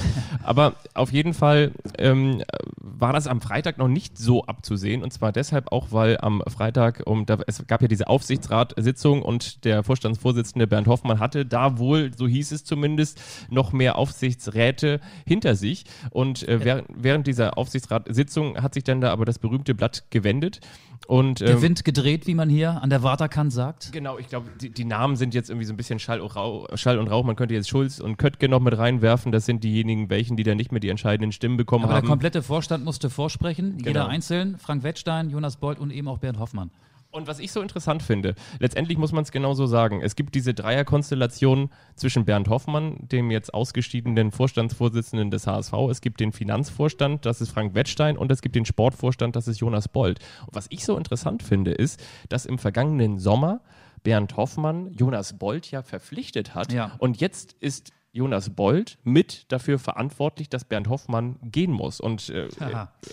Aber 0.43 0.75
auf 0.95 1.13
jeden 1.13 1.35
Fall 1.35 1.73
ähm, 1.99 2.43
war 2.77 3.13
das 3.13 3.27
am 3.27 3.41
Freitag 3.41 3.79
noch 3.79 3.89
nicht 3.89 4.19
so 4.19 4.45
abzusehen. 4.45 5.03
Und 5.03 5.13
zwar 5.13 5.33
deshalb 5.33 5.73
auch, 5.73 5.89
weil 5.91 6.19
am 6.19 6.43
Freitag, 6.47 7.03
um, 7.07 7.27
da, 7.27 7.39
es 7.47 7.67
gab 7.67 7.83
ja 7.83 7.89
diese 7.89 8.09
Aufsichtsratssitzung 8.09 9.23
und 9.23 9.65
der 9.65 9.83
Vorstandsvorsitzende 9.83 10.67
Bernd 10.67 10.87
Hoffmann 10.87 11.21
hatte 11.21 11.47
da 11.47 11.79
wohl, 11.79 12.13
so 12.17 12.27
hieß 12.27 12.53
es 12.53 12.65
zumindest, 12.65 13.21
noch 13.51 13.73
mehr 13.73 13.97
Aufsichtsräte 13.97 15.01
hinter 15.27 15.57
sich. 15.57 15.85
Und 16.11 16.47
äh, 16.49 16.65
während, 16.65 16.89
während 16.95 17.27
dieser 17.27 17.59
Aufsichtsratssitzung 17.59 18.63
hat 18.63 18.75
sich 18.75 18.85
dann 18.85 19.01
da 19.01 19.13
aber 19.13 19.25
das 19.25 19.39
berühmte 19.39 19.75
Blatt 19.75 20.05
gewendet. 20.11 20.61
Und, 21.07 21.41
Der 21.41 21.51
ähm, 21.51 21.63
Wind 21.63 21.85
gedreht, 21.85 22.27
wie 22.27 22.35
man 22.35 22.49
hier 22.49 22.83
an 22.83 22.91
der 22.91 23.03
Waterkant 23.03 23.53
sagt. 23.53 23.93
Genau, 23.93 24.19
ich 24.19 24.29
glaube, 24.29 24.49
die, 24.61 24.71
die 24.71 24.85
Namen 24.85 25.17
sind 25.17 25.35
jetzt 25.35 25.51
irgendwie 25.51 25.67
so 25.67 25.73
ein 25.73 25.77
bisschen 25.77 25.99
Schall 25.99 26.21
und, 26.21 26.35
Rauch, 26.35 26.69
Schall 26.77 26.99
und 26.99 27.09
Rauch. 27.09 27.25
Man 27.25 27.37
könnte 27.37 27.55
jetzt 27.55 27.69
Schulz 27.69 28.01
und 28.01 28.17
Köttke 28.17 28.49
noch 28.49 28.61
mit 28.61 28.77
reinwerfen. 28.77 29.31
Das 29.33 29.45
sind 29.47 29.63
diejenigen, 29.65 30.09
welchen, 30.11 30.37
die 30.37 30.43
da 30.45 30.55
nicht 30.55 30.73
mehr 30.73 30.81
die 30.81 30.89
entscheidenden 30.89 31.33
Stimmen 31.33 31.57
bekommen 31.57 31.85
Aber 31.85 31.93
der 31.95 32.03
haben. 32.03 32.09
komplette 32.09 32.43
Vorstand 32.43 32.85
musste 32.85 33.11
vorsprechen, 33.11 33.79
jeder 33.79 33.93
Genau. 33.93 34.07
einzeln. 34.07 34.57
Frank 34.59 34.83
Wettstein, 34.83 35.31
Jonas 35.31 35.57
Bolt 35.57 35.79
und 35.79 35.91
eben 35.91 36.09
auch 36.09 36.19
Bernd 36.19 36.39
Hoffmann. 36.39 36.71
Und 37.15 37.29
was 37.29 37.39
ich 37.39 37.53
so 37.53 37.63
interessant 37.63 38.03
finde, 38.03 38.35
letztendlich 38.59 38.99
muss 38.99 39.13
man 39.13 39.23
es 39.23 39.31
genauso 39.31 39.67
sagen. 39.67 40.03
Es 40.03 40.17
gibt 40.17 40.35
diese 40.35 40.53
Dreierkonstellation 40.53 41.71
zwischen 41.95 42.25
Bernd 42.25 42.49
Hoffmann, 42.49 42.97
dem 43.03 43.31
jetzt 43.31 43.55
ausgeschiedenen 43.55 44.33
Vorstandsvorsitzenden 44.33 45.31
des 45.31 45.47
HSV. 45.47 45.75
Es 45.93 46.01
gibt 46.01 46.19
den 46.19 46.33
Finanzvorstand, 46.33 47.25
das 47.25 47.41
ist 47.41 47.51
Frank 47.51 47.77
Wettstein, 47.77 48.19
und 48.19 48.33
es 48.33 48.43
gibt 48.43 48.57
den 48.57 48.65
Sportvorstand, 48.65 49.37
das 49.37 49.47
ist 49.47 49.61
Jonas 49.61 49.87
Bold. 49.87 50.19
Und 50.45 50.57
was 50.57 50.67
ich 50.71 50.85
so 50.85 50.97
interessant 50.97 51.45
finde, 51.45 51.71
ist, 51.71 52.03
dass 52.31 52.47
im 52.47 52.59
vergangenen 52.59 53.21
Sommer 53.21 53.61
Bernd 54.03 54.37
Hoffmann 54.37 54.93
Jonas 54.93 55.39
Bold 55.39 55.71
ja 55.71 55.83
verpflichtet 55.83 56.57
hat. 56.57 56.73
Ja. 56.73 56.97
Und 56.99 57.21
jetzt 57.21 57.55
ist 57.61 57.93
Jonas 58.15 58.51
Bold 58.51 58.97
mit 59.03 59.51
dafür 59.51 59.81
verantwortlich, 59.81 60.49
dass 60.49 60.65
Bernd 60.65 60.89
Hoffmann 60.89 61.35
gehen 61.43 61.73
muss. 61.73 61.99
Und 61.99 62.31
äh, 62.31 62.49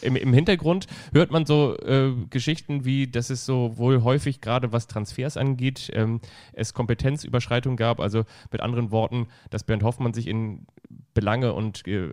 im, 0.04 0.16
im 0.16 0.32
Hintergrund 0.32 0.86
hört 1.12 1.32
man 1.32 1.48
so 1.48 1.76
äh, 1.80 2.14
Geschichten 2.30 2.86
wie, 2.86 3.08
dass 3.08 3.32
es 3.32 3.44
so 3.44 3.78
wohl 3.78 4.04
häufig 4.04 4.42
gerade 4.42 4.72
was 4.72 4.86
Transfers 4.86 5.38
angeht, 5.38 5.90
ähm, 5.94 6.22
es 6.54 6.76
Kompetenzüberschreitung 6.76 7.78
gab. 7.78 8.00
Also 8.00 8.26
mit 8.52 8.62
anderen 8.62 8.92
Worten, 8.92 9.28
dass 9.50 9.64
Bernd 9.64 9.82
Hoffmann 9.82 10.14
sich 10.14 10.28
in 10.28 10.68
Belange 11.14 11.54
und 11.54 11.88
äh, 11.88 12.10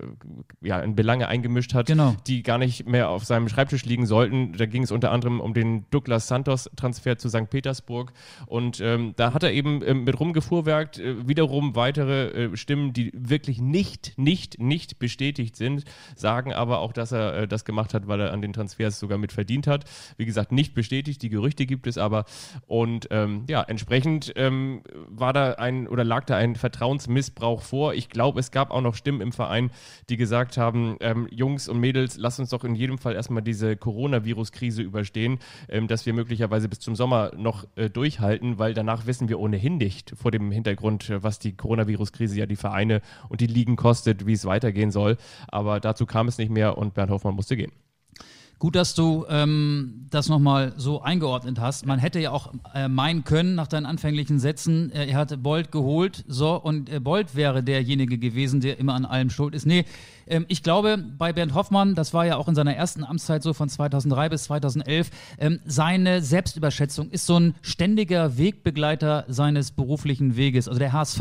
ja, 0.61 0.81
in 0.81 0.97
Belange 0.97 1.29
eingemischt 1.29 1.75
hat, 1.75 1.87
Genau. 1.87 2.17
die 2.27 2.43
gar 2.43 2.59
nicht 2.59 2.89
mehr 2.89 3.11
auf 3.11 3.25
seinem 3.25 3.49
Schreibtisch 3.49 3.85
liegen 3.85 4.07
sollten. 4.07 4.53
Da 4.55 4.67
ging 4.67 4.83
es 4.83 4.91
unter 4.91 5.13
anderem 5.13 5.41
um 5.41 5.55
den 5.55 5.87
Douglas 5.91 6.27
Santos 6.29 6.69
Transfer 6.77 7.17
zu 7.17 7.29
St. 7.29 7.49
Petersburg 7.49 8.13
und 8.47 8.81
ähm, 8.81 9.13
da 9.17 9.33
hat 9.33 9.43
er 9.43 9.53
eben 9.53 9.83
ähm, 9.85 10.05
mit 10.05 10.19
rumgefuhrwerkt, 10.19 10.99
äh, 10.99 11.29
wiederum 11.29 11.77
weitere 11.77 12.47
äh, 12.47 12.57
Stimmen, 12.57 12.93
die 12.93 13.13
wirklich 13.15 13.61
nicht, 13.61 14.19
nicht, 14.19 14.59
nicht 14.61 14.99
bestätigt 14.99 15.57
sind, 15.57 15.85
sagen 16.17 16.53
aber 16.53 16.81
auch, 16.81 16.93
dass 16.93 17.13
er 17.13 17.35
äh, 17.35 17.49
das 17.49 17.65
gemacht 17.65 17.95
hat, 17.95 18.09
weil 18.09 18.21
er 18.21 18.33
an 18.33 18.43
den 18.43 18.53
Transfers 18.53 18.99
sogar 18.99 19.19
mit 19.19 19.33
verdient 19.33 19.67
hat. 19.67 19.85
Wie 20.17 20.27
gesagt, 20.27 20.51
nicht 20.53 20.75
bestätigt, 20.75 21.23
die 21.23 21.29
Gerüchte 21.29 21.67
gibt 21.67 21.87
es 21.87 21.99
aber 21.99 22.25
und 22.67 23.09
ähm, 23.11 23.45
ja, 23.49 23.63
entsprechend 23.63 24.33
ähm, 24.37 24.83
war 25.09 25.33
da 25.33 25.53
ein 25.53 25.87
oder 25.87 26.05
lag 26.05 26.25
da 26.25 26.37
ein 26.37 26.57
Vertrauensmissbrauch 26.57 27.63
vor. 27.63 27.95
Ich 27.95 28.09
glaube, 28.09 28.41
es 28.41 28.51
gab 28.51 28.68
auch 28.71 28.81
noch 28.81 28.95
Stimmen 28.95 29.21
im 29.21 29.33
Verein, 29.33 29.71
die 30.09 30.17
gesagt 30.17 30.57
haben, 30.57 30.97
ähm, 31.01 31.29
Jungs 31.31 31.69
und 31.69 31.79
Mädels, 31.81 32.17
lasst 32.17 32.41
uns 32.41 32.51
doch 32.51 32.65
in 32.65 32.75
jedem 32.75 32.99
Fall 32.99 33.15
erstmal 33.15 33.43
diese 33.43 33.77
Coronavirus-Krise 33.77 34.83
überstehen, 34.83 35.39
ähm, 35.69 35.89
dass 35.89 36.07
wir 36.07 36.13
möglicherweise 36.13 36.69
bis 36.69 36.81
zum 36.81 36.97
Sommer 36.97 37.33
noch 37.37 37.67
äh, 37.77 37.91
durchhalten, 37.91 38.59
weil 38.59 38.75
danach 38.75 39.07
wissen 39.07 39.29
wir 39.29 39.39
ohnehin 39.39 39.77
nicht 39.77 40.13
vor 40.17 40.31
dem 40.31 40.51
Hintergrund, 40.51 41.11
äh, 41.11 41.23
was 41.23 41.39
die 41.39 41.57
Coronavirus-Krise 41.57 42.39
ja 42.39 42.47
die 42.47 42.57
Vereine 42.57 43.01
und 43.29 43.41
die 43.41 43.47
Ligen 43.47 43.77
kostet, 43.77 44.27
wie 44.27 44.33
es 44.33 44.45
weitergehen 44.45 44.91
soll. 44.91 45.17
Aber 45.49 45.81
dazu 45.81 46.07
kam 46.07 46.29
es 46.29 46.39
nicht 46.39 46.51
mehr 46.51 46.79
und 46.79 46.95
Bernd 46.95 47.11
Hoffmann 47.11 47.35
musste 47.35 47.57
gehen. 47.57 47.73
Gut, 48.59 48.75
dass 48.75 48.97
du 48.97 49.25
ähm, 49.29 50.07
das 50.11 50.29
nochmal 50.29 50.73
so 50.77 51.01
eingeordnet 51.01 51.61
hast. 51.61 51.87
Man 51.87 52.01
hätte 52.01 52.19
ja 52.19 52.33
auch 52.33 52.53
äh, 52.75 52.89
meinen 52.89 53.23
können, 53.23 53.55
nach 53.55 53.69
deinen 53.69 53.87
anfänglichen 53.87 54.41
Sätzen, 54.41 54.91
äh, 54.91 55.07
er 55.07 55.17
hatte 55.17 55.37
Bolt 55.37 55.71
geholt, 55.71 56.25
so, 56.27 56.57
und 56.57 56.91
äh, 56.91 56.99
Bolt 56.99 57.37
wäre 57.37 57.63
derjenige 57.63 58.19
gewesen, 58.19 58.61
der 58.61 58.81
immer 58.81 58.95
an 58.95 59.05
allem 59.05 59.31
schuld 59.31 59.55
ist. 59.55 59.65
Nee, 59.65 59.85
ähm, 60.27 60.45
ich 60.49 60.65
glaube, 60.65 60.99
bei 60.99 61.33
Bernd 61.33 61.55
Hoffmann, 61.55 61.95
das 61.95 62.13
war 62.15 62.27
ja 62.27 62.37
auch 62.37 62.49
in 62.49 62.57
seiner 62.57 62.75
ersten 62.75 63.05
Amtszeit 63.05 63.45
so 63.45 63.53
von 63.53 63.69
2003 63.69 64.29
bis 64.29 64.45
2011, 64.45 65.11
ähm, 65.39 65.61
seine 65.65 66.21
Selbstüberschätzung 66.21 67.11
ist 67.11 67.27
so 67.27 67.39
ein 67.39 67.55
ständiger 67.63 68.39
Wegbegleiter 68.39 69.25
seines 69.29 69.71
beruflichen 69.71 70.37
Weges. 70.37 70.67
Also 70.67 70.81
der 70.81 70.93
HSV 70.93 71.21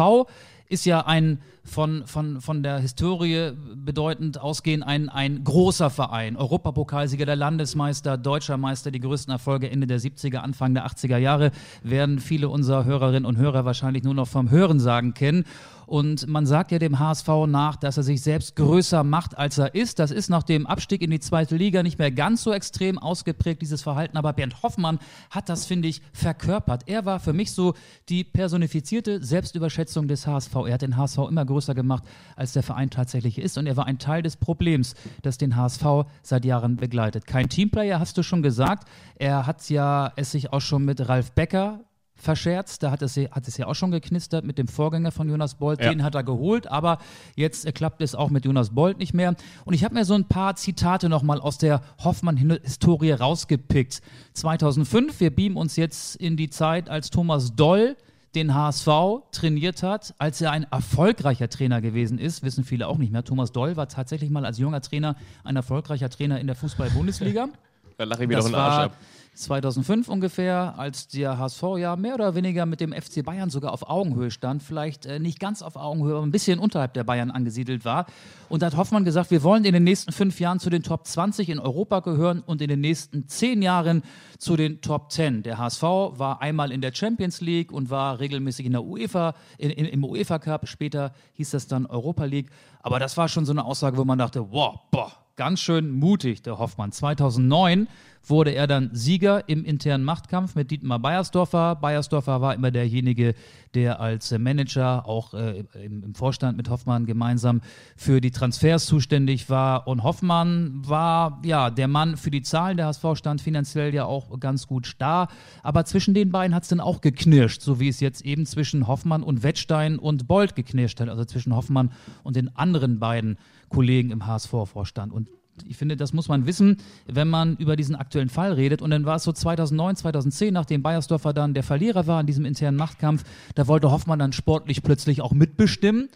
ist 0.70 0.86
ja 0.86 1.06
ein 1.06 1.40
von, 1.64 2.08
von, 2.08 2.42
von 2.42 2.64
der 2.64 2.80
Historie 2.80 3.52
bedeutend 3.76 4.40
ausgehend 4.40 4.84
ein, 4.86 5.10
ein 5.10 5.44
großer 5.44 5.90
Verein. 5.90 6.38
Europapokalsieger, 6.38 7.26
der 7.26 7.36
Landesmeister, 7.36 8.18
deutscher 8.18 8.58
Meister, 8.58 8.90
die 8.92 9.00
größten 9.00 9.32
Erfolge 9.32 9.70
Ende 9.70 9.86
der 9.86 10.00
70er, 10.00 10.38
Anfang 10.38 10.74
der 10.74 10.88
80er 10.88 11.18
Jahre 11.18 11.52
werden 11.84 12.20
viele 12.20 12.50
unserer 12.50 12.86
Hörerinnen 12.86 13.26
und 13.26 13.38
Hörer 13.38 13.66
wahrscheinlich 13.66 14.04
nur 14.04 14.14
noch 14.14 14.28
vom 14.28 14.50
Hörensagen 14.50 15.14
kennen. 15.14 15.46
Und 15.88 16.28
man 16.28 16.46
sagt 16.46 16.74
ja 16.74 16.80
dem 16.80 17.00
HSV 17.00 17.30
nach, 17.48 17.78
dass 17.78 17.96
er 17.96 18.04
sich 18.04 18.22
selbst 18.22 18.58
größer 18.58 19.06
macht, 19.06 19.38
als 19.38 19.58
er 19.58 19.74
ist. 19.74 20.00
Das 20.00 20.12
ist 20.12 20.30
nach 20.30 20.44
dem 20.44 20.68
Abstieg 20.68 21.02
in 21.02 21.12
die 21.12 21.22
zweite 21.22 21.56
Liga 21.56 21.82
nicht 21.82 21.98
mehr 21.98 22.12
ganz 22.12 22.44
so 22.44 22.52
extrem 22.52 23.00
ausgeprägt, 23.00 23.62
dieses 23.62 23.84
Verhalten. 23.84 24.18
Aber 24.18 24.34
Bernd 24.34 24.62
Hoffmann 24.64 25.00
hat 25.30 25.48
das, 25.48 25.66
finde 25.66 25.88
ich, 25.88 26.02
verkörpert. 26.12 26.84
Er 26.88 27.06
war 27.06 27.22
für 27.22 27.32
mich 27.32 27.54
so 27.54 27.74
die 28.10 28.26
personifizierte 28.26 29.24
Selbstüberschätzung 29.24 30.10
des 30.10 30.28
HSV. 30.28 30.54
Er 30.56 30.74
hat 30.74 30.82
den 30.82 30.98
HSV 30.98 31.20
immer 31.30 31.46
größer 31.46 31.74
gemacht, 31.74 32.04
als 32.36 32.52
der 32.52 32.64
Verein 32.64 32.90
tatsächlich 32.90 33.38
ist. 33.38 33.58
Und 33.58 33.66
er 33.66 33.78
war 33.78 33.86
ein 33.86 33.98
Teil 33.98 34.22
des 34.22 34.36
Problems, 34.36 34.94
das 35.22 35.38
den 35.38 35.56
HSV 35.56 35.86
seit 36.22 36.44
Jahren 36.44 36.76
begleitet. 36.76 37.26
Kein 37.26 37.48
Teamplayer, 37.48 38.02
hast 38.02 38.18
du 38.18 38.24
schon 38.24 38.42
gesagt. 38.42 38.90
Er 39.16 39.48
hat 39.48 39.70
ja 39.70 40.12
es 40.18 40.32
sich 40.32 40.52
auch 40.52 40.60
schon 40.60 40.84
mit 40.84 41.08
Ralf 41.08 41.32
Becker 41.32 41.80
verscherzt. 42.18 42.84
Da 42.84 42.92
hat 42.92 43.02
es, 43.02 43.18
hat 43.18 43.48
es 43.48 43.58
ja 43.58 43.68
auch 43.68 43.76
schon 43.76 43.92
geknistert 43.92 44.46
mit 44.46 44.58
dem 44.58 44.68
Vorgänger 44.68 45.12
von 45.12 45.30
Jonas 45.30 45.56
Bolt. 45.56 45.82
Ja. 45.82 45.90
Den 45.90 46.04
hat 46.04 46.16
er 46.16 46.24
geholt, 46.24 46.68
aber 46.68 47.00
jetzt 47.36 47.66
äh, 47.66 47.72
klappt 47.72 48.02
es 48.02 48.16
auch 48.16 48.30
mit 48.30 48.46
Jonas 48.46 48.72
Bolt 48.72 48.98
nicht 48.98 49.14
mehr. 49.14 49.36
Und 49.66 49.74
ich 49.74 49.84
habe 49.84 49.94
mir 49.94 50.06
so 50.06 50.14
ein 50.14 50.26
paar 50.26 50.56
Zitate 50.56 51.10
nochmal 51.10 51.40
aus 51.40 51.58
der 51.58 51.82
Hoffmann-Historie 52.04 53.12
rausgepickt. 53.12 54.02
2005, 54.34 55.20
wir 55.20 55.36
beamen 55.36 55.58
uns 55.58 55.76
jetzt 55.76 56.16
in 56.16 56.38
die 56.38 56.50
Zeit, 56.50 56.90
als 56.90 57.10
Thomas 57.10 57.56
Doll 57.56 57.96
den 58.36 58.54
HSV 58.54 58.88
trainiert 59.32 59.84
hat, 59.84 60.14
als 60.20 60.42
er 60.42 60.52
ein 60.52 60.66
erfolgreicher 60.70 61.50
Trainer 61.50 61.82
gewesen 61.82 62.20
ist, 62.20 62.44
wissen 62.44 62.64
viele 62.64 62.88
auch 62.88 62.98
nicht 62.98 63.12
mehr. 63.12 63.24
Thomas 63.24 63.52
Doll 63.52 63.76
war 63.78 63.88
tatsächlich 63.88 64.30
mal 64.30 64.46
als 64.46 64.60
junger 64.60 64.82
Trainer 64.82 65.16
ein 65.44 65.56
erfolgreicher 65.56 66.10
Trainer 66.10 66.40
in 66.40 66.48
der 66.48 66.56
Fußball-Bundesliga. 66.56 67.50
Da 67.98 68.04
lache 68.04 68.24
ich 68.24 68.30
mir 68.30 68.36
doch 68.36 68.44
Das 68.44 68.54
einen 68.54 68.62
Arsch 68.62 68.86
ab. 68.86 68.98
2005 69.38 70.08
ungefähr, 70.10 70.76
als 70.78 71.08
der 71.08 71.38
HSV 71.38 71.64
ja 71.78 71.96
mehr 71.96 72.16
oder 72.16 72.36
weniger 72.36 72.66
mit 72.66 72.82
dem 72.82 72.92
FC 72.92 73.24
Bayern 73.24 73.50
sogar 73.50 73.72
auf 73.72 73.90
Augenhöhe 73.90 74.32
stand. 74.32 74.64
Vielleicht 74.64 75.06
äh, 75.06 75.20
nicht 75.20 75.40
ganz 75.40 75.62
auf 75.62 75.76
Augenhöhe, 75.76 76.16
aber 76.16 76.26
ein 76.26 76.32
bisschen 76.32 76.60
unterhalb 76.60 76.94
der 76.94 77.04
Bayern 77.04 77.32
angesiedelt 77.32 77.86
war. 77.86 78.08
Und 78.50 78.62
da 78.62 78.68
hat 78.68 78.78
Hoffmann 78.78 79.06
gesagt, 79.06 79.32
wir 79.32 79.44
wollen 79.44 79.66
in 79.66 79.74
den 79.74 79.84
nächsten 79.84 80.12
fünf 80.12 80.40
Jahren 80.40 80.60
zu 80.60 80.70
den 80.70 80.84
Top 80.84 81.06
20 81.06 81.50
in 81.50 81.60
Europa 81.60 82.00
gehören 82.00 82.42
und 82.42 82.62
in 82.62 82.68
den 82.68 82.82
nächsten 82.82 83.28
zehn 83.28 83.62
Jahren 83.62 84.04
zu 84.40 84.56
den 84.56 84.82
Top 84.82 85.12
10. 85.12 85.44
Der 85.44 85.58
HSV 85.58 85.84
war 85.84 86.42
einmal 86.42 86.72
in 86.72 86.82
der 86.82 86.94
Champions 86.94 87.42
League 87.42 87.72
und 87.72 87.90
war 87.90 88.20
regelmäßig 88.20 88.66
in 88.66 88.72
der 88.72 88.84
UEFA, 88.84 89.36
in, 89.58 89.70
in, 89.70 89.86
im 89.86 90.04
UEFA 90.04 90.40
Cup. 90.40 90.68
Später 90.68 91.14
hieß 91.34 91.52
das 91.52 91.68
dann 91.68 91.86
Europa 91.86 92.26
League. 92.26 92.50
Aber 92.82 93.00
das 93.00 93.18
war 93.18 93.28
schon 93.28 93.46
so 93.46 93.52
eine 93.52 93.66
Aussage, 93.66 93.98
wo 93.98 94.06
man 94.06 94.18
dachte, 94.18 94.52
wow, 94.52 94.80
boah, 94.92 95.12
ganz 95.38 95.62
schön 95.62 95.92
mutig, 95.92 96.42
der 96.42 96.58
Hoffmann. 96.58 96.92
2009 96.92 97.88
wurde 98.26 98.52
er 98.52 98.68
dann 98.68 98.90
Sieger 98.92 99.48
im 99.48 99.64
internen 99.64 100.04
Machtkampf 100.04 100.56
mit 100.56 100.72
Dietmar 100.72 101.00
Beiersdorfer. 101.00 101.76
Beiersdorfer 101.76 102.42
war 102.42 102.56
immer 102.56 102.72
derjenige, 102.72 103.36
der 103.74 104.02
als 104.02 104.32
Manager 104.38 105.08
auch 105.08 105.34
äh, 105.34 105.64
im, 105.82 106.14
Vorstand 106.16 106.58
mit 106.58 106.70
Hoffmann 106.70 107.06
gemeinsam 107.06 107.62
für 107.96 108.20
die 108.20 108.32
Transfers 108.32 108.86
zuständig 108.88 109.50
war. 109.50 109.88
Und 109.88 110.04
Hoffmann 110.04 110.82
war 110.86 111.40
ja 111.46 111.70
der 111.70 111.88
Mann 111.88 112.18
für 112.18 112.32
die 112.32 112.42
Zahlen. 112.42 112.76
Der 112.76 112.88
HSV 112.88 113.06
stand 113.14 113.40
finanziell 113.40 113.94
ja 113.94 114.06
auch 114.06 114.40
ganz 114.40 114.68
gut 114.68 114.96
da. 114.98 115.28
Aber 115.64 115.86
zwischen 115.86 116.14
den 116.14 116.32
beiden 116.32 116.54
hat 116.56 116.64
es 116.64 116.70
dann 116.70 116.82
auch 116.82 117.00
geknirscht, 117.00 117.62
so 117.62 117.80
wie 117.80 117.88
es 117.88 118.00
jetzt 118.00 118.26
eben 118.26 118.46
zwischen 118.46 118.88
Hoffmann 118.88 119.24
und 119.24 119.44
Wettstein 119.44 120.00
und 120.00 120.28
Bold 120.28 120.56
geknirscht 120.56 121.00
hat, 121.00 121.08
also 121.08 121.24
zwischen 121.24 121.56
Hoffmann 121.56 121.92
und 122.24 122.36
den 122.36 122.54
anderen 122.56 123.00
beiden 123.00 123.38
Kollegen 123.70 124.12
im 124.12 124.26
HSV-Vorstand. 124.26 125.12
Und 125.12 125.30
ich 125.66 125.78
finde, 125.78 125.98
das 125.98 126.14
muss 126.14 126.28
man 126.28 126.46
wissen, 126.46 126.78
wenn 127.08 127.28
man 127.28 127.58
über 127.58 127.76
diesen 127.76 127.96
aktuellen 127.96 128.30
Fall 128.30 128.54
redet. 128.54 128.82
Und 128.82 128.92
dann 128.92 129.06
war 129.06 129.16
es 129.16 129.24
so 129.24 129.32
2009, 129.32 129.96
2010, 129.96 130.54
nachdem 130.54 130.84
Bayersdorfer 130.84 131.34
dann 131.34 131.54
der 131.54 131.64
Verlierer 131.64 132.08
war 132.08 132.22
in 132.22 132.28
diesem 132.28 132.46
internen 132.46 132.78
Machtkampf, 132.78 133.24
da 133.56 133.68
wollte 133.68 133.92
Hoffmann 133.92 134.20
dann 134.20 134.34
sportlich 134.34 134.84
plötzlich 134.84 135.22
auch 135.22 135.32
mitbestimmen 135.32 136.10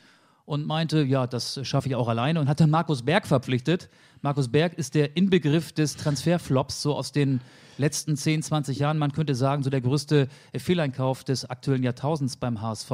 und 0.46 0.66
meinte, 0.66 1.04
ja, 1.04 1.28
das 1.28 1.60
schaffe 1.64 1.88
ich 1.90 1.96
auch 1.96 2.08
alleine 2.08 2.40
und 2.40 2.48
hat 2.48 2.60
dann 2.60 2.70
Markus 2.70 3.04
Berg 3.04 3.28
verpflichtet. 3.28 3.90
Markus 4.22 4.50
Berg 4.50 4.74
ist 4.74 4.96
der 4.96 5.18
Inbegriff 5.18 5.72
des 5.72 5.98
Transferflops, 5.98 6.82
so 6.82 6.96
aus 6.96 7.12
den 7.12 7.42
letzten 7.78 8.16
10, 8.16 8.44
20 8.44 8.80
Jahren. 8.80 8.98
Man 8.98 9.12
könnte 9.12 9.34
sagen, 9.34 9.64
so 9.64 9.70
der 9.70 9.82
größte 9.82 10.28
Fehleinkauf 10.56 11.24
des 11.24 11.50
aktuellen 11.50 11.84
Jahrtausends 11.84 12.38
beim 12.38 12.62
HSV. 12.62 12.92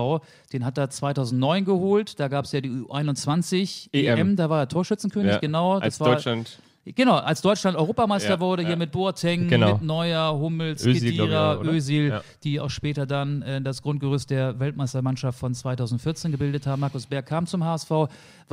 Den 0.54 0.66
hat 0.66 0.78
er 0.78 0.90
2009 0.90 1.66
geholt. 1.66 2.20
Da 2.20 2.30
gab 2.30 2.46
es 2.46 2.54
ja 2.54 2.62
die 2.62 2.70
U21 2.70 3.90
EM. 3.92 4.18
EM. 4.18 4.36
Da 4.38 4.50
war 4.50 4.60
er 4.60 4.68
Torschützenkönig, 4.70 5.34
ja, 5.34 5.40
genau. 5.40 5.80
als 5.80 5.98
Deutschland 5.98 6.60
Genau, 6.96 7.16
als 7.16 7.42
Deutschland 7.42 7.78
Europameister 7.78 8.30
ja, 8.30 8.40
wurde, 8.40 8.64
ja. 8.64 8.70
hier 8.70 8.78
mit 8.78 8.92
Boateng, 8.92 9.48
genau. 9.48 9.74
mit 9.74 9.82
Neuer, 9.82 10.38
Hummels, 10.38 10.86
Özil, 10.86 11.12
Kedira, 11.12 11.62
Özil, 11.62 12.10
ja. 12.10 12.22
die 12.44 12.60
auch 12.60 12.70
später 12.70 13.06
dann 13.06 13.42
äh, 13.42 13.62
das 13.62 13.82
Grundgerüst 13.82 14.30
der 14.30 14.60
Weltmeistermannschaft 14.60 15.40
von 15.40 15.54
2014 15.54 16.32
gebildet 16.32 16.68
haben. 16.68 16.80
Markus 16.80 17.06
Berg 17.06 17.26
kam 17.26 17.48
zum 17.48 17.64
HSV, 17.64 17.90
war 17.90 18.10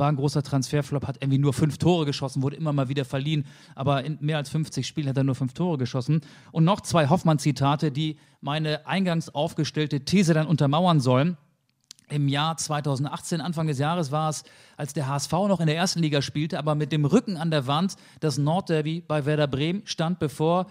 ein 0.09 0.15
großer 0.15 0.43
Transferflop, 0.43 1.07
hat 1.07 1.17
irgendwie 1.21 1.37
nur 1.37 1.53
fünf 1.53 1.77
Tore 1.77 2.05
geschossen, 2.05 2.41
wurde 2.41 2.55
immer 2.55 2.73
mal 2.73 2.89
wieder 2.89 3.05
verliehen, 3.05 3.45
aber 3.75 4.03
in 4.03 4.17
mehr 4.21 4.37
als 4.37 4.49
50 4.49 4.85
Spielen 4.85 5.07
hat 5.07 5.17
er 5.17 5.23
nur 5.23 5.35
fünf 5.35 5.53
Tore 5.53 5.77
geschossen. 5.77 6.21
Und 6.51 6.63
noch 6.65 6.81
zwei 6.81 7.07
Hoffmann-Zitate, 7.07 7.91
die 7.91 8.17
meine 8.41 8.85
eingangs 8.85 9.33
aufgestellte 9.33 10.01
These 10.01 10.33
dann 10.33 10.47
untermauern 10.47 10.99
sollen. 10.99 11.37
Im 12.09 12.27
Jahr 12.27 12.57
2018, 12.57 13.41
Anfang 13.41 13.67
des 13.67 13.79
Jahres, 13.79 14.11
war 14.11 14.29
es, 14.29 14.43
als 14.77 14.93
der 14.93 15.07
HSV 15.07 15.31
noch 15.31 15.59
in 15.59 15.67
der 15.67 15.75
ersten 15.75 15.99
Liga 15.99 16.21
spielte, 16.21 16.59
aber 16.59 16.75
mit 16.75 16.91
dem 16.91 17.05
Rücken 17.05 17.37
an 17.37 17.51
der 17.51 17.67
Wand. 17.67 17.95
Das 18.19 18.37
Nordderby 18.37 19.01
bei 19.01 19.25
Werder 19.25 19.47
Bremen 19.47 19.81
stand 19.85 20.19
bevor. 20.19 20.67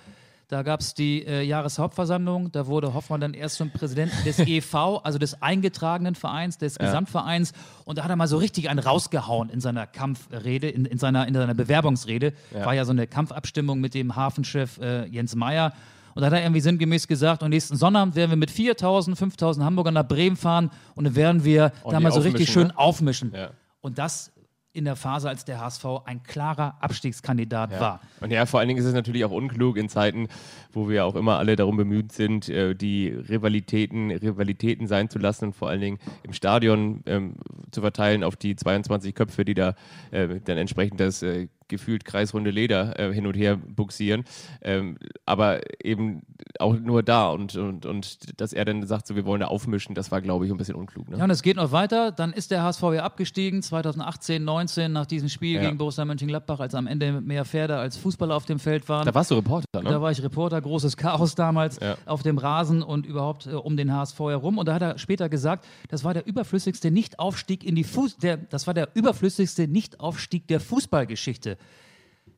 Da 0.49 0.62
gab 0.62 0.81
es 0.81 0.94
die 0.94 1.27
äh, 1.27 1.42
Jahreshauptversammlung. 1.42 2.53
Da 2.53 2.66
wurde 2.66 2.94
Hoffmann 2.94 3.20
dann 3.20 3.35
erst 3.35 3.57
zum 3.57 3.70
Präsidenten 3.70 4.16
des 4.25 4.38
EV, 4.47 5.01
also 5.03 5.18
des 5.18 5.42
eingetragenen 5.42 6.14
Vereins, 6.14 6.59
des 6.59 6.77
ja. 6.79 6.85
Gesamtvereins. 6.85 7.53
Und 7.85 7.99
da 7.99 8.05
hat 8.05 8.11
er 8.11 8.16
mal 8.16 8.29
so 8.29 8.37
richtig 8.37 8.68
einen 8.68 8.79
rausgehauen 8.79 9.49
in 9.49 9.61
seiner 9.61 9.87
Kampfrede, 9.87 10.68
in, 10.68 10.85
in 10.85 10.99
seiner, 10.99 11.27
in 11.27 11.35
seiner 11.35 11.55
Bewerbungsrede. 11.55 12.35
Ja. 12.53 12.66
War 12.66 12.75
ja 12.75 12.85
so 12.85 12.92
eine 12.92 13.07
Kampfabstimmung 13.07 13.81
mit 13.81 13.94
dem 13.94 14.14
Hafenchef 14.14 14.79
äh, 14.79 15.07
Jens 15.07 15.35
Meyer. 15.35 15.73
Und 16.14 16.22
da 16.22 16.27
hat 16.27 16.35
er 16.35 16.42
irgendwie 16.42 16.61
sinngemäß 16.61 17.09
gesagt, 17.09 17.42
und 17.42 17.50
nächsten 17.50 17.77
Sonnabend 17.77 18.14
werden 18.14 18.31
wir 18.31 18.37
mit 18.37 18.50
4.000, 18.50 19.16
5.000 19.16 19.62
Hamburgern 19.62 19.94
nach 19.94 20.07
Bremen 20.07 20.37
fahren 20.37 20.70
und 20.94 21.05
dann 21.05 21.16
werden 21.16 21.44
wir 21.44 21.72
und 21.83 21.92
da 21.92 22.00
mal 22.00 22.12
so 22.12 22.20
richtig 22.20 22.50
schön 22.50 22.68
ne? 22.68 22.79
aufmischen. 22.79 23.33
Ja. 23.35 23.50
Und 23.81 23.98
das 23.98 24.33
in 24.74 24.85
der 24.85 24.96
Phase, 24.96 25.29
als 25.29 25.44
der 25.44 25.61
HSV 25.61 25.85
ein 26.05 26.24
klarer 26.24 26.77
Abstiegskandidat 26.81 27.70
ja. 27.70 27.81
war. 27.81 28.00
Und 28.20 28.33
ja, 28.33 28.44
vor 28.44 28.59
allen 28.59 28.68
Dingen 28.68 28.81
ist 28.81 28.87
es 28.87 28.92
natürlich 28.92 29.24
auch 29.24 29.31
unklug 29.31 29.77
in 29.77 29.88
Zeiten, 29.88 30.27
wo 30.72 30.88
wir 30.88 31.07
auch 31.07 31.14
immer 31.14 31.38
alle 31.38 31.55
darum 31.55 31.77
bemüht 31.77 32.11
sind, 32.11 32.48
äh, 32.48 32.74
die 32.74 33.09
Rivalitäten 33.09 34.11
Rivalitäten 34.11 34.88
sein 34.88 35.09
zu 35.09 35.20
lassen 35.20 35.46
und 35.46 35.53
vor 35.55 35.68
allen 35.68 35.81
Dingen 35.81 35.98
im 36.24 36.33
Stadion 36.33 37.03
ähm, 37.07 37.37
zu 37.70 37.83
verteilen 37.83 38.24
auf 38.24 38.35
die 38.35 38.57
22 38.57 39.14
Köpfe, 39.14 39.44
die 39.44 39.55
da 39.55 39.77
äh, 40.11 40.40
dann 40.44 40.59
entsprechend 40.59 40.98
das 40.98 41.22
äh, 41.22 41.46
gefühlt 41.68 42.05
kreisrunde 42.05 42.50
Leder 42.50 42.98
äh, 42.98 43.12
hin 43.12 43.27
und 43.27 43.35
her 43.35 43.57
buxieren. 43.57 44.24
Ähm, 44.62 44.98
aber 45.27 45.61
eben 45.85 46.22
auch 46.59 46.79
nur 46.79 47.03
da 47.03 47.31
und, 47.31 47.57
und, 47.57 47.87
und 47.87 48.40
dass 48.40 48.53
er 48.53 48.64
dann 48.64 48.87
sagt, 48.87 49.07
so 49.07 49.16
wir 49.16 49.24
wollen 49.24 49.40
da 49.40 49.46
aufmischen, 49.46 49.94
das 49.94 50.11
war, 50.11 50.20
glaube 50.20 50.46
ich, 50.46 50.53
ein 50.53 50.57
bisschen 50.57 50.74
unklug. 50.74 51.09
Ne? 51.09 51.18
Ja, 51.18 51.24
und 51.24 51.31
es 51.31 51.42
geht 51.42 51.57
noch 51.57 51.72
weiter. 51.72 52.12
Dann 52.12 52.33
ist 52.33 52.50
der 52.50 52.62
HSV 52.62 52.83
ja 52.94 53.03
abgestiegen, 53.03 53.62
2018, 53.62 54.44
19, 54.44 54.92
nach 54.92 55.07
diesem 55.07 55.29
Spiel 55.29 55.57
ja. 55.57 55.62
gegen 55.62 55.79
Borussia 55.79 56.05
Mönchengladbach, 56.05 56.61
als 56.61 56.74
am 56.74 56.87
Ende 56.87 57.20
mehr 57.20 57.44
Pferde 57.44 57.77
als 57.77 57.96
Fußballer 57.96 58.35
auf 58.35 58.44
dem 58.44 58.59
Feld 58.59 58.88
waren. 58.88 59.07
Da 59.07 59.14
warst 59.14 59.31
du 59.31 59.35
Reporter, 59.35 59.83
ne? 59.83 59.90
Da 59.90 60.00
war 60.00 60.11
ich 60.11 60.22
Reporter, 60.22 60.61
großes 60.61 60.96
Chaos 60.96 61.35
damals 61.35 61.79
ja. 61.81 61.96
auf 62.07 62.22
dem 62.22 62.38
Rasen 62.38 62.83
und 62.83 63.07
überhaupt 63.07 63.46
äh, 63.46 63.50
um 63.50 63.77
den 63.77 63.92
HSV 63.92 64.18
herum. 64.18 64.59
Und 64.59 64.68
da 64.68 64.74
hat 64.74 64.83
er 64.83 64.98
später 64.98 65.29
gesagt, 65.29 65.66
das 65.88 66.05
war 66.05 66.14
der 66.14 66.27
überflüssigste 66.27 66.90
Nichtaufstieg 66.90 67.64
in 67.64 67.74
die 67.74 67.85
Fuß, 67.85 68.18
der, 68.18 68.37
das 68.37 68.66
war 68.66 68.74
der 68.74 68.88
überflüssigste 68.94 69.68
Nichtaufstieg 69.68 70.46
der 70.48 70.61
Fußballgeschichte. 70.61 71.57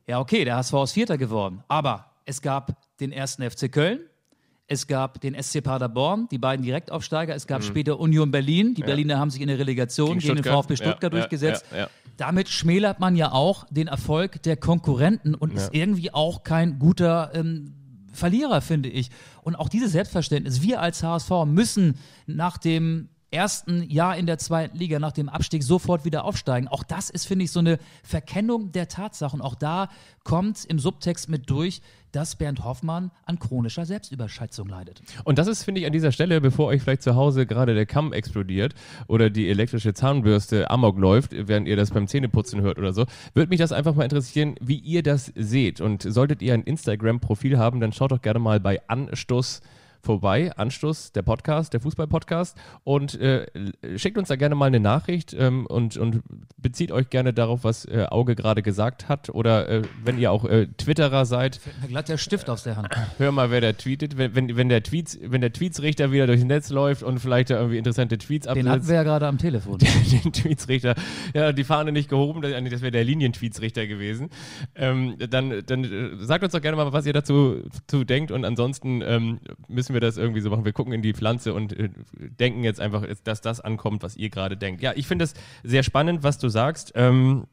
Ja, 0.06 0.20
okay, 0.20 0.44
der 0.44 0.56
HSV 0.56 0.74
ist 0.84 0.92
Vierter 0.92 1.18
geworden. 1.18 1.62
Aber 1.68 2.12
es 2.24 2.42
gab 2.42 2.76
den 2.98 3.12
ersten 3.12 3.48
FC 3.48 3.70
Köln, 3.70 4.00
es 4.68 4.86
gab 4.86 5.20
den 5.20 5.40
SC 5.40 5.62
Paderborn, 5.62 6.28
die 6.30 6.38
beiden 6.38 6.64
Direktaufsteiger. 6.64 7.34
Es 7.34 7.46
gab 7.46 7.62
mhm. 7.62 7.66
später 7.66 8.00
Union 8.00 8.30
Berlin. 8.30 8.74
Die 8.74 8.80
ja. 8.80 8.86
Berliner 8.86 9.18
haben 9.18 9.30
sich 9.30 9.40
in 9.40 9.48
der 9.48 9.58
Relegation 9.58 10.18
gegen, 10.18 10.34
gegen 10.34 10.42
den 10.42 10.52
VfB 10.52 10.76
Stuttgart 10.76 11.12
ja, 11.12 11.20
durchgesetzt. 11.20 11.64
Ja, 11.76 11.88
Damit 12.16 12.48
schmälert 12.48 12.98
man 12.98 13.14
ja 13.14 13.30
auch 13.30 13.66
den 13.70 13.86
Erfolg 13.86 14.42
der 14.42 14.56
Konkurrenten 14.56 15.34
und 15.34 15.54
ist 15.54 15.72
irgendwie 15.72 16.12
auch 16.12 16.42
kein 16.42 16.78
guter 16.78 17.30
ähm, 17.34 17.74
Verlierer, 18.12 18.60
finde 18.60 18.88
ich. 18.88 19.10
Und 19.42 19.54
auch 19.54 19.68
dieses 19.68 19.92
Selbstverständnis. 19.92 20.62
Wir 20.62 20.80
als 20.80 21.02
HSV 21.02 21.30
müssen 21.46 21.96
nach 22.26 22.58
dem 22.58 23.08
ersten 23.30 23.82
Jahr 23.90 24.16
in 24.16 24.26
der 24.26 24.38
zweiten 24.38 24.76
Liga 24.76 24.98
nach 24.98 25.12
dem 25.12 25.28
Abstieg 25.28 25.62
sofort 25.62 26.04
wieder 26.04 26.24
aufsteigen. 26.24 26.68
Auch 26.68 26.82
das 26.82 27.10
ist, 27.10 27.26
finde 27.26 27.44
ich, 27.44 27.50
so 27.50 27.60
eine 27.60 27.78
Verkennung 28.02 28.72
der 28.72 28.88
Tatsachen. 28.88 29.40
Auch 29.40 29.54
da 29.54 29.88
kommt 30.24 30.64
im 30.64 30.78
Subtext 30.78 31.28
mit 31.28 31.50
durch, 31.50 31.82
dass 32.12 32.36
Bernd 32.36 32.64
Hoffmann 32.64 33.10
an 33.24 33.38
chronischer 33.38 33.84
Selbstüberschätzung 33.84 34.68
leidet. 34.68 35.02
Und 35.24 35.38
das 35.38 35.48
ist, 35.48 35.64
finde 35.64 35.80
ich, 35.80 35.86
an 35.86 35.92
dieser 35.92 36.12
Stelle, 36.12 36.40
bevor 36.40 36.68
euch 36.68 36.82
vielleicht 36.82 37.02
zu 37.02 37.14
Hause 37.14 37.46
gerade 37.46 37.74
der 37.74 37.84
Kamm 37.84 38.12
explodiert 38.12 38.74
oder 39.06 39.28
die 39.28 39.50
elektrische 39.50 39.92
Zahnbürste 39.92 40.70
amok 40.70 40.98
läuft, 40.98 41.32
während 41.32 41.68
ihr 41.68 41.76
das 41.76 41.90
beim 41.90 42.06
Zähneputzen 42.06 42.62
hört 42.62 42.78
oder 42.78 42.92
so, 42.94 43.04
würde 43.34 43.50
mich 43.50 43.58
das 43.58 43.72
einfach 43.72 43.94
mal 43.94 44.04
interessieren, 44.04 44.54
wie 44.60 44.78
ihr 44.78 45.02
das 45.02 45.32
seht. 45.34 45.80
Und 45.80 46.02
solltet 46.02 46.40
ihr 46.40 46.54
ein 46.54 46.62
Instagram-Profil 46.62 47.58
haben, 47.58 47.80
dann 47.80 47.92
schaut 47.92 48.12
doch 48.12 48.22
gerne 48.22 48.38
mal 48.38 48.60
bei 48.60 48.80
Anstoß 48.88 49.60
vorbei. 50.06 50.52
Anstoß, 50.56 51.12
der 51.12 51.22
Podcast, 51.22 51.74
der 51.74 51.80
Fußball-Podcast. 51.80 52.56
Und 52.84 53.20
äh, 53.20 53.46
schickt 53.96 54.16
uns 54.16 54.28
da 54.28 54.36
gerne 54.36 54.54
mal 54.54 54.66
eine 54.66 54.80
Nachricht 54.80 55.36
ähm, 55.38 55.66
und, 55.66 55.96
und 55.98 56.22
bezieht 56.56 56.92
euch 56.92 57.10
gerne 57.10 57.34
darauf, 57.34 57.64
was 57.64 57.84
äh, 57.84 58.06
Auge 58.08 58.34
gerade 58.34 58.62
gesagt 58.62 59.08
hat. 59.08 59.28
Oder 59.30 59.68
äh, 59.68 59.82
wenn 60.02 60.18
ihr 60.18 60.32
auch 60.32 60.44
äh, 60.44 60.68
Twitterer 60.78 61.26
seid. 61.26 61.56
Fällt 61.56 61.82
mir 61.82 61.88
glatt 61.88 62.08
der 62.08 62.16
Stift 62.16 62.48
aus 62.48 62.62
der 62.62 62.76
Hand. 62.76 62.88
Hör 63.18 63.32
mal, 63.32 63.50
wer 63.50 63.60
da 63.60 63.72
tweetet. 63.72 64.16
Wenn, 64.16 64.34
wenn, 64.34 64.56
wenn 64.56 64.68
der 64.68 64.82
Tweets, 64.82 65.18
wenn 65.20 65.40
der 65.40 65.52
Tweetsrichter 65.52 66.12
wieder 66.12 66.26
durchs 66.26 66.44
Netz 66.44 66.70
läuft 66.70 67.02
und 67.02 67.18
vielleicht 67.18 67.50
da 67.50 67.56
irgendwie 67.56 67.78
interessante 67.78 68.16
Tweets 68.16 68.46
absetzt. 68.46 68.64
Den 68.64 68.72
hatten 68.72 68.88
wir 68.88 68.94
ja 68.94 69.02
gerade 69.02 69.26
am 69.26 69.38
Telefon. 69.38 69.78
den 70.24 70.32
Tweetsrichter. 70.32 70.94
Ja, 71.34 71.52
die 71.52 71.64
Fahne 71.64 71.90
nicht 71.92 72.08
gehoben, 72.08 72.42
das, 72.42 72.52
das 72.52 72.80
wäre 72.80 72.92
der 72.92 73.04
Linientweetsrichter 73.04 73.86
gewesen. 73.86 74.30
Ähm, 74.76 75.16
dann, 75.30 75.62
dann 75.66 75.84
äh, 75.84 76.24
sagt 76.24 76.44
uns 76.44 76.52
doch 76.52 76.62
gerne 76.62 76.76
mal, 76.76 76.92
was 76.92 77.06
ihr 77.06 77.12
dazu, 77.12 77.62
dazu 77.72 78.04
denkt. 78.04 78.30
Und 78.30 78.44
ansonsten 78.44 79.02
ähm, 79.02 79.40
müssen 79.68 79.92
wir 79.92 79.95
wir 79.96 80.00
das 80.00 80.16
irgendwie 80.16 80.40
so 80.40 80.50
machen. 80.50 80.64
Wir 80.64 80.72
gucken 80.72 80.92
in 80.92 81.02
die 81.02 81.14
Pflanze 81.14 81.54
und 81.54 81.72
äh, 81.72 81.88
denken 82.38 82.62
jetzt 82.62 82.80
einfach, 82.80 83.04
dass 83.24 83.40
das 83.40 83.60
ankommt, 83.60 84.02
was 84.02 84.16
ihr 84.16 84.30
gerade 84.30 84.56
denkt. 84.56 84.82
Ja, 84.82 84.92
ich 84.94 85.06
finde 85.06 85.24
es 85.24 85.34
sehr 85.64 85.82
spannend, 85.82 86.22
was 86.22 86.38
du 86.38 86.48
sagst. 86.48 86.92
Ähm, 86.94 87.46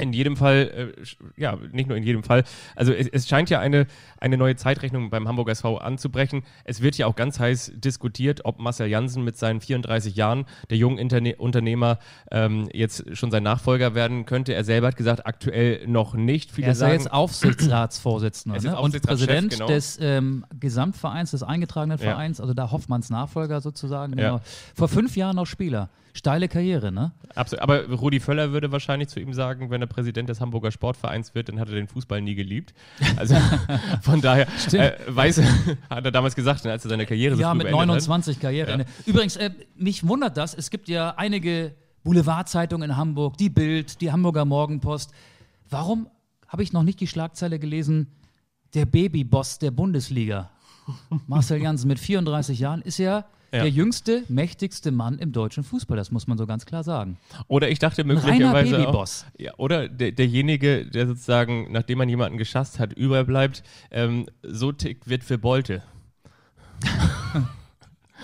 in 0.00 0.12
jedem 0.12 0.36
Fall, 0.36 0.92
äh, 0.96 1.40
ja, 1.40 1.58
nicht 1.72 1.88
nur 1.88 1.96
in 1.96 2.02
jedem 2.02 2.22
Fall, 2.22 2.44
also 2.74 2.92
es, 2.92 3.08
es, 3.08 3.28
scheint 3.28 3.50
ja 3.50 3.60
eine, 3.60 3.86
eine 4.18 4.36
neue 4.36 4.56
Zeitrechnung 4.56 5.10
beim 5.10 5.28
Hamburger 5.28 5.52
SV 5.52 5.78
anzubrechen. 5.78 6.42
Es 6.64 6.82
wird 6.82 6.96
ja 6.96 7.06
auch 7.06 7.16
ganz 7.16 7.38
heiß 7.38 7.72
diskutiert, 7.76 8.44
ob 8.44 8.58
Marcel 8.58 8.88
Janssen 8.88 9.24
mit 9.24 9.36
seinen 9.36 9.60
34 9.60 10.16
Jahren, 10.16 10.46
der 10.70 10.78
jungen 10.78 10.98
Interne 10.98 11.36
Unternehmer, 11.36 11.98
ähm, 12.30 12.68
jetzt 12.72 13.16
schon 13.16 13.30
sein 13.30 13.42
Nachfolger 13.42 13.94
werden 13.94 14.26
könnte. 14.26 14.54
Er 14.54 14.64
selber 14.64 14.88
hat 14.88 14.96
gesagt, 14.96 15.26
aktuell 15.26 15.86
noch 15.86 16.14
nicht. 16.14 16.50
Viele 16.50 16.68
er 16.68 16.72
ist 16.72 16.78
sagen, 16.78 16.92
jetzt 16.92 17.12
Aufsichtsratsvorsitzender 17.12 18.60
ne? 18.62 18.80
und 18.80 19.00
Präsident 19.02 19.52
genau. 19.52 19.66
des 19.66 19.98
ähm, 20.00 20.44
Gesamtvereins, 20.58 21.32
des 21.32 21.42
eingetragenen 21.42 21.98
Vereins, 21.98 22.38
ja. 22.38 22.42
also 22.42 22.54
da 22.54 22.70
Hoffmanns 22.70 23.10
Nachfolger 23.10 23.60
sozusagen. 23.60 24.16
Genau. 24.16 24.36
Ja. 24.36 24.40
Vor 24.74 24.88
fünf 24.88 25.16
Jahren 25.16 25.36
noch 25.36 25.46
Spieler. 25.46 25.90
Steile 26.12 26.48
Karriere, 26.48 26.90
ne? 26.92 27.12
Absolut. 27.34 27.62
Aber 27.62 27.86
Rudi 27.88 28.20
Völler 28.20 28.52
würde 28.52 28.72
wahrscheinlich 28.72 29.08
zu 29.08 29.20
ihm 29.20 29.32
sagen, 29.32 29.70
wenn 29.70 29.80
er 29.80 29.86
Präsident 29.86 30.28
des 30.28 30.40
Hamburger 30.40 30.70
Sportvereins 30.70 31.34
wird, 31.34 31.48
dann 31.48 31.60
hat 31.60 31.68
er 31.68 31.74
den 31.74 31.88
Fußball 31.88 32.20
nie 32.20 32.34
geliebt. 32.34 32.74
Also 33.16 33.36
von 34.02 34.20
daher 34.20 34.46
äh, 34.72 34.92
weiß, 35.06 35.40
hat 35.90 36.04
er 36.04 36.10
damals 36.10 36.34
gesagt, 36.34 36.66
als 36.66 36.84
er 36.84 36.88
seine 36.88 37.06
Karriere 37.06 37.36
so 37.36 37.42
Ja, 37.42 37.54
mit 37.54 37.70
29 37.70 38.36
hat. 38.36 38.42
Karriere. 38.42 38.78
Ja. 38.78 38.84
Übrigens, 39.06 39.36
äh, 39.36 39.50
mich 39.76 40.06
wundert 40.06 40.36
das. 40.36 40.54
Es 40.54 40.70
gibt 40.70 40.88
ja 40.88 41.14
einige 41.16 41.74
Boulevardzeitungen 42.02 42.90
in 42.90 42.96
Hamburg, 42.96 43.36
die 43.36 43.50
Bild, 43.50 44.00
die 44.00 44.10
Hamburger 44.10 44.44
Morgenpost. 44.44 45.12
Warum 45.68 46.08
habe 46.48 46.62
ich 46.62 46.72
noch 46.72 46.82
nicht 46.82 47.00
die 47.00 47.06
Schlagzeile 47.06 47.58
gelesen? 47.58 48.08
der 48.74 48.86
Babyboss 48.86 49.58
der 49.58 49.70
Bundesliga. 49.70 50.50
Marcel 51.26 51.62
Janssen 51.62 51.88
mit 51.88 51.98
34 51.98 52.58
Jahren 52.58 52.82
ist 52.82 52.98
ja, 52.98 53.24
Ja. 53.52 53.62
der 53.62 53.70
jüngste, 53.70 54.22
mächtigste 54.28 54.92
Mann 54.92 55.18
im 55.18 55.32
deutschen 55.32 55.64
Fußball. 55.64 55.96
Das 55.96 56.10
muss 56.12 56.26
man 56.26 56.38
so 56.38 56.46
ganz 56.46 56.66
klar 56.66 56.84
sagen. 56.84 57.18
Oder 57.48 57.68
ich 57.68 57.80
dachte 57.80 58.04
möglicherweise 58.04 58.78
auch, 58.78 58.84
Babyboss. 58.84 59.26
ja, 59.38 59.52
oder 59.56 59.88
der, 59.88 60.12
derjenige, 60.12 60.86
der 60.86 61.08
sozusagen, 61.08 61.72
nachdem 61.72 61.98
man 61.98 62.08
jemanden 62.08 62.38
geschasst 62.38 62.78
hat, 62.78 62.92
überbleibt, 62.92 63.62
ähm, 63.90 64.26
so 64.42 64.70
tickt 64.70 65.08
wird 65.08 65.24
für 65.24 65.38
Bolte. 65.38 65.82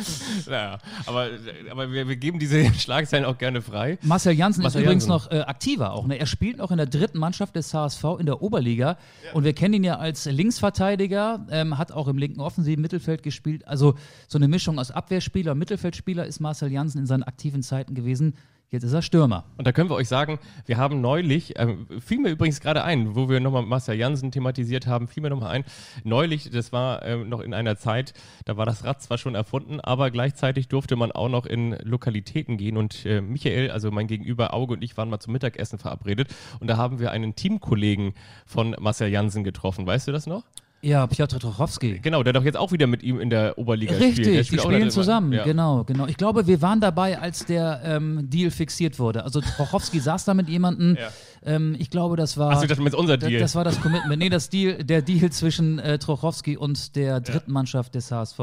naja, 0.46 0.78
aber, 1.06 1.30
aber 1.70 1.92
wir, 1.92 2.08
wir 2.08 2.16
geben 2.16 2.38
diese 2.38 2.72
Schlagzeilen 2.78 3.24
auch 3.24 3.38
gerne 3.38 3.62
frei. 3.62 3.98
Marcel 4.02 4.34
Janssen 4.34 4.62
Marcel 4.62 4.80
ist 4.80 4.84
übrigens 4.84 5.06
Janssen. 5.06 5.30
noch 5.30 5.38
äh, 5.38 5.42
aktiver 5.42 5.92
auch. 5.92 6.06
Ne? 6.06 6.18
Er 6.18 6.26
spielt 6.26 6.58
noch 6.58 6.70
in 6.70 6.76
der 6.76 6.86
dritten 6.86 7.18
Mannschaft 7.18 7.56
des 7.56 7.72
HSV 7.72 8.04
in 8.18 8.26
der 8.26 8.42
Oberliga. 8.42 8.98
Und 9.32 9.44
wir 9.44 9.52
kennen 9.52 9.74
ihn 9.74 9.84
ja 9.84 9.98
als 9.98 10.26
Linksverteidiger, 10.26 11.46
ähm, 11.50 11.78
hat 11.78 11.92
auch 11.92 12.08
im 12.08 12.18
linken 12.18 12.40
offensiven 12.40 12.82
Mittelfeld 12.82 13.22
gespielt. 13.22 13.66
Also 13.66 13.94
so 14.28 14.38
eine 14.38 14.48
Mischung 14.48 14.78
aus 14.78 14.90
Abwehrspieler 14.90 15.52
und 15.52 15.58
Mittelfeldspieler 15.58 16.26
ist 16.26 16.40
Marcel 16.40 16.70
Janssen 16.70 16.98
in 16.98 17.06
seinen 17.06 17.22
aktiven 17.22 17.62
Zeiten 17.62 17.94
gewesen. 17.94 18.34
Jetzt 18.70 18.82
ist 18.82 18.92
er 18.92 19.02
Stürmer. 19.02 19.44
Und 19.56 19.66
da 19.66 19.70
können 19.70 19.88
wir 19.88 19.94
euch 19.94 20.08
sagen, 20.08 20.40
wir 20.64 20.76
haben 20.76 21.00
neulich, 21.00 21.54
ähm, 21.56 21.86
fiel 22.00 22.18
mir 22.18 22.30
übrigens 22.30 22.60
gerade 22.60 22.82
ein, 22.82 23.14
wo 23.14 23.28
wir 23.28 23.38
nochmal 23.38 23.62
Marcel 23.62 23.94
Janssen 23.94 24.32
thematisiert 24.32 24.88
haben, 24.88 25.06
fiel 25.06 25.22
mir 25.22 25.30
nochmal 25.30 25.52
ein, 25.52 25.64
neulich, 26.02 26.50
das 26.50 26.72
war 26.72 27.04
ähm, 27.04 27.28
noch 27.28 27.40
in 27.40 27.54
einer 27.54 27.76
Zeit, 27.76 28.12
da 28.44 28.56
war 28.56 28.66
das 28.66 28.82
Rad 28.82 29.00
zwar 29.00 29.18
schon 29.18 29.36
erfunden, 29.36 29.78
aber 29.80 30.10
gleichzeitig 30.10 30.66
durfte 30.66 30.96
man 30.96 31.12
auch 31.12 31.28
noch 31.28 31.46
in 31.46 31.76
Lokalitäten 31.84 32.56
gehen 32.56 32.76
und 32.76 33.06
äh, 33.06 33.20
Michael, 33.20 33.70
also 33.70 33.92
mein 33.92 34.08
Gegenüber 34.08 34.52
Auge 34.52 34.74
und 34.74 34.82
ich 34.82 34.96
waren 34.96 35.10
mal 35.10 35.20
zum 35.20 35.32
Mittagessen 35.32 35.78
verabredet 35.78 36.34
und 36.58 36.66
da 36.66 36.76
haben 36.76 36.98
wir 36.98 37.12
einen 37.12 37.36
Teamkollegen 37.36 38.14
von 38.46 38.74
Marcel 38.80 39.10
Janssen 39.10 39.44
getroffen, 39.44 39.86
weißt 39.86 40.08
du 40.08 40.12
das 40.12 40.26
noch? 40.26 40.42
Ja, 40.82 41.06
Piotr 41.06 41.38
Trochowski. 41.38 41.98
Genau, 42.00 42.22
der 42.22 42.32
doch 42.32 42.44
jetzt 42.44 42.56
auch 42.56 42.70
wieder 42.70 42.86
mit 42.86 43.02
ihm 43.02 43.18
in 43.18 43.30
der 43.30 43.58
Oberliga 43.58 43.94
spielt. 43.94 44.18
Der 44.18 44.24
Richtig, 44.26 44.38
die 44.38 44.44
spielt 44.44 44.62
spielen 44.62 44.90
zusammen, 44.90 45.32
ja. 45.32 45.44
genau, 45.44 45.84
genau. 45.84 46.06
Ich 46.06 46.16
glaube, 46.16 46.46
wir 46.46 46.62
waren 46.62 46.80
dabei, 46.80 47.18
als 47.18 47.44
der 47.44 47.80
ähm, 47.84 48.28
Deal 48.30 48.50
fixiert 48.50 48.98
wurde. 48.98 49.24
Also 49.24 49.40
Trochowski 49.40 49.98
saß 50.00 50.24
da 50.26 50.34
mit 50.34 50.48
jemandem. 50.48 50.96
Ja. 50.96 51.08
Ähm, 51.46 51.76
ich 51.78 51.90
glaube, 51.90 52.16
das 52.16 52.36
war. 52.36 52.50
Achso, 52.52 52.66
das 52.66 52.78
ist 52.78 52.94
unser 52.94 53.16
Deal. 53.16 53.40
Das 53.40 53.54
war 53.54 53.64
das 53.64 53.80
Commitment. 53.80 54.18
Nee, 54.18 54.28
das 54.28 54.50
Deal, 54.50 54.82
der 54.84 55.00
Deal 55.00 55.30
zwischen 55.30 55.78
äh, 55.78 55.98
Trochowski 55.98 56.56
und 56.56 56.96
der 56.96 57.20
dritten 57.20 57.52
Mannschaft 57.52 57.94
des 57.94 58.10
HSV. 58.10 58.38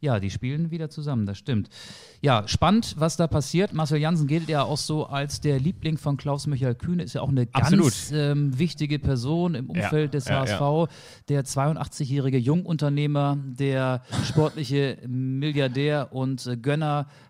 Ja, 0.00 0.20
die 0.20 0.30
spielen 0.30 0.70
wieder 0.70 0.88
zusammen, 0.88 1.26
das 1.26 1.38
stimmt. 1.38 1.68
Ja, 2.20 2.46
spannend, 2.46 2.94
was 2.96 3.16
da 3.16 3.26
passiert. 3.26 3.74
Marcel 3.74 3.98
Janssen 3.98 4.26
gilt 4.26 4.48
ja 4.48 4.62
auch 4.62 4.78
so 4.78 5.06
als 5.06 5.40
der 5.40 5.60
Liebling 5.60 5.98
von 5.98 6.16
Klaus-Michael 6.16 6.74
Kühne, 6.74 7.02
ist 7.02 7.14
ja 7.14 7.20
auch 7.20 7.28
eine 7.28 7.48
Absolut. 7.52 7.84
ganz 7.84 8.12
ähm, 8.12 8.58
wichtige 8.58 8.98
Person 8.98 9.54
im 9.54 9.68
Umfeld 9.68 10.14
des 10.14 10.28
ja, 10.28 10.40
HSV. 10.40 10.90
Der 11.28 11.44
82-jährige 11.44 12.38
Jungunternehmer, 12.38 13.36
der 13.44 14.02
sportliche 14.24 14.96
Milliardär 15.06 16.12
und 16.12 16.46
äh, 16.46 16.56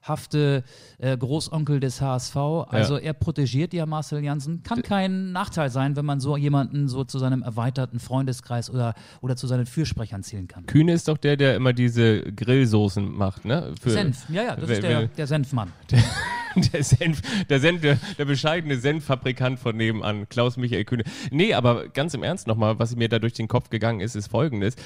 gönnerhafte 0.04 0.64
äh, 0.98 1.16
Großonkel 1.16 1.80
des 1.80 2.00
HSV. 2.00 2.36
Also 2.68 2.96
er 2.96 3.12
protegiert 3.14 3.72
ja 3.72 3.86
Marcel 3.86 4.22
Janssen. 4.22 4.62
Kann 4.62 4.82
kein 4.82 5.32
Nachteil 5.32 5.70
sein, 5.70 5.96
wenn 5.96 6.04
man 6.04 6.20
so 6.20 6.36
jemanden 6.36 6.88
so 6.88 7.04
zu 7.04 7.18
seinem 7.18 7.42
erweiterten 7.42 7.98
Freundeskreis 7.98 8.70
oder, 8.70 8.94
oder 9.20 9.36
zu 9.36 9.46
seinen 9.46 9.66
Fürsprechern 9.66 10.22
zählen 10.22 10.48
kann. 10.48 10.66
Kühne 10.66 10.92
ist 10.92 11.08
doch 11.08 11.18
der, 11.18 11.36
der 11.36 11.56
immer 11.56 11.72
diese 11.72 12.22
Grillsoßen 12.22 13.16
macht, 13.16 13.44
ne? 13.44 13.72
Für- 13.80 13.90
Senf, 13.90 14.28
ja, 14.28 14.42
ja, 14.42 14.56
das 14.56 14.70
ist 14.70 14.82
der, 14.82 15.06
der 15.08 15.26
Senfmann. 15.26 15.72
Der 16.72 16.84
Senf, 16.84 17.20
der, 17.48 17.58
Senf, 17.58 17.80
der, 17.80 17.98
der 18.16 18.24
bescheidene 18.26 18.76
Senffabrikant 18.76 19.58
von 19.58 19.76
nebenan, 19.76 20.28
Klaus-Michael 20.28 20.84
Kühne. 20.84 21.02
Nee, 21.32 21.52
aber 21.52 21.88
ganz 21.88 22.14
im 22.14 22.22
Ernst 22.22 22.46
nochmal, 22.46 22.78
was 22.78 22.94
mir 22.94 23.08
da 23.08 23.18
durch 23.18 23.32
den 23.32 23.48
Kopf 23.48 23.70
gegangen 23.70 23.98
ist, 23.98 24.14
ist 24.14 24.28
folgendes, 24.28 24.76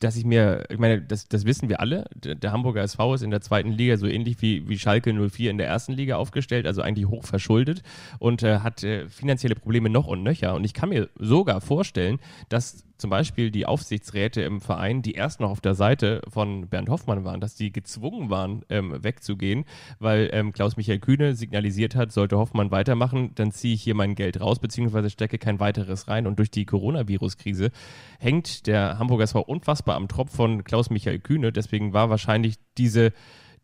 dass 0.00 0.16
ich 0.16 0.24
mir, 0.24 0.64
ich 0.70 0.78
meine, 0.78 1.02
das, 1.02 1.28
das 1.28 1.44
wissen 1.44 1.68
wir 1.68 1.80
alle, 1.80 2.06
der, 2.14 2.34
der 2.34 2.50
Hamburger 2.52 2.80
SV 2.82 3.12
ist 3.12 3.20
in 3.20 3.30
der 3.30 3.42
zweiten 3.42 3.72
Liga 3.72 3.98
so 3.98 4.06
ähnlich 4.06 4.40
wie, 4.40 4.67
wie 4.68 4.78
Schalke 4.78 5.12
04 5.12 5.50
in 5.50 5.58
der 5.58 5.66
ersten 5.66 5.92
Liga 5.92 6.16
aufgestellt, 6.16 6.66
also 6.66 6.82
eigentlich 6.82 7.08
hoch 7.08 7.24
verschuldet 7.24 7.82
und 8.18 8.42
äh, 8.42 8.60
hat 8.60 8.84
äh, 8.84 9.08
finanzielle 9.08 9.54
Probleme 9.54 9.90
noch 9.90 10.06
und 10.06 10.22
nöcher. 10.22 10.54
Und 10.54 10.64
ich 10.64 10.74
kann 10.74 10.90
mir 10.90 11.08
sogar 11.18 11.60
vorstellen, 11.60 12.18
dass 12.48 12.84
zum 12.98 13.10
Beispiel 13.10 13.50
die 13.50 13.64
Aufsichtsräte 13.64 14.42
im 14.42 14.60
Verein, 14.60 15.02
die 15.02 15.12
erst 15.12 15.40
noch 15.40 15.50
auf 15.50 15.60
der 15.60 15.74
Seite 15.74 16.20
von 16.28 16.68
Bernd 16.68 16.88
Hoffmann 16.88 17.24
waren, 17.24 17.40
dass 17.40 17.54
die 17.54 17.72
gezwungen 17.72 18.28
waren, 18.28 18.64
ähm, 18.68 19.02
wegzugehen, 19.02 19.64
weil 20.00 20.28
ähm, 20.32 20.52
Klaus-Michael 20.52 20.98
Kühne 20.98 21.34
signalisiert 21.34 21.94
hat, 21.94 22.12
sollte 22.12 22.36
Hoffmann 22.36 22.72
weitermachen, 22.72 23.30
dann 23.36 23.52
ziehe 23.52 23.74
ich 23.74 23.82
hier 23.82 23.94
mein 23.94 24.16
Geld 24.16 24.40
raus, 24.40 24.58
beziehungsweise 24.58 25.10
stecke 25.10 25.38
kein 25.38 25.60
weiteres 25.60 26.08
rein. 26.08 26.26
Und 26.26 26.40
durch 26.40 26.50
die 26.50 26.66
Coronavirus-Krise 26.66 27.70
hängt 28.18 28.66
der 28.66 28.98
Hamburger 28.98 29.24
SV 29.24 29.42
unfassbar 29.42 29.94
am 29.94 30.08
Tropf 30.08 30.34
von 30.34 30.64
Klaus-Michael 30.64 31.20
Kühne. 31.20 31.52
Deswegen 31.52 31.92
war 31.92 32.10
wahrscheinlich 32.10 32.56
diese 32.76 33.12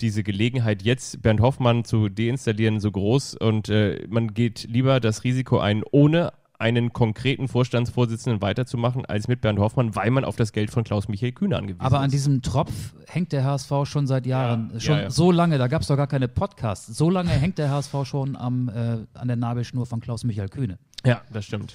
diese 0.01 0.23
Gelegenheit 0.23 0.83
jetzt 0.83 1.23
Bernd 1.23 1.41
Hoffmann 1.41 1.85
zu 1.85 2.09
deinstallieren 2.09 2.81
so 2.81 2.91
groß 2.91 3.35
und 3.37 3.69
äh, 3.69 4.07
man 4.09 4.35
geht 4.35 4.65
lieber 4.69 5.01
das 5.01 5.25
Risiko 5.25 5.59
ein, 5.59 5.83
ohne 5.91 6.33
einen 6.57 6.93
konkreten 6.93 7.49
Vorstandsvorsitzenden 7.49 8.41
weiterzumachen, 8.41 9.05
als 9.05 9.27
mit 9.29 9.41
Bernd 9.41 9.59
Hoffmann, 9.59 9.97
weil 9.97 10.11
man 10.13 10.25
auf 10.25 10.37
das 10.37 10.53
Geld 10.53 10.71
von 10.71 10.85
Klaus-Michael 10.85 11.33
Kühne 11.33 11.57
angewiesen 11.57 11.81
Aber 11.81 11.99
an 11.99 12.07
ist. 12.07 12.13
diesem 12.13 12.43
Tropf 12.43 12.95
hängt 13.09 13.33
der 13.33 13.45
HSV 13.45 13.73
schon 13.85 14.07
seit 14.07 14.25
Jahren, 14.25 14.71
Ja, 14.75 14.81
schon 14.81 14.97
ja, 14.97 15.03
ja. 15.03 15.11
so 15.11 15.33
lange, 15.33 15.59
da 15.59 15.67
gab 15.67 15.83
es 15.83 15.89
doch 15.89 15.97
gar 15.97 16.07
keine 16.07 16.29
Podcasts. 16.29 16.97
So 16.97 17.11
lange 17.11 17.31
hängt 17.31 17.59
der 17.59 17.71
HSV 17.71 17.93
schon 18.05 18.37
am, 18.37 18.69
äh, 18.69 18.99
an 19.19 19.27
der 19.29 19.37
Nabelschnur 19.37 19.85
von 19.85 20.01
Klaus-Michael 20.01 20.49
Kühne. 20.49 20.79
Ja, 21.05 21.23
das 21.33 21.45
stimmt. 21.45 21.75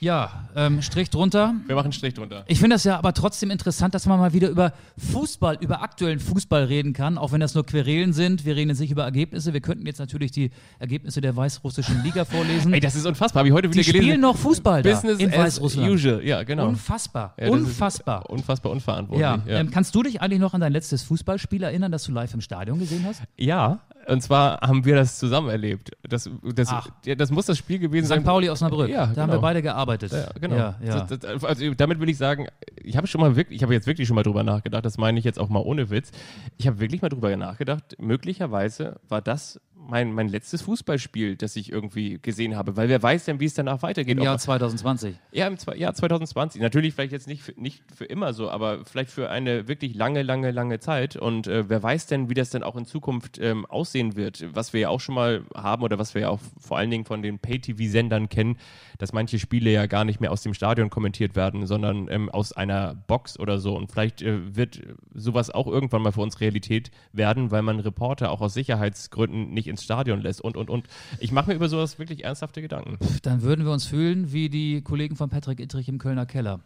Ja, 0.00 0.48
ähm, 0.54 0.82
Strich 0.82 1.08
drunter. 1.10 1.54
Wir 1.66 1.74
machen 1.74 1.90
Strich 1.92 2.14
drunter. 2.14 2.44
Ich 2.48 2.58
finde 2.58 2.74
das 2.74 2.84
ja 2.84 2.98
aber 2.98 3.14
trotzdem 3.14 3.50
interessant, 3.50 3.94
dass 3.94 4.04
man 4.06 4.18
mal 4.20 4.32
wieder 4.34 4.48
über 4.50 4.72
Fußball, 4.98 5.56
über 5.60 5.82
aktuellen 5.82 6.20
Fußball 6.20 6.64
reden 6.64 6.92
kann, 6.92 7.16
auch 7.16 7.32
wenn 7.32 7.40
das 7.40 7.54
nur 7.54 7.64
Querelen 7.64 8.12
sind. 8.12 8.44
Wir 8.44 8.56
reden 8.56 8.68
jetzt 8.68 8.80
nicht 8.80 8.90
über 8.90 9.04
Ergebnisse. 9.04 9.52
Wir 9.54 9.60
könnten 9.62 9.86
jetzt 9.86 9.98
natürlich 9.98 10.32
die 10.32 10.50
Ergebnisse 10.78 11.20
der 11.20 11.34
weißrussischen 11.34 12.02
Liga 12.02 12.24
vorlesen. 12.26 12.74
Ey, 12.74 12.80
das 12.80 12.94
ist 12.94 13.06
unfassbar. 13.06 13.40
Habe 13.40 13.48
ich 13.48 13.54
heute 13.54 13.70
wieder 13.70 13.82
die 13.82 13.86
gelesen. 13.86 14.04
spielen 14.06 14.20
noch 14.20 14.36
Fußball 14.36 14.82
da 14.82 14.90
Business 14.90 15.18
in 15.18 15.30
as 15.32 15.38
Weißrussland. 15.38 15.90
usual. 15.90 16.24
Ja, 16.24 16.42
genau. 16.42 16.68
Unfassbar, 16.68 17.34
Ja, 17.40 17.48
unfassbar. 17.48 18.28
Unfassbar 18.28 18.72
unverantwortlich. 18.72 19.22
Ja, 19.22 19.38
ja. 19.46 19.60
Ähm, 19.60 19.70
kannst 19.70 19.94
du 19.94 20.02
dich 20.02 20.20
eigentlich 20.20 20.40
noch 20.40 20.52
an 20.52 20.60
dein 20.60 20.72
letztes 20.72 21.02
Fußballspiel 21.04 21.62
erinnern, 21.62 21.90
das 21.90 22.04
du 22.04 22.12
live 22.12 22.34
im 22.34 22.40
Stadion 22.42 22.78
gesehen 22.78 23.04
hast? 23.06 23.22
ja, 23.38 23.80
und 24.08 24.22
zwar 24.22 24.60
haben 24.60 24.84
wir 24.84 24.94
das 24.94 25.18
zusammen 25.18 25.48
erlebt. 25.48 25.90
Das, 26.08 26.30
das, 26.54 26.74
ja, 27.04 27.14
das 27.14 27.30
muss 27.30 27.46
das 27.46 27.58
Spiel 27.58 27.78
gewesen 27.78 28.06
sein. 28.06 28.20
St. 28.20 28.26
Pauli 28.26 28.48
Osnabrück. 28.48 28.88
Ja, 28.88 29.06
da 29.06 29.22
haben 29.22 29.30
genau. 29.30 29.32
wir 29.34 29.40
beide 29.40 29.62
gearbeitet. 29.62 30.12
Ja, 30.12 30.28
genau. 30.40 30.56
Ja, 30.56 30.74
ja. 30.84 31.00
Das, 31.04 31.18
das, 31.18 31.44
also 31.44 31.74
damit 31.74 32.00
will 32.00 32.08
ich 32.08 32.16
sagen, 32.16 32.46
ich 32.76 32.96
habe 32.96 33.06
schon 33.06 33.20
mal 33.20 33.36
wirklich, 33.36 33.56
ich 33.56 33.62
habe 33.62 33.74
jetzt 33.74 33.86
wirklich 33.86 34.06
schon 34.06 34.14
mal 34.14 34.22
drüber 34.22 34.42
nachgedacht, 34.42 34.84
das 34.84 34.96
meine 34.98 35.18
ich 35.18 35.24
jetzt 35.24 35.38
auch 35.38 35.48
mal 35.48 35.60
ohne 35.60 35.90
Witz. 35.90 36.10
Ich 36.56 36.66
habe 36.66 36.78
wirklich 36.80 37.02
mal 37.02 37.08
drüber 37.08 37.34
nachgedacht, 37.36 37.96
möglicherweise 37.98 39.00
war 39.08 39.20
das 39.20 39.60
mein, 39.88 40.12
mein 40.12 40.28
letztes 40.28 40.62
Fußballspiel, 40.62 41.36
das 41.36 41.56
ich 41.56 41.70
irgendwie 41.70 42.18
gesehen 42.20 42.56
habe, 42.56 42.76
weil 42.76 42.88
wer 42.88 43.02
weiß 43.02 43.24
denn, 43.24 43.40
wie 43.40 43.44
es 43.44 43.54
danach 43.54 43.82
weitergeht. 43.82 44.16
Im 44.16 44.22
Jahr 44.22 44.38
2020. 44.38 45.16
ja, 45.32 45.46
im 45.46 45.56
Jahr 45.76 45.94
2020. 45.94 46.60
Natürlich 46.60 46.94
vielleicht 46.94 47.12
jetzt 47.12 47.26
nicht 47.26 47.42
für, 47.42 47.52
nicht 47.56 47.82
für 47.94 48.04
immer 48.04 48.32
so, 48.32 48.50
aber 48.50 48.84
vielleicht 48.84 49.10
für 49.10 49.30
eine 49.30 49.68
wirklich 49.68 49.94
lange, 49.94 50.22
lange, 50.22 50.50
lange 50.50 50.80
Zeit. 50.80 51.16
Und 51.16 51.46
äh, 51.46 51.68
wer 51.68 51.82
weiß 51.82 52.06
denn, 52.06 52.28
wie 52.28 52.34
das 52.34 52.50
dann 52.50 52.62
auch 52.62 52.76
in 52.76 52.86
Zukunft 52.86 53.38
ähm, 53.38 53.66
aussehen 53.66 54.16
wird. 54.16 54.44
Was 54.54 54.72
wir 54.72 54.80
ja 54.80 54.88
auch 54.88 55.00
schon 55.00 55.14
mal 55.14 55.44
haben 55.54 55.82
oder 55.82 55.98
was 55.98 56.14
wir 56.14 56.22
ja 56.22 56.28
auch 56.28 56.40
vor 56.58 56.78
allen 56.78 56.90
Dingen 56.90 57.04
von 57.04 57.22
den 57.22 57.38
Pay-TV-Sendern 57.38 58.28
kennen, 58.28 58.58
dass 58.98 59.12
manche 59.12 59.38
Spiele 59.38 59.70
ja 59.70 59.86
gar 59.86 60.04
nicht 60.04 60.20
mehr 60.20 60.32
aus 60.32 60.42
dem 60.42 60.54
Stadion 60.54 60.90
kommentiert 60.90 61.36
werden, 61.36 61.66
sondern 61.66 62.08
ähm, 62.10 62.30
aus 62.30 62.52
einer 62.52 62.94
Box 62.94 63.38
oder 63.38 63.58
so. 63.58 63.76
Und 63.76 63.90
vielleicht 63.90 64.22
äh, 64.22 64.56
wird 64.56 64.80
sowas 65.14 65.50
auch 65.50 65.66
irgendwann 65.66 66.02
mal 66.02 66.12
für 66.12 66.20
uns 66.20 66.40
Realität 66.40 66.90
werden, 67.12 67.50
weil 67.50 67.62
man 67.62 67.80
Reporter 67.80 68.30
auch 68.30 68.40
aus 68.40 68.54
Sicherheitsgründen 68.54 69.52
nicht 69.52 69.68
ins 69.68 69.82
Stadion 69.82 70.20
lässt 70.20 70.40
und, 70.40 70.56
und, 70.56 70.70
und. 70.70 70.86
Ich 71.20 71.32
mache 71.32 71.50
mir 71.50 71.54
über 71.54 71.68
sowas 71.68 71.98
wirklich 71.98 72.24
ernsthafte 72.24 72.62
Gedanken. 72.62 72.98
Dann 73.22 73.42
würden 73.42 73.64
wir 73.64 73.72
uns 73.72 73.86
fühlen 73.86 74.32
wie 74.32 74.48
die 74.48 74.82
Kollegen 74.82 75.16
von 75.16 75.30
Patrick 75.30 75.60
Ittrich 75.60 75.88
im 75.88 75.98
Kölner 75.98 76.26
Keller. 76.26 76.60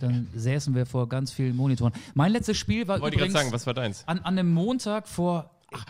Dann 0.00 0.28
säßen 0.34 0.74
wir 0.74 0.86
vor 0.86 1.08
ganz 1.08 1.32
vielen 1.32 1.56
Monitoren. 1.56 1.92
Mein 2.14 2.32
letztes 2.32 2.56
Spiel 2.58 2.86
war 2.88 3.00
Wollte 3.00 3.16
ich 3.16 3.20
gerade 3.20 3.30
übrigens 3.30 3.44
sagen, 3.44 3.54
was 3.54 3.66
war 3.66 3.74
deins? 3.74 4.04
an, 4.06 4.18
an 4.18 4.38
einem 4.38 4.52
Montag 4.52 5.08
vor 5.08 5.55
Ach, 5.72 5.84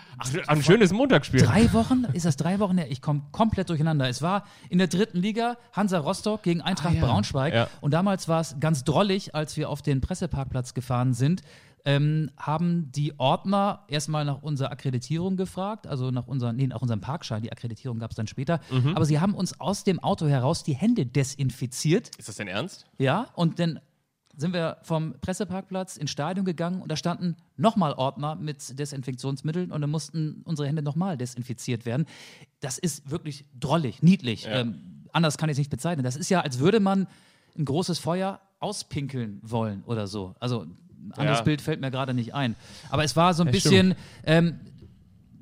ein 0.49 0.63
schönes 0.63 0.93
Montagsspiel. 0.93 1.43
drei 1.43 1.73
Wochen. 1.73 2.05
Ist 2.15 2.25
das 2.25 2.37
drei 2.37 2.59
Wochen 2.59 2.79
her? 2.79 2.91
Ich 2.91 3.03
komme 3.03 3.23
komplett 3.33 3.69
durcheinander. 3.69 4.09
Es 4.09 4.23
war 4.23 4.45
in 4.71 4.79
der 4.79 4.87
dritten 4.87 5.19
Liga 5.19 5.59
Hansa 5.73 5.99
Rostock 5.99 6.43
gegen 6.43 6.63
Eintracht 6.63 6.95
Ah, 6.95 6.99
ja. 6.99 7.05
Braunschweig. 7.07 7.55
Ja. 7.55 7.69
Und 7.81 7.93
damals 7.93 8.27
war 8.29 8.41
es 8.41 8.57
ganz 8.59 8.85
drollig, 8.85 9.35
als 9.35 9.57
wir 9.57 9.69
auf 9.69 9.83
den 9.83 10.01
Presseparkplatz 10.01 10.73
gefahren 10.75 11.13
sind. 11.13 11.43
Ähm, 11.85 12.33
haben 12.37 12.91
die 12.91 13.17
Ordner 13.21 13.85
erstmal 13.87 14.25
nach 14.25 14.43
unserer 14.43 14.73
Akkreditierung 14.73 15.37
gefragt, 15.37 15.87
also 15.87 16.11
nach, 16.11 16.27
unseren, 16.27 16.57
nee, 16.57 16.67
nach 16.67 16.83
unserem 16.83 17.01
Parkschein. 17.01 17.43
Die 17.43 17.53
Akkreditierung 17.53 18.01
gab 18.01 18.11
es 18.11 18.17
dann 18.17 18.27
später. 18.27 18.59
Mhm. 18.73 18.97
Aber 18.97 19.05
sie 19.05 19.21
haben 19.21 19.35
uns 19.35 19.61
aus 19.61 19.85
dem 19.85 20.01
Auto 20.01 20.27
heraus 20.27 20.65
die 20.65 20.75
Hände 20.75 21.07
desinfiziert. 21.07 22.11
Ist 22.17 22.29
das 22.29 22.37
denn 22.37 22.49
ernst? 22.49 22.87
Ja, 22.99 23.29
und 23.37 23.61
dann 23.61 23.79
sind 24.37 24.53
wir 24.53 24.77
vom 24.83 25.15
Presseparkplatz 25.21 25.97
ins 25.97 26.11
Stadion 26.11 26.45
gegangen 26.45 26.83
und 26.83 26.91
da 26.93 26.97
standen 26.97 27.37
nochmal 27.57 27.95
Ordner 27.95 28.35
mit 28.37 28.79
Desinfektionsmitteln 28.79 29.73
und 29.73 29.81
dann 29.81 29.91
mussten 29.91 30.43
unsere 30.45 30.69
Hände 30.69 30.83
nochmal 30.83 31.17
desinfiziert 31.17 31.87
werden. 31.87 32.07
Das 32.61 32.77
ist 32.79 33.11
wirklich 33.11 33.45
drollig, 33.59 34.03
niedlich. 34.03 34.47
Ähm, 34.49 35.05
anders 35.13 35.39
kann 35.39 35.49
ich 35.49 35.55
es 35.55 35.59
nicht 35.59 35.71
bezeichnen. 35.71 36.05
Das 36.05 36.17
ist 36.17 36.29
ja, 36.29 36.41
als 36.43 36.59
würde 36.59 36.81
man 36.81 37.07
ein 37.59 37.65
großes 37.65 37.99
Feuer 37.99 38.41
auspinkeln 38.61 39.41
wollen 39.43 39.83
oder 39.87 40.07
so. 40.07 40.35
Also 40.41 40.63
ein 40.63 41.13
anderes 41.13 41.39
Ja. 41.39 41.45
Bild 41.45 41.61
fällt 41.63 41.81
mir 41.81 41.91
gerade 41.91 42.13
nicht 42.13 42.35
ein. 42.35 42.57
Aber 42.91 43.05
es 43.05 43.17
war 43.17 43.33
so 43.33 43.43
ein 43.43 43.47
Ja, 43.47 43.53
bisschen, 43.53 43.95
ähm, 44.25 44.61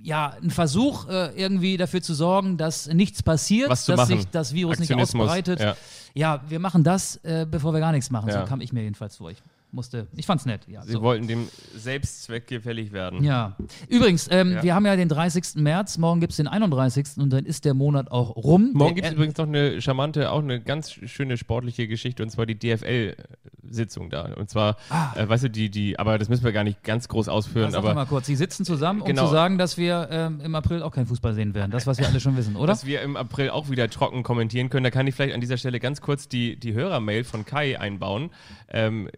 ja, 0.03 0.37
ein 0.43 0.51
Versuch, 0.51 1.09
äh, 1.09 1.35
irgendwie 1.35 1.77
dafür 1.79 2.03
zu 2.03 2.15
sorgen, 2.15 2.59
dass 2.59 2.87
nichts 2.89 3.23
passiert, 3.23 3.71
dass 3.71 3.89
machen. 3.89 4.19
sich 4.19 4.27
das 4.29 4.53
Virus 4.53 4.79
nicht 4.79 4.95
ausbreitet. 4.95 5.61
ja. 5.61 5.77
Ja. 6.15 6.43
wir 6.49 6.61
machen 6.61 6.85
das, 6.85 7.17
äh, 7.25 7.47
bevor 7.49 7.73
wir 7.73 7.81
gar 7.81 7.93
nichts 7.93 8.11
machen. 8.11 8.29
Ja. 8.29 8.41
So 8.41 8.47
kam 8.47 8.61
ich 8.61 8.73
mir 8.73 8.83
jedenfalls 8.83 9.17
vor. 9.17 9.31
Ich 9.31 9.43
musste, 9.75 10.07
ich 10.17 10.25
fand's 10.27 10.47
nett. 10.47 10.67
Ja, 10.69 10.83
Sie 10.83 10.93
so. 10.93 11.03
wollten 11.03 11.27
dem 11.27 11.49
Selbstzweck 11.77 12.47
gefällig 12.47 12.93
werden. 12.93 13.23
Ja. 13.25 13.57
Übrigens, 13.89 14.29
ähm, 14.31 14.53
Ja. 14.53 14.63
wir 14.63 14.75
haben 14.75 14.87
ja 14.87 14.97
den 14.97 15.09
30. 15.09 15.57
März, 15.63 15.99
morgen 15.99 16.21
gibt's 16.21 16.37
den 16.37 16.47
31. 16.49 17.19
und 17.21 17.31
dann 17.33 17.45
ist 17.45 17.65
der 17.65 17.75
Monat 17.75 18.11
auch 18.11 18.37
rum. 18.37 18.71
Morgen 18.75 18.95
gibt 18.95 19.07
es 19.07 19.13
übrigens 19.15 19.37
noch 19.37 19.47
eine 19.47 19.81
charmante, 19.83 20.31
auch 20.31 20.39
eine 20.41 20.61
ganz 20.61 20.93
schöne 20.93 21.37
sportliche 21.37 21.87
Geschichte 21.89 22.23
und 22.23 22.31
zwar 22.31 22.47
die 22.47 22.59
DFL-Sitzung 22.59 24.11
da. 24.11 24.33
Und 24.35 24.49
zwar, 24.51 24.77
äh, 25.17 25.29
weißt 25.29 25.45
du, 25.45 25.51
die, 25.51 25.71
die, 25.71 25.99
aber 25.99 26.19
das 26.19 26.29
müssen 26.29 26.45
wir 26.45 26.53
gar 26.53 26.65
nicht 26.65 26.83
ganz 26.85 27.09
groß 27.09 27.29
ausführen, 27.29 27.71
Sag 27.73 27.79
aber 27.79 27.95
mal 27.95 28.07
kurz, 28.07 28.27
Sie 28.27 28.37
sitzen 28.37 28.65
zusammen, 28.65 29.01
um 29.01 29.07
Genau. 29.07 29.27
zu 29.27 29.33
sagen, 29.33 29.59
dass 29.59 29.77
wir 29.77 30.09
ähm, 30.11 30.41
im 30.41 30.55
April 30.55 30.83
auch 30.83 30.93
keinen 30.93 31.07
Fußball 31.07 31.35
sehen 31.35 31.55
werden. 31.55 31.71
Das, 31.71 31.87
was 31.87 31.99
wir 31.99 32.07
alle 32.07 32.21
schon 32.21 32.37
wissen, 32.37 32.57
oder? 32.57 32.67
dass 32.75 32.87
wir 32.87 33.03
im 33.03 33.17
April 33.17 33.51
auch 33.51 33.71
wieder 33.71 33.89
trocken 33.91 34.23
kommentieren 34.23 34.71
können. 34.71 34.85
Da 34.85 34.91
kann 34.91 35.07
ich 35.07 35.15
vielleicht 35.15 35.35
an 35.35 35.41
dieser 35.41 35.57
Stelle 35.57 35.81
ganz 35.81 36.01
kurz 36.01 36.29
die, 36.29 36.57
die 36.57 36.75
Hörermail 36.75 37.25
von 37.25 37.45
Kai 37.45 37.79
einbauen. 37.81 38.31
Ähm, 38.69 39.09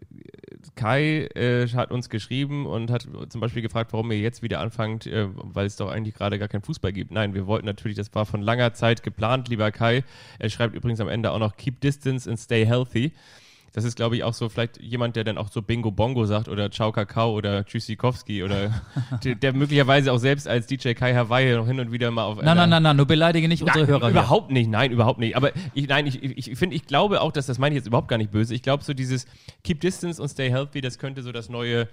Kai 0.75 1.29
äh, 1.35 1.69
hat 1.69 1.91
uns 1.91 2.09
geschrieben 2.11 2.67
und 2.67 2.91
hat 2.91 3.07
zum 3.29 3.41
Beispiel 3.41 3.63
gefragt, 3.63 3.93
warum 3.93 4.11
ihr 4.11 4.19
jetzt 4.19 4.43
wieder 4.43 4.61
anfangt, 4.61 5.07
äh, 5.07 5.29
weil 5.33 5.67
es 5.67 5.77
doch 5.77 5.91
eigentlich 5.91 6.15
gerade 6.15 6.39
gar 6.39 6.49
keinen 6.49 6.63
Fußball 6.63 6.93
gibt. 6.93 7.11
Nein, 7.11 7.35
wir 7.35 7.47
wollten 7.47 7.67
natürlich, 7.67 7.97
das 7.97 8.15
war 8.15 8.27
von 8.27 8.43
langer 8.43 8.75
Zeit 8.75 9.03
geplant, 9.03 9.49
lieber 9.49 9.71
Kai. 9.71 10.05
Er 10.39 10.51
schreibt 10.51 10.75
übrigens 10.75 11.01
am 11.01 11.09
Ende 11.09 11.31
auch 11.31 11.39
noch 11.39 11.57
Keep 11.57 11.81
Distance 11.81 12.29
and 12.29 12.39
Stay 12.39 12.67
Healthy. 12.67 13.13
Das 13.73 13.85
ist, 13.85 13.97
glaube 13.97 14.17
ich, 14.17 14.25
auch 14.25 14.33
so 14.33 14.49
vielleicht 14.49 14.81
jemand, 14.81 15.17
der 15.17 15.25
dann 15.25 15.37
auch 15.37 15.51
so 15.51 15.61
Bingo 15.61 15.91
Bongo 15.91 16.25
sagt 16.25 16.49
oder 16.49 16.71
Ciao 16.71 16.93
Kakao 16.93 17.33
oder 17.33 17.65
Tschüssikowski 17.65 18.43
oder 18.43 18.83
der, 19.25 19.35
der 19.35 19.53
möglicherweise 19.53 20.13
auch 20.13 20.19
selbst 20.19 20.49
als 20.49 20.67
DJ 20.67 20.93
Kai 20.93 21.15
Hawaii 21.15 21.55
noch 21.55 21.67
hin 21.67 21.79
und 21.81 21.93
wieder 21.93 22.11
mal 22.11 22.25
auf 22.25 22.41
Nein, 22.41 22.57
nein, 22.57 22.71
nein, 22.71 22.83
nein, 22.83 22.97
nur 22.97 23.07
beleidige 23.07 23.49
nicht 23.49 23.63
unsere 23.63 23.81
Nein, 23.81 23.89
Hörer. 23.89 24.01
hier. 24.07 24.11
Überhaupt 24.11 24.51
nicht, 24.51 24.71
nein, 24.71 24.93
überhaupt 24.93 25.19
nicht. 25.19 25.37
Aber 25.37 25.51
ich, 25.75 25.89
nein, 25.89 26.07
ich, 26.07 26.23
ich, 26.23 26.51
ich 26.51 26.59
finde, 26.59 26.75
ich 26.75 26.87
glaube 26.87 27.21
auch, 27.21 27.33
dass 27.33 27.47
das 27.47 27.59
meine 27.59 27.75
ich 27.75 27.81
jetzt 27.81 27.87
überhaupt 27.87 28.09
gar 28.09 28.19
nicht 28.19 28.31
böse. 28.31 28.55
Ich 28.55 28.63
glaube, 28.63 28.83
so 28.83 28.95
dieses 28.95 29.27
Keep 29.63 29.81
Distance 29.81 30.23
und 30.23 30.29
Stay 30.29 30.51
Healthy, 30.51 30.81
das 30.81 30.99
könnte 30.99 31.23
so 31.23 31.33
das 31.33 31.49
neue 31.49 31.89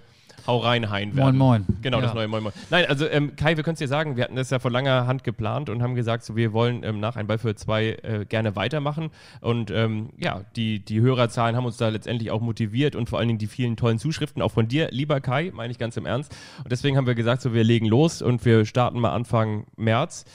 Hau 0.46 0.58
rein 0.58 0.90
Hein 0.90 1.16
werden. 1.16 1.38
Moin, 1.38 1.64
moin. 1.64 1.76
Genau, 1.80 2.00
das 2.02 2.10
Ja. 2.10 2.14
neue 2.16 2.28
Moin 2.28 2.42
Moin. 2.42 2.52
Nein, 2.70 2.84
also 2.86 3.08
ähm, 3.08 3.34
Kai, 3.34 3.56
wir 3.56 3.64
können 3.64 3.74
es 3.74 3.78
dir 3.78 3.88
sagen, 3.88 4.16
wir 4.16 4.24
hatten 4.24 4.36
das 4.36 4.50
ja 4.50 4.58
vor 4.58 4.70
langer 4.70 5.06
Hand 5.06 5.24
geplant 5.24 5.70
und 5.70 5.82
haben 5.82 5.94
gesagt, 5.94 6.22
so, 6.22 6.36
wir 6.36 6.52
wollen 6.52 6.82
ähm, 6.84 7.00
nach 7.00 7.16
ein 7.16 7.26
Ball 7.26 7.38
für 7.38 7.54
zwei 7.54 7.96
äh, 8.02 8.26
gerne 8.28 8.54
weitermachen. 8.54 9.10
Und 9.40 9.70
ähm, 9.70 10.10
ja, 10.18 10.42
die, 10.54 10.80
die 10.80 11.00
Hörerzahlen 11.00 11.56
haben 11.56 11.64
uns 11.64 11.78
da 11.78 11.88
letztendlich 11.88 12.30
auch 12.30 12.42
motiviert 12.42 12.94
und 12.94 13.08
vor 13.08 13.18
allen 13.18 13.28
Dingen 13.28 13.38
die 13.38 13.46
vielen 13.46 13.76
tollen 13.76 13.98
Zuschriften 13.98 14.42
auch 14.42 14.52
von 14.52 14.68
dir, 14.68 14.88
lieber 14.90 15.20
Kai, 15.22 15.50
meine 15.54 15.70
ich 15.70 15.78
ganz 15.78 15.96
im 15.96 16.04
Ernst. 16.04 16.36
Und 16.62 16.70
deswegen 16.70 16.98
haben 16.98 17.06
wir 17.06 17.14
gesagt, 17.14 17.40
so, 17.40 17.54
wir 17.54 17.64
legen 17.64 17.86
los 17.86 18.20
und 18.20 18.44
wir 18.44 18.66
starten 18.66 19.00
mal 19.00 19.12
Anfang 19.14 19.64
März. 19.76 20.26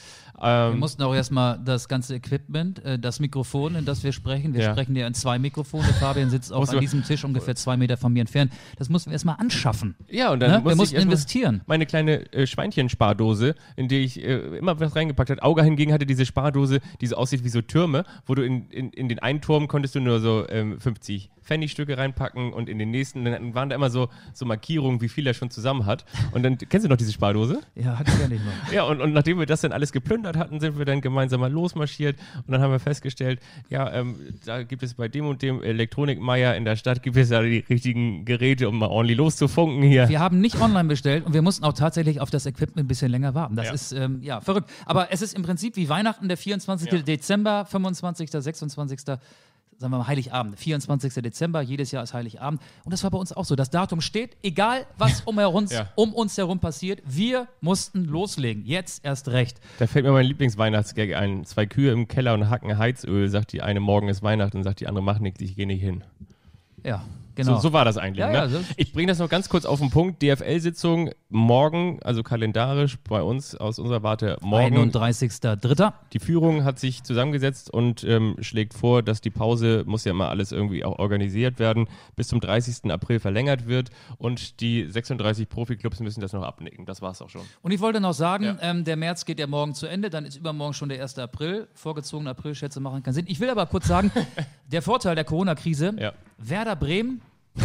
Wir 0.41 0.71
Ähm, 0.73 0.79
mussten 0.79 1.03
auch 1.03 1.13
erstmal 1.13 1.59
das 1.63 1.87
ganze 1.87 2.15
Equipment, 2.15 2.83
äh, 2.85 2.97
das 2.97 3.19
Mikrofon, 3.19 3.75
in 3.75 3.85
das 3.85 4.03
wir 4.03 4.11
sprechen. 4.13 4.53
Wir 4.53 4.61
Ja. 4.63 4.71
sprechen 4.71 4.95
ja 4.95 5.05
in 5.07 5.13
zwei 5.13 5.37
Mikrofone. 5.39 5.83
Fabian 5.99 6.29
sitzt 6.29 6.53
auch 6.53 6.67
an 6.67 6.79
diesem 6.79 7.03
Tisch 7.03 7.23
ungefähr 7.25 7.55
zwei 7.55 7.75
Meter 7.77 7.97
von 7.97 8.13
mir 8.13 8.21
entfernt. 8.21 8.51
Das 8.77 8.89
mussten 8.89 9.09
wir 9.09 9.13
erstmal 9.13 9.35
anschaffen. 9.37 9.95
Ja, 10.09 10.31
und 10.31 10.39
dann 10.39 10.51
Ne? 10.51 10.57
musste 10.59 10.69
Wir 10.69 10.75
mussten 10.75 10.95
investieren. 10.97 11.61
Meine 11.65 11.85
kleine 11.85 12.31
äh, 12.31 12.47
Schweinchenspardose, 12.47 13.55
in 13.75 13.87
die 13.87 13.97
ich 13.97 14.23
äh, 14.23 14.57
immer 14.57 14.79
was 14.79 14.95
reingepackt 14.95 15.29
habe. 15.29 15.43
Auga 15.43 15.63
hingegen 15.63 15.91
hatte 15.93 16.05
diese 16.05 16.25
Spardose, 16.25 16.79
die 17.01 17.07
so 17.07 17.15
aussieht 17.15 17.43
wie 17.43 17.49
so 17.49 17.61
Türme, 17.61 18.03
wo 18.25 18.35
du 18.35 18.43
in, 18.43 18.69
in, 18.69 18.91
in 18.91 19.09
den 19.09 19.19
einen 19.19 19.41
Turm 19.41 19.67
konntest 19.67 19.95
du 19.95 19.99
nur 19.99 20.19
so 20.19 20.47
ähm, 20.49 20.79
50 20.79 21.29
Pfennigstücke 21.49 21.97
reinpacken 21.97 22.53
und 22.53 22.69
in 22.69 22.77
den 22.77 22.91
nächsten 22.91 23.25
dann 23.25 23.55
waren 23.55 23.69
da 23.69 23.75
immer 23.75 23.89
so, 23.89 24.07
so 24.33 24.45
Markierungen, 24.45 25.01
wie 25.01 25.09
viel 25.09 25.25
er 25.25 25.33
schon 25.33 25.49
zusammen 25.49 25.87
hat. 25.87 26.05
Und 26.31 26.43
dann, 26.43 26.59
kennst 26.59 26.85
du 26.85 26.89
noch 26.89 26.97
diese 26.97 27.11
Spardose? 27.11 27.59
Ja, 27.73 27.97
hatte 27.97 28.11
ich 28.13 28.19
ja 28.21 28.27
nicht 28.27 28.43
mehr. 28.45 28.53
Ja, 28.71 28.83
und, 28.83 29.01
und 29.01 29.13
nachdem 29.13 29.39
wir 29.39 29.47
das 29.47 29.61
dann 29.61 29.71
alles 29.71 29.91
geplündert 29.91 30.37
hatten, 30.37 30.59
sind 30.59 30.77
wir 30.77 30.85
dann 30.85 31.01
gemeinsam 31.01 31.39
mal 31.39 31.51
losmarschiert 31.51 32.17
und 32.45 32.51
dann 32.51 32.61
haben 32.61 32.71
wir 32.71 32.79
festgestellt, 32.79 33.39
ja, 33.69 33.91
ähm, 33.91 34.15
da 34.45 34.61
gibt 34.61 34.83
es 34.83 34.93
bei 34.93 35.07
dem 35.07 35.25
und 35.25 35.41
dem 35.41 35.63
Elektronikmeier 35.63 36.55
in 36.55 36.65
der 36.65 36.75
Stadt, 36.75 37.01
gibt 37.01 37.17
es 37.17 37.29
ja 37.31 37.41
die 37.41 37.65
richtigen 37.67 38.25
Geräte, 38.25 38.69
um 38.69 38.77
mal 38.77 38.87
ordentlich 38.87 39.17
loszufunken 39.17 39.81
hier. 39.81 40.07
Wir 40.07 40.19
haben 40.19 40.39
nicht 40.39 40.61
online 40.61 40.87
bestellt 40.87 41.25
und 41.25 41.33
wir 41.33 41.41
mussten 41.41 41.63
auch 41.65 41.73
tatsächlich 41.73 42.21
auf 42.21 42.29
das 42.29 42.45
Equipment 42.45 42.85
ein 42.85 42.87
bisschen 42.87 43.09
länger 43.09 43.33
warten. 43.33 43.55
Das 43.55 43.65
Ja. 43.67 43.73
ist 43.73 43.91
ähm, 43.93 44.19
ja 44.21 44.39
verrückt. 44.41 44.69
Aber 44.85 45.11
es 45.11 45.21
ist 45.23 45.33
im 45.33 45.41
Prinzip 45.41 45.75
wie 45.77 45.89
Weihnachten, 45.89 46.27
der 46.27 46.37
24. 46.37 46.91
Ja. 46.91 46.99
Dezember, 46.99 47.65
25., 47.65 48.29
26. 48.31 48.99
Sagen 49.79 49.93
wir 49.93 49.99
mal 49.99 50.07
Heiligabend, 50.07 50.59
24. 50.59 51.13
Dezember, 51.23 51.61
jedes 51.61 51.91
Jahr 51.91 52.03
ist 52.03 52.13
Heiligabend. 52.13 52.61
Und 52.83 52.91
das 52.91 53.01
war 53.03 53.11
bei 53.11 53.17
uns 53.17 53.31
auch 53.31 53.45
so. 53.45 53.55
Das 53.55 53.69
Datum 53.69 54.01
steht, 54.01 54.35
egal 54.43 54.85
was 54.97 55.21
um, 55.21 55.37
uns, 55.37 55.71
Ja. 55.71 55.87
um 55.95 56.13
uns 56.13 56.37
herum 56.37 56.59
passiert, 56.59 57.01
wir 57.05 57.47
mussten 57.61 58.03
loslegen. 58.03 58.65
Jetzt 58.65 59.05
erst 59.05 59.29
recht. 59.29 59.61
Da 59.79 59.87
fällt 59.87 60.03
mir 60.03 60.11
mein 60.11 60.25
Lieblingsweihnachtsgag 60.25 61.13
ein. 61.15 61.45
Zwei 61.45 61.65
Kühe 61.65 61.93
im 61.93 62.09
Keller 62.09 62.33
und 62.33 62.49
hacken 62.49 62.77
Heizöl, 62.77 63.29
sagt 63.29 63.53
die 63.53 63.61
eine, 63.61 63.79
morgen 63.79 64.09
ist 64.09 64.21
Weihnachten 64.21 64.57
und 64.57 64.63
sagt 64.63 64.81
die 64.81 64.87
andere, 64.87 65.01
mach 65.01 65.19
nichts, 65.19 65.39
ich 65.39 65.55
gehe 65.55 65.65
nicht 65.65 65.81
hin. 65.81 66.03
Ja, 66.83 67.05
genau. 67.43 67.55
So, 67.55 67.69
so 67.69 67.73
war 67.73 67.85
das 67.85 67.97
eigentlich. 67.97 68.19
Ja, 68.19 68.47
ne? 68.47 68.53
ja, 68.53 68.59
ich 68.77 68.93
bringe 68.93 69.07
das 69.07 69.19
noch 69.19 69.29
ganz 69.29 69.49
kurz 69.49 69.65
auf 69.65 69.79
den 69.79 69.89
Punkt. 69.89 70.21
DFL-Sitzung 70.21 71.11
morgen, 71.29 71.99
also 72.03 72.23
kalendarisch 72.23 72.97
bei 73.07 73.21
uns 73.21 73.55
aus 73.55 73.79
unserer 73.79 74.03
Warte 74.03 74.37
morgen. 74.41 74.75
31.3. 74.77 75.93
Die 76.13 76.19
Führung 76.19 76.63
hat 76.63 76.79
sich 76.79 77.03
zusammengesetzt 77.03 77.71
und 77.71 78.03
ähm, 78.03 78.35
schlägt 78.41 78.73
vor, 78.73 79.03
dass 79.03 79.21
die 79.21 79.29
Pause, 79.29 79.83
muss 79.85 80.05
ja 80.05 80.11
immer 80.11 80.29
alles 80.29 80.51
irgendwie 80.51 80.83
auch 80.83 80.99
organisiert 80.99 81.59
werden, 81.59 81.87
bis 82.15 82.27
zum 82.27 82.39
30. 82.39 82.91
April 82.91 83.19
verlängert 83.19 83.67
wird 83.67 83.89
und 84.17 84.59
die 84.61 84.85
36 84.89 85.47
Profiklubs 85.47 85.99
müssen 85.99 86.21
das 86.21 86.33
noch 86.33 86.43
abnicken. 86.43 86.85
Das 86.85 87.01
war's 87.01 87.21
auch 87.21 87.29
schon. 87.29 87.41
Und 87.61 87.71
ich 87.71 87.79
wollte 87.79 87.99
noch 88.01 88.13
sagen, 88.13 88.43
Ja. 88.45 88.57
ähm, 88.61 88.83
der 88.83 88.97
März 88.97 89.25
geht 89.25 89.39
ja 89.39 89.47
morgen 89.47 89.73
zu 89.73 89.87
Ende, 89.87 90.09
dann 90.09 90.25
ist 90.25 90.35
übermorgen 90.37 90.73
schon 90.73 90.89
der 90.89 91.01
1. 91.01 91.17
April. 91.19 91.67
Vorgezogene 91.73 92.31
Aprilschätze 92.31 92.79
machen 92.79 93.03
keinen 93.03 93.13
Sinn. 93.13 93.25
Ich 93.27 93.39
will 93.39 93.49
aber 93.49 93.65
kurz 93.65 93.87
sagen, 93.87 94.11
der 94.71 94.81
Vorteil 94.81 95.15
der 95.15 95.23
Corona-Krise. 95.25 96.13
Werder 96.37 96.75
Bremen 96.75 97.21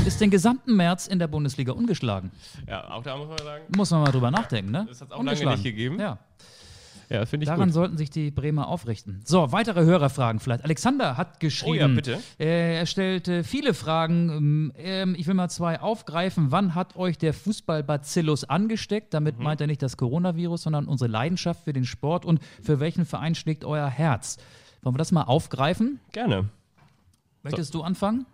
ist 0.07 0.21
den 0.21 0.31
gesamten 0.31 0.77
März 0.77 1.07
in 1.07 1.19
der 1.19 1.29
Bundesliga 1.29 1.73
ungeschlagen. 1.73 2.31
Ja, 2.69 2.91
auch 2.91 3.03
da 3.03 3.17
muss 3.17 3.29
man 3.29 3.39
sagen, 3.39 3.65
Muss 3.77 3.91
man 3.91 4.03
mal 4.03 4.11
drüber 4.13 4.31
nachdenken, 4.31 4.71
ne? 4.71 4.87
Das 4.89 5.01
hat's 5.01 5.13
auch 5.13 5.23
lange 5.23 5.45
nicht 5.47 5.63
gegeben. 5.65 5.99
Ja, 6.01 6.19
ja, 7.11 7.27
finde 7.27 7.45
ich 7.45 7.49
daran 7.49 7.69
gut. 7.69 7.75
sollten 7.75 7.97
sich 7.99 8.09
die 8.09 8.31
Bremer 8.31 8.67
aufrichten. 8.67 9.21
So, 9.25 9.53
weitere 9.53 9.85
Hörerfragen 9.85 10.41
vielleicht. 10.41 10.65
Alexander 10.65 11.19
hat 11.19 11.39
geschrieben. 11.39 11.71
Oh 11.73 11.75
ja, 11.75 11.87
bitte. 11.89 12.19
Äh, 12.41 12.79
er 12.79 12.87
stellt 12.87 13.29
äh, 13.29 13.45
viele 13.45 13.75
Fragen. 13.75 14.31
Ähm, 14.31 14.73
ähm, 14.79 15.15
ich 15.17 15.27
will 15.27 15.35
mal 15.35 15.51
zwei 15.51 15.81
aufgreifen. 15.81 16.51
Wann 16.51 16.75
hat 16.75 16.97
euch 16.97 17.19
der 17.19 17.35
Fußballbacillus 17.35 18.45
angesteckt? 18.45 19.13
Damit 19.13 19.37
Mhm. 19.39 19.45
meint 19.45 19.61
er 19.61 19.67
nicht 19.67 19.83
das 19.83 19.99
Coronavirus, 19.99 20.63
sondern 20.63 20.87
unsere 20.87 21.11
Leidenschaft 21.11 21.65
für 21.65 21.75
den 21.75 21.85
Sport. 21.85 22.25
Und 22.25 22.41
für 22.63 22.81
welchen 22.81 23.05
Verein 23.05 23.35
schlägt 23.35 23.65
euer 23.67 23.87
Herz? 23.89 24.39
Wollen 24.83 24.95
wir 24.95 24.99
das 24.99 25.13
mal 25.13 25.25
aufgreifen? 25.25 26.01
Gerne. 26.13 26.49
Möchtest 27.43 27.75
du 27.75 27.83
anfangen? 27.83 28.25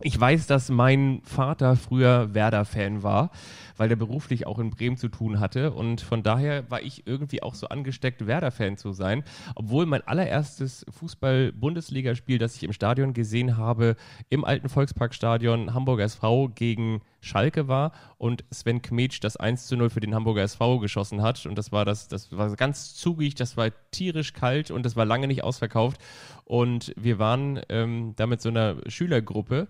Ich 0.00 0.18
weiß, 0.18 0.46
dass 0.46 0.70
mein 0.70 1.20
Vater 1.24 1.74
früher 1.74 2.32
Werder-Fan 2.32 3.02
war, 3.02 3.30
weil 3.78 3.88
der 3.88 3.96
beruflich 3.96 4.46
auch 4.46 4.58
in 4.58 4.70
Bremen 4.70 4.96
zu 4.96 5.08
tun 5.08 5.40
hatte. 5.40 5.72
Und 5.72 6.00
von 6.00 6.22
daher 6.22 6.70
war 6.70 6.82
ich 6.82 7.06
irgendwie 7.06 7.42
auch 7.42 7.54
so 7.54 7.68
angesteckt, 7.68 8.26
Werder-Fan 8.26 8.76
zu 8.76 8.92
sein. 8.92 9.24
Obwohl 9.54 9.86
mein 9.86 10.06
allererstes 10.06 10.84
Fußball-Bundesligaspiel, 10.90 12.38
das 12.38 12.56
ich 12.56 12.64
im 12.64 12.72
Stadion 12.72 13.14
gesehen 13.14 13.56
habe, 13.56 13.96
im 14.28 14.44
alten 14.44 14.68
Volksparkstadion 14.68 15.74
Hamburger 15.74 16.04
SV 16.04 16.48
gegen 16.48 17.00
Schalke 17.20 17.68
war 17.68 17.92
und 18.16 18.44
Sven 18.50 18.82
Kmetsch 18.82 19.18
das 19.22 19.36
1 19.36 19.66
zu 19.66 19.76
0 19.76 19.90
für 19.90 20.00
den 20.00 20.14
Hamburger 20.14 20.42
SV 20.42 20.78
geschossen 20.78 21.22
hat. 21.22 21.46
Und 21.46 21.56
das 21.56 21.72
war 21.72 21.84
das, 21.84 22.08
das 22.08 22.36
war 22.36 22.54
ganz 22.56 22.94
zugig, 22.94 23.34
das 23.34 23.56
war 23.56 23.70
tierisch 23.90 24.32
kalt 24.32 24.70
und 24.70 24.84
das 24.84 24.96
war 24.96 25.04
lange 25.04 25.26
nicht 25.26 25.44
ausverkauft. 25.44 26.00
Und 26.44 26.92
wir 26.96 27.18
waren 27.18 27.60
ähm, 27.68 28.14
da 28.16 28.26
mit 28.26 28.40
so 28.40 28.48
einer 28.48 28.76
Schülergruppe. 28.86 29.68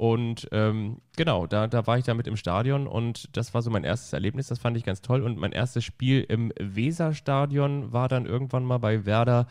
Und 0.00 0.48
ähm, 0.50 1.02
genau, 1.14 1.46
da, 1.46 1.66
da 1.66 1.86
war 1.86 1.98
ich 1.98 2.06
damit 2.06 2.26
im 2.26 2.38
Stadion 2.38 2.86
und 2.86 3.36
das 3.36 3.52
war 3.52 3.60
so 3.60 3.68
mein 3.68 3.84
erstes 3.84 4.14
Erlebnis, 4.14 4.46
das 4.46 4.58
fand 4.58 4.78
ich 4.78 4.84
ganz 4.84 5.02
toll. 5.02 5.20
Und 5.20 5.36
mein 5.36 5.52
erstes 5.52 5.84
Spiel 5.84 6.24
im 6.26 6.54
Weserstadion 6.58 7.92
war 7.92 8.08
dann 8.08 8.24
irgendwann 8.24 8.64
mal 8.64 8.78
bei 8.78 9.04
Werder, 9.04 9.46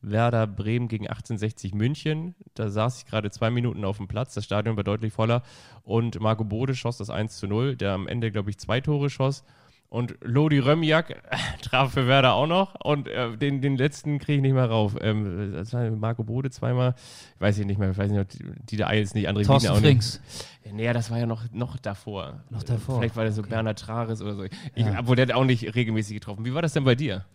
Werder 0.00 0.48
Bremen 0.48 0.88
gegen 0.88 1.06
1860 1.06 1.72
München. 1.74 2.34
Da 2.54 2.68
saß 2.68 2.98
ich 2.98 3.06
gerade 3.06 3.30
zwei 3.30 3.50
Minuten 3.50 3.84
auf 3.84 3.98
dem 3.98 4.08
Platz, 4.08 4.34
das 4.34 4.44
Stadion 4.44 4.76
war 4.76 4.82
deutlich 4.82 5.12
voller 5.12 5.44
und 5.84 6.18
Marco 6.18 6.42
Bode 6.42 6.74
schoss 6.74 6.98
das 6.98 7.08
1 7.08 7.36
zu 7.36 7.46
0, 7.46 7.76
der 7.76 7.92
am 7.92 8.08
Ende, 8.08 8.32
glaube 8.32 8.50
ich, 8.50 8.58
zwei 8.58 8.80
Tore 8.80 9.08
schoss. 9.08 9.44
Und 9.92 10.16
Lodi 10.22 10.58
Römjak 10.58 11.22
traf 11.60 11.92
für 11.92 12.06
Werder 12.06 12.32
auch 12.32 12.46
noch 12.46 12.76
und 12.82 13.08
äh, 13.08 13.36
den, 13.36 13.60
den 13.60 13.76
letzten 13.76 14.18
kriege 14.18 14.36
ich 14.36 14.40
nicht 14.40 14.54
mehr 14.54 14.64
rauf. 14.64 14.96
Ähm, 14.98 15.52
das 15.52 15.74
war 15.74 15.90
Marco 15.90 16.24
Bode 16.24 16.48
zweimal, 16.48 16.94
ich 17.34 17.40
weiß 17.42 17.58
ich 17.58 17.66
nicht 17.66 17.78
mehr, 17.78 17.90
ich 17.90 17.98
weiß 17.98 18.10
nicht, 18.10 18.20
ob 18.20 18.26
Dieter 18.70 18.88
Eils 18.88 19.12
nicht, 19.12 19.28
André 19.28 19.44
Thorsten 19.44 19.68
Wiener 19.68 19.76
auch 19.76 19.82
Frings. 19.82 20.18
nicht. 20.64 20.74
Nee, 20.74 20.90
das 20.94 21.10
war 21.10 21.18
ja 21.18 21.26
noch, 21.26 21.42
noch 21.52 21.76
davor. 21.76 22.40
Noch 22.48 22.62
davor, 22.62 23.00
Vielleicht 23.00 23.16
war 23.16 23.24
der 23.24 23.34
so 23.34 23.42
okay. 23.42 23.50
Bernhard 23.50 23.80
Trares 23.80 24.22
oder 24.22 24.34
so. 24.34 24.44
Ich, 24.44 24.52
Ja. 24.76 24.98
Obwohl 24.98 25.16
der 25.16 25.26
hat 25.26 25.34
auch 25.34 25.44
nicht 25.44 25.74
regelmäßig 25.74 26.14
getroffen. 26.14 26.46
Wie 26.46 26.54
war 26.54 26.62
das 26.62 26.72
denn 26.72 26.84
bei 26.84 26.94
dir? 26.94 27.26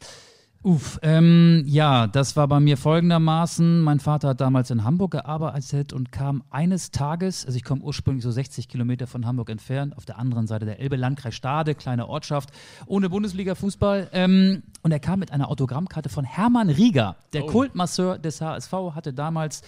Uff, 0.67 0.99
ähm, 1.01 1.63
ja, 1.65 2.07
das 2.07 2.35
war 2.35 2.45
bei 2.49 2.59
mir 2.59 2.75
folgendermaßen. 2.75 3.79
Mein 3.79 4.01
Vater 4.01 4.27
hat 4.27 4.41
damals 4.41 4.69
in 4.69 4.83
Hamburg 4.83 5.11
gearbeitet 5.11 5.93
und 5.93 6.11
kam 6.11 6.43
eines 6.49 6.91
Tages, 6.91 7.45
also 7.45 7.55
ich 7.55 7.63
komme 7.63 7.81
ursprünglich 7.83 8.21
so 8.21 8.31
60 8.31 8.67
Kilometer 8.67 9.07
von 9.07 9.25
Hamburg 9.25 9.49
entfernt, 9.49 9.95
auf 9.95 10.03
der 10.03 10.19
anderen 10.19 10.45
Seite 10.45 10.65
der 10.65 10.81
Elbe, 10.81 10.97
Landkreis 10.97 11.35
Stade, 11.35 11.73
kleine 11.73 12.09
Ortschaft, 12.09 12.49
ohne 12.85 13.07
Bundesliga-Fußball. 13.07 14.09
Ähm, 14.11 14.61
und 14.81 14.91
er 14.91 14.99
kam 14.99 15.19
mit 15.19 15.31
einer 15.31 15.49
Autogrammkarte 15.49 16.09
von 16.09 16.25
Hermann 16.25 16.69
Rieger, 16.69 17.15
der 17.31 17.45
oh. 17.45 17.47
Kultmasseur 17.47 18.17
des 18.19 18.41
HSV, 18.41 18.73
hatte 18.93 19.13
damals 19.13 19.61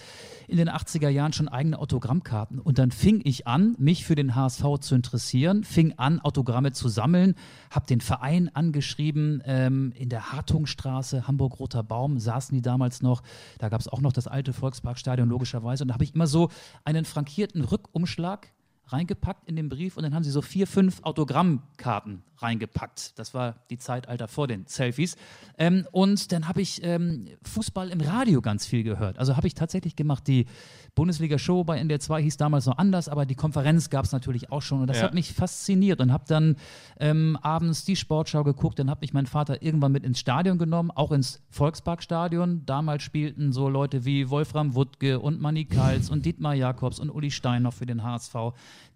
in 0.48 0.58
den 0.58 0.68
80er 0.68 1.08
Jahren 1.08 1.32
schon 1.32 1.48
eigene 1.48 1.78
Autogrammkarten. 1.78 2.58
Und 2.58 2.78
dann 2.78 2.90
fing 2.90 3.22
ich 3.24 3.46
an, 3.46 3.74
mich 3.78 4.04
für 4.04 4.16
den 4.16 4.34
HSV 4.34 4.64
zu 4.80 4.94
interessieren, 4.94 5.64
fing 5.64 5.94
an, 5.96 6.20
Autogramme 6.20 6.72
zu 6.72 6.88
sammeln, 6.88 7.36
habe 7.70 7.86
den 7.86 8.02
Verein 8.02 8.50
angeschrieben 8.52 9.42
ähm, 9.46 9.92
in 9.96 10.10
der 10.10 10.32
Hartungstraße, 10.32 10.89
Hamburg-Roter 10.98 11.82
Baum, 11.82 12.18
saßen 12.18 12.54
die 12.54 12.62
damals 12.62 13.02
noch. 13.02 13.22
Da 13.58 13.68
gab 13.68 13.80
es 13.80 13.88
auch 13.88 14.00
noch 14.00 14.12
das 14.12 14.26
alte 14.26 14.52
Volksparkstadion, 14.52 15.28
logischerweise. 15.28 15.84
Und 15.84 15.88
da 15.88 15.94
habe 15.94 16.04
ich 16.04 16.14
immer 16.14 16.26
so 16.26 16.50
einen 16.84 17.04
frankierten 17.04 17.62
Rückumschlag 17.62 18.52
reingepackt 18.86 19.48
in 19.48 19.56
den 19.56 19.68
Brief 19.68 19.96
und 19.96 20.02
dann 20.02 20.14
haben 20.14 20.24
sie 20.24 20.30
so 20.30 20.42
vier, 20.42 20.66
fünf 20.66 21.02
Autogrammkarten 21.02 22.22
reingepackt. 22.42 23.18
Das 23.18 23.34
war 23.34 23.56
die 23.70 23.78
Zeitalter 23.78 24.28
vor 24.28 24.46
den 24.46 24.66
Selfies. 24.66 25.16
Ähm, 25.58 25.86
und 25.92 26.32
dann 26.32 26.48
habe 26.48 26.60
ich 26.60 26.82
ähm, 26.82 27.28
Fußball 27.42 27.90
im 27.90 28.00
Radio 28.00 28.40
ganz 28.40 28.66
viel 28.66 28.82
gehört. 28.82 29.18
Also 29.18 29.36
habe 29.36 29.46
ich 29.46 29.54
tatsächlich 29.54 29.96
gemacht. 29.96 30.26
Die 30.26 30.46
Bundesliga-Show 30.94 31.64
bei 31.64 31.78
NDR 31.78 32.00
2 32.00 32.22
hieß 32.22 32.36
damals 32.36 32.66
noch 32.66 32.78
anders, 32.78 33.08
aber 33.08 33.26
die 33.26 33.34
Konferenz 33.34 33.90
gab 33.90 34.04
es 34.04 34.12
natürlich 34.12 34.50
auch 34.50 34.62
schon. 34.62 34.80
Und 34.80 34.86
das 34.86 34.98
ja. 34.98 35.04
hat 35.04 35.14
mich 35.14 35.32
fasziniert 35.32 36.00
und 36.00 36.12
habe 36.12 36.24
dann 36.26 36.56
ähm, 36.98 37.38
abends 37.42 37.84
die 37.84 37.96
Sportschau 37.96 38.44
geguckt. 38.44 38.78
Dann 38.78 38.90
hat 38.90 39.00
mich 39.00 39.12
mein 39.12 39.26
Vater 39.26 39.62
irgendwann 39.62 39.92
mit 39.92 40.04
ins 40.04 40.18
Stadion 40.18 40.58
genommen, 40.58 40.90
auch 40.90 41.12
ins 41.12 41.42
Volksparkstadion. 41.50 42.66
Damals 42.66 43.02
spielten 43.02 43.52
so 43.52 43.68
Leute 43.68 44.04
wie 44.04 44.30
Wolfram 44.30 44.74
Wuttke 44.74 45.20
und 45.20 45.40
Manny 45.40 45.64
Kals 45.64 46.10
und 46.10 46.24
Dietmar 46.26 46.54
Jakobs 46.54 46.98
und 46.98 47.10
Uli 47.10 47.30
Stein 47.30 47.62
noch 47.62 47.74
für 47.74 47.86
den 47.86 48.02
HSV 48.02 48.34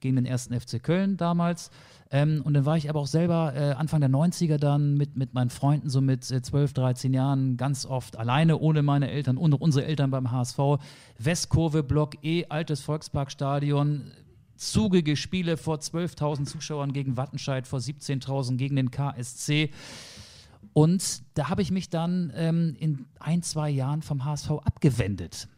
gegen 0.00 0.16
den 0.16 0.26
ersten 0.26 0.58
FC 0.58 0.82
Köln 0.82 1.16
damals. 1.16 1.70
Ähm, 2.14 2.42
und 2.44 2.54
dann 2.54 2.64
war 2.64 2.76
ich 2.76 2.88
aber 2.88 3.00
auch 3.00 3.08
selber 3.08 3.54
äh, 3.56 3.72
Anfang 3.72 4.00
der 4.00 4.08
90er 4.08 4.56
dann 4.56 4.94
mit, 4.94 5.16
mit 5.16 5.34
meinen 5.34 5.50
Freunden, 5.50 5.90
so 5.90 6.00
mit 6.00 6.30
äh, 6.30 6.40
12, 6.40 6.72
13 6.72 7.12
Jahren, 7.12 7.56
ganz 7.56 7.84
oft 7.84 8.16
alleine, 8.16 8.60
ohne 8.60 8.82
meine 8.82 9.10
Eltern, 9.10 9.36
ohne 9.36 9.56
unsere 9.56 9.84
Eltern 9.84 10.12
beim 10.12 10.30
HSV. 10.30 10.78
Westkurve, 11.18 11.82
Block 11.82 12.22
E, 12.22 12.44
altes 12.48 12.82
Volksparkstadion, 12.82 14.12
zugige 14.54 15.16
Spiele 15.16 15.56
vor 15.56 15.78
12.000 15.78 16.44
Zuschauern 16.44 16.92
gegen 16.92 17.16
Wattenscheid, 17.16 17.66
vor 17.66 17.80
17.000 17.80 18.58
gegen 18.58 18.76
den 18.76 18.92
KSC. 18.92 19.70
Und 20.72 21.22
da 21.36 21.48
habe 21.48 21.62
ich 21.62 21.72
mich 21.72 21.90
dann 21.90 22.32
ähm, 22.36 22.76
in 22.78 23.06
ein, 23.18 23.42
zwei 23.42 23.70
Jahren 23.70 24.02
vom 24.02 24.24
HSV 24.24 24.50
abgewendet, 24.64 25.48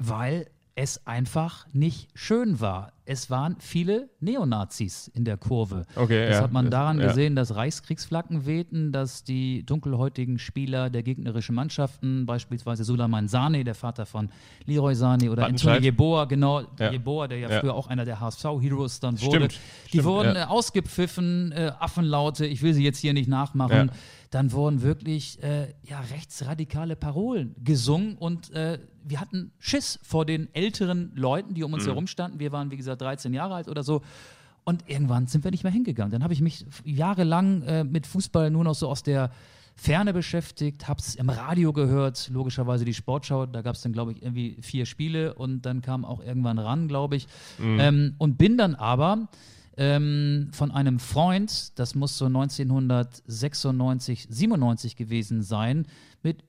weil 0.00 0.50
es 0.74 1.06
einfach 1.06 1.72
nicht 1.72 2.08
schön 2.14 2.58
war. 2.58 2.92
Es 3.08 3.30
waren 3.30 3.56
viele 3.60 4.10
Neonazis 4.18 5.06
in 5.08 5.24
der 5.24 5.36
Kurve. 5.36 5.86
Okay, 5.94 6.26
das 6.26 6.38
ja. 6.38 6.42
hat 6.42 6.52
man 6.52 6.70
daran 6.70 6.98
ja. 6.98 7.06
gesehen, 7.06 7.36
dass 7.36 7.54
Reichskriegsflaggen 7.54 8.46
wehten, 8.46 8.90
dass 8.90 9.22
die 9.22 9.64
dunkelhäutigen 9.64 10.40
Spieler 10.40 10.90
der 10.90 11.04
gegnerischen 11.04 11.54
Mannschaften, 11.54 12.26
beispielsweise 12.26 12.82
Suleiman 12.82 13.28
Sane, 13.28 13.62
der 13.62 13.76
Vater 13.76 14.06
von 14.06 14.28
Leroy 14.64 14.96
Sane 14.96 15.30
oder 15.30 15.46
Antonio 15.46 15.80
Jeboa, 15.80 16.24
genau, 16.24 16.62
ja. 16.80 16.90
Jeboa, 16.90 17.28
der 17.28 17.38
ja, 17.38 17.60
früher 17.60 17.74
auch 17.74 17.86
einer 17.86 18.04
der 18.04 18.18
HSV-Heroes 18.18 18.98
dann 18.98 19.20
wurde, 19.20 19.36
Stimmt. 19.36 19.60
die 19.84 19.88
Stimmt, 19.88 20.04
wurden 20.04 20.36
äh, 20.36 20.42
ausgepfiffen, 20.42 21.52
äh, 21.52 21.72
Affenlaute, 21.78 22.44
ich 22.44 22.62
will 22.62 22.74
sie 22.74 22.82
jetzt 22.82 22.98
hier 22.98 23.12
nicht 23.12 23.28
nachmachen. 23.28 23.92
Dann 24.30 24.50
wurden 24.52 24.82
wirklich 24.82 25.42
äh, 25.42 25.68
ja, 25.84 26.00
rechtsradikale 26.00 26.96
Parolen 26.96 27.54
gesungen 27.62 28.16
und 28.16 28.50
äh, 28.50 28.80
wir 29.08 29.20
hatten 29.20 29.52
Schiss 29.58 30.00
vor 30.02 30.26
den 30.26 30.52
älteren 30.52 31.12
Leuten, 31.14 31.54
die 31.54 31.62
um 31.62 31.72
uns 31.72 31.84
mhm. 31.84 31.90
herum 31.90 32.06
standen. 32.08 32.40
Wir 32.40 32.50
waren, 32.50 32.70
wie 32.72 32.76
gesagt, 32.76 32.95
13 32.96 33.34
Jahre 33.34 33.54
alt 33.54 33.68
oder 33.68 33.82
so. 33.82 34.02
Und 34.64 34.88
irgendwann 34.88 35.28
sind 35.28 35.44
wir 35.44 35.52
nicht 35.52 35.62
mehr 35.62 35.72
hingegangen. 35.72 36.10
Dann 36.10 36.24
habe 36.24 36.34
ich 36.34 36.40
mich 36.40 36.66
jahrelang 36.84 37.62
äh, 37.62 37.84
mit 37.84 38.06
Fußball 38.06 38.50
nur 38.50 38.64
noch 38.64 38.74
so 38.74 38.88
aus 38.88 39.04
der 39.04 39.30
Ferne 39.76 40.12
beschäftigt, 40.12 40.88
habe 40.88 41.00
es 41.00 41.14
im 41.14 41.28
Radio 41.28 41.72
gehört, 41.72 42.30
logischerweise 42.32 42.84
die 42.84 42.94
Sportschau. 42.94 43.46
Da 43.46 43.62
gab 43.62 43.76
es 43.76 43.82
dann, 43.82 43.92
glaube 43.92 44.12
ich, 44.12 44.22
irgendwie 44.22 44.56
vier 44.62 44.86
Spiele 44.86 45.34
und 45.34 45.66
dann 45.66 45.82
kam 45.82 46.04
auch 46.04 46.20
irgendwann 46.20 46.58
ran, 46.58 46.88
glaube 46.88 47.14
ich. 47.14 47.28
Mhm. 47.58 47.78
Ähm, 47.78 48.14
und 48.18 48.38
bin 48.38 48.56
dann 48.56 48.74
aber 48.74 49.28
ähm, 49.76 50.48
von 50.52 50.70
einem 50.70 50.98
Freund, 50.98 51.78
das 51.78 51.94
muss 51.94 52.16
so 52.16 52.24
1996, 52.24 54.28
97 54.30 54.96
gewesen 54.96 55.42
sein, 55.42 55.86
mit 56.22 56.42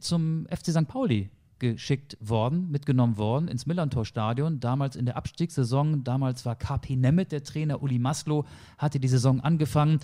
zum 0.00 0.46
FC 0.50 0.70
St. 0.70 0.88
Pauli 0.88 1.28
geschickt 1.60 2.16
worden, 2.20 2.70
mitgenommen 2.70 3.16
worden 3.16 3.46
ins 3.46 3.66
Millantor-Stadion. 3.66 4.58
Damals 4.58 4.96
in 4.96 5.06
der 5.06 5.16
Abstiegssaison, 5.16 6.02
damals 6.02 6.44
war 6.44 6.56
KP 6.56 6.96
Nemeth 6.96 7.30
der 7.30 7.44
Trainer, 7.44 7.82
Uli 7.82 7.98
Maslow 7.98 8.44
hatte 8.78 8.98
die 8.98 9.08
Saison 9.08 9.40
angefangen. 9.40 10.00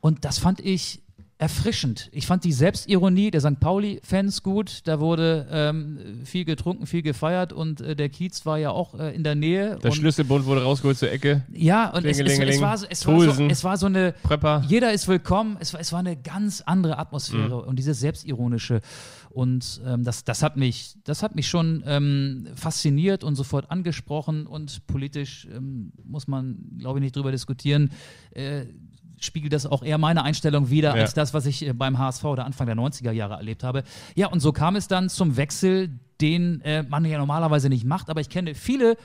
Und 0.00 0.24
das 0.24 0.38
fand 0.38 0.60
ich 0.60 1.02
erfrischend. 1.38 2.08
Ich 2.12 2.26
fand 2.26 2.44
die 2.44 2.52
Selbstironie 2.52 3.30
der 3.30 3.40
St. 3.40 3.60
Pauli-Fans 3.60 4.42
gut. 4.42 4.80
Da 4.84 4.98
wurde 4.98 5.46
ähm, 5.50 6.20
viel 6.24 6.44
getrunken, 6.44 6.86
viel 6.86 7.02
gefeiert 7.02 7.52
und 7.52 7.80
äh, 7.80 7.94
der 7.94 8.08
Kiez 8.08 8.44
war 8.44 8.58
ja 8.58 8.70
auch 8.70 8.98
äh, 8.98 9.14
in 9.14 9.22
der 9.22 9.36
Nähe. 9.36 9.78
Der 9.82 9.92
Schlüsselbund 9.92 10.46
wurde 10.46 10.64
rausgeholt 10.64 10.98
zur 10.98 11.12
Ecke. 11.12 11.44
Ja, 11.52 11.90
und 11.90 12.04
es, 12.04 12.18
es, 12.18 12.38
es, 12.38 12.60
war 12.60 12.76
so, 12.76 12.86
es, 12.90 13.06
war 13.06 13.20
so, 13.20 13.44
es 13.44 13.64
war 13.64 13.76
so 13.76 13.86
eine. 13.86 14.12
Prepper. 14.24 14.64
Jeder 14.66 14.92
ist 14.92 15.06
willkommen. 15.06 15.56
Es 15.60 15.72
war, 15.72 15.80
es 15.80 15.92
war 15.92 16.00
eine 16.00 16.16
ganz 16.16 16.60
andere 16.66 16.98
Atmosphäre 16.98 17.62
mhm. 17.62 17.68
und 17.68 17.78
diese 17.78 17.94
selbstironische. 17.94 18.80
Und 19.30 19.80
ähm, 19.84 20.04
das, 20.04 20.24
das, 20.24 20.42
hat 20.42 20.56
mich, 20.56 20.96
das 21.04 21.22
hat 21.22 21.34
mich 21.34 21.48
schon 21.48 21.82
ähm, 21.86 22.48
fasziniert 22.54 23.24
und 23.24 23.34
sofort 23.36 23.70
angesprochen. 23.70 24.46
Und 24.46 24.86
politisch 24.86 25.46
ähm, 25.54 25.92
muss 26.04 26.28
man, 26.28 26.58
glaube 26.78 26.98
ich, 26.98 27.02
nicht 27.02 27.16
drüber 27.16 27.30
diskutieren. 27.30 27.90
Äh, 28.30 28.66
spiegelt 29.20 29.52
das 29.52 29.66
auch 29.66 29.82
eher 29.82 29.98
meine 29.98 30.22
Einstellung 30.22 30.70
wieder, 30.70 30.94
ja. 30.94 31.02
als 31.02 31.14
das, 31.14 31.34
was 31.34 31.46
ich 31.46 31.66
äh, 31.66 31.72
beim 31.72 31.98
HSV 31.98 32.24
oder 32.24 32.44
Anfang 32.44 32.66
der 32.66 32.76
90er 32.76 33.10
Jahre 33.10 33.34
erlebt 33.34 33.64
habe. 33.64 33.82
Ja, 34.14 34.28
und 34.28 34.40
so 34.40 34.52
kam 34.52 34.76
es 34.76 34.88
dann 34.88 35.08
zum 35.08 35.36
Wechsel, 35.36 35.90
den 36.20 36.60
äh, 36.62 36.82
man 36.82 37.04
ja 37.04 37.18
normalerweise 37.18 37.68
nicht 37.68 37.84
macht, 37.84 38.10
aber 38.10 38.20
ich 38.20 38.28
kenne 38.28 38.54
viele 38.54 38.96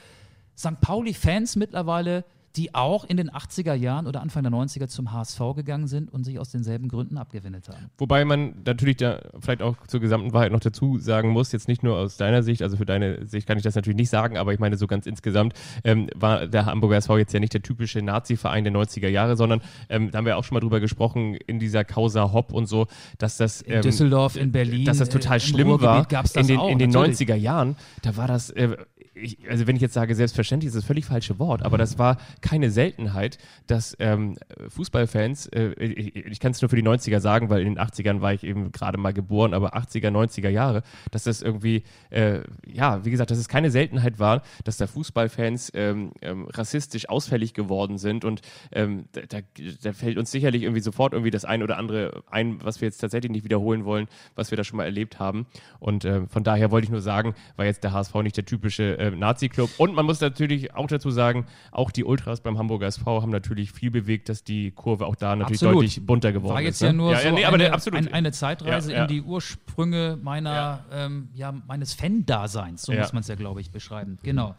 St. 0.57 0.79
Pauli-Fans 0.81 1.55
mittlerweile, 1.55 2.25
die 2.55 2.75
auch 2.75 3.03
in 3.03 3.17
den 3.17 3.31
80er 3.31 3.73
Jahren 3.73 4.05
oder 4.05 4.21
Anfang 4.21 4.43
der 4.43 4.51
90er 4.51 4.87
zum 4.87 5.11
HSV 5.11 5.39
gegangen 5.55 5.87
sind 5.87 6.13
und 6.13 6.23
sich 6.23 6.39
aus 6.39 6.51
denselben 6.51 6.87
Gründen 6.87 7.17
abgewendet 7.17 7.67
haben. 7.69 7.89
Wobei 7.97 8.25
man 8.25 8.61
natürlich 8.65 8.97
da 8.97 9.21
vielleicht 9.39 9.61
auch 9.61 9.75
zur 9.87 9.99
gesamten 9.99 10.33
Wahrheit 10.33 10.51
noch 10.51 10.59
dazu 10.59 10.99
sagen 10.99 11.29
muss, 11.29 11.51
jetzt 11.51 11.67
nicht 11.67 11.81
nur 11.81 11.97
aus 11.97 12.17
deiner 12.17 12.43
Sicht, 12.43 12.61
also 12.61 12.77
für 12.77 12.85
deine 12.85 13.25
Sicht 13.25 13.47
kann 13.47 13.57
ich 13.57 13.63
das 13.63 13.75
natürlich 13.75 13.97
nicht 13.97 14.09
sagen, 14.09 14.37
aber 14.37 14.53
ich 14.53 14.59
meine 14.59 14.77
so 14.77 14.85
ganz 14.85 15.07
insgesamt 15.07 15.53
ähm, 15.83 16.07
war 16.15 16.47
der 16.47 16.65
Hamburger 16.65 16.97
SV 16.97 17.17
jetzt 17.17 17.33
ja 17.33 17.39
nicht 17.39 17.53
der 17.53 17.63
typische 17.63 18.01
Nazi-Verein 18.01 18.63
der 18.63 18.73
90er 18.73 19.07
Jahre, 19.07 19.35
sondern 19.35 19.61
ähm, 19.89 20.11
da 20.11 20.19
haben 20.19 20.25
wir 20.25 20.37
auch 20.37 20.43
schon 20.43 20.55
mal 20.55 20.61
drüber 20.61 20.79
gesprochen 20.79 21.35
in 21.35 21.57
dieser 21.59 21.83
Causa 21.83 22.31
Hopp 22.33 22.53
und 22.53 22.67
so, 22.67 22.87
dass 23.17 23.37
das 23.37 23.61
in 23.61 23.73
ähm, 23.73 23.81
Düsseldorf, 23.81 24.35
in 24.35 24.51
Berlin, 24.51 24.85
dass 24.85 24.99
das 24.99 25.09
total 25.09 25.39
schlimm 25.39 25.81
war 25.81 26.07
in 26.35 26.47
den, 26.47 26.57
auch, 26.59 26.69
in 26.69 26.77
den 26.77 26.91
90er 26.91 27.35
Jahren. 27.35 27.75
Da 28.03 28.15
war 28.15 28.27
das 28.27 28.51
äh, 28.51 28.77
ich, 29.15 29.37
also 29.49 29.67
wenn 29.67 29.75
ich 29.75 29.81
jetzt 29.81 29.93
sage, 29.93 30.15
selbstverständlich 30.15 30.69
ist 30.69 30.75
das 30.75 30.85
völlig 30.85 31.05
falsche 31.05 31.39
Wort, 31.39 31.63
aber 31.63 31.77
das 31.77 31.97
war 31.97 32.17
keine 32.41 32.71
Seltenheit, 32.71 33.37
dass 33.67 33.95
ähm, 33.99 34.37
Fußballfans, 34.69 35.47
äh, 35.47 35.73
ich, 35.79 36.15
ich 36.15 36.39
kann 36.39 36.51
es 36.51 36.61
nur 36.61 36.69
für 36.69 36.75
die 36.75 36.83
90er 36.83 37.19
sagen, 37.19 37.49
weil 37.49 37.61
in 37.61 37.75
den 37.75 37.79
80ern 37.79 38.21
war 38.21 38.33
ich 38.33 38.43
eben 38.43 38.71
gerade 38.71 38.97
mal 38.97 39.13
geboren, 39.13 39.53
aber 39.53 39.75
80er, 39.75 40.09
90er 40.09 40.49
Jahre, 40.49 40.83
dass 41.11 41.23
das 41.23 41.41
irgendwie, 41.41 41.83
äh, 42.09 42.41
ja, 42.65 43.05
wie 43.05 43.11
gesagt, 43.11 43.31
dass 43.31 43.37
es 43.37 43.47
keine 43.47 43.71
Seltenheit 43.71 44.19
war, 44.19 44.41
dass 44.63 44.77
da 44.77 44.87
Fußballfans 44.87 45.71
ähm, 45.75 46.11
ähm, 46.21 46.47
rassistisch 46.47 47.09
ausfällig 47.09 47.53
geworden 47.53 47.97
sind 47.97 48.25
und 48.25 48.41
ähm, 48.71 49.05
da, 49.11 49.39
da, 49.83 49.93
fällt 49.93 50.17
uns 50.17 50.31
sicherlich 50.31 50.63
irgendwie 50.63 50.81
sofort 50.81 51.13
irgendwie 51.13 51.31
das 51.31 51.45
ein 51.45 51.61
oder 51.61 51.77
andere 51.77 52.23
ein, 52.29 52.63
was 52.63 52.81
wir 52.81 52.87
jetzt 52.87 52.97
tatsächlich 52.97 53.31
nicht 53.31 53.43
wiederholen 53.43 53.85
wollen, 53.85 54.07
was 54.35 54.51
wir 54.51 54.57
da 54.57 54.63
schon 54.63 54.77
mal 54.77 54.85
erlebt 54.85 55.19
haben. 55.19 55.45
Und 55.79 56.03
äh, 56.05 56.25
von 56.27 56.43
daher 56.43 56.71
wollte 56.71 56.85
ich 56.85 56.91
nur 56.91 57.01
sagen, 57.01 57.35
war 57.55 57.65
jetzt 57.65 57.83
der 57.83 57.93
HSV 57.93 58.15
nicht 58.15 58.37
der 58.37 58.45
typische 58.45 58.97
äh, 59.03 59.11
Nazi-Club. 59.11 59.69
Und 59.77 59.93
man 59.93 60.05
muss 60.05 60.21
natürlich 60.21 60.73
auch 60.73 60.87
dazu 60.87 61.11
sagen, 61.11 61.45
auch 61.71 61.91
die 61.91 62.03
Ultras 62.03 62.41
beim 62.41 62.57
Hamburger 62.57 62.87
SV 62.87 63.21
haben 63.21 63.31
natürlich 63.31 63.71
viel 63.71 63.91
bewegt, 63.91 64.29
dass 64.29 64.43
die 64.43 64.71
Kurve 64.71 65.05
auch 65.05 65.15
da 65.15 65.35
natürlich 65.35 65.61
absolut. 65.61 65.75
deutlich 65.75 66.05
bunter 66.05 66.31
geworden 66.31 66.51
ist. 66.51 66.55
War 66.55 66.61
jetzt 66.61 66.75
ist, 66.75 66.81
ja 66.81 66.91
ne? 66.91 66.97
nur 66.97 67.11
ja, 67.11 67.19
so 67.19 67.31
nee, 67.31 67.45
eine, 67.45 67.73
ein, 67.73 68.13
eine, 68.13 68.31
Zeitreise 68.31 68.91
ja, 68.91 68.97
ja. 68.97 69.03
in 69.03 69.09
die 69.09 69.21
Ursprünge 69.21 70.17
meiner, 70.21 70.85
ähm, 70.91 71.29
ja, 71.33 71.51
meines 71.51 71.93
Fan-Daseins, 71.93 72.83
so 72.83 72.93
muss 72.93 73.13
man 73.13 73.21
es 73.21 73.27
ja, 73.27 73.35
glaube 73.35 73.61
ich, 73.61 73.71
beschreiben. 73.71 74.17
Genau. 74.23 74.55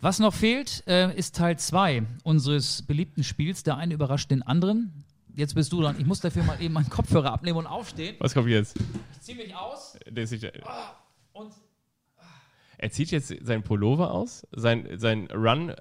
Was 0.00 0.18
noch 0.18 0.34
fehlt, 0.34 0.84
äh, 0.86 1.16
ist 1.16 1.34
Teil 1.34 1.58
2 1.58 2.02
unseres 2.24 2.82
beliebten 2.82 3.24
Spiels. 3.24 3.62
Der 3.62 3.78
eine 3.78 3.94
überrascht 3.94 4.30
den 4.30 4.42
anderen. 4.42 5.04
Jetzt 5.34 5.54
bist 5.54 5.72
du 5.72 5.80
dran. 5.80 5.96
Ich 5.98 6.04
muss 6.04 6.20
dafür 6.20 6.44
mal 6.44 6.60
eben 6.60 6.74
meinen 6.74 6.90
Kopfhörer 6.90 7.32
abnehmen 7.32 7.58
und 7.58 7.66
aufstehen. 7.66 8.16
Was 8.18 8.34
kommt 8.34 8.48
jetzt? 8.48 8.76
Ich 9.12 9.20
ziehe 9.20 9.38
mich 9.38 9.56
aus. 9.56 9.98
Der 10.06 10.26
ah, 10.64 10.92
und 11.32 11.52
er 12.84 12.90
zieht 12.90 13.10
jetzt 13.10 13.34
sein 13.42 13.62
Pullover 13.62 14.10
aus, 14.10 14.46
sein, 14.52 14.86
sein 14.98 15.26
Run 15.32 15.70
äh, 15.70 15.74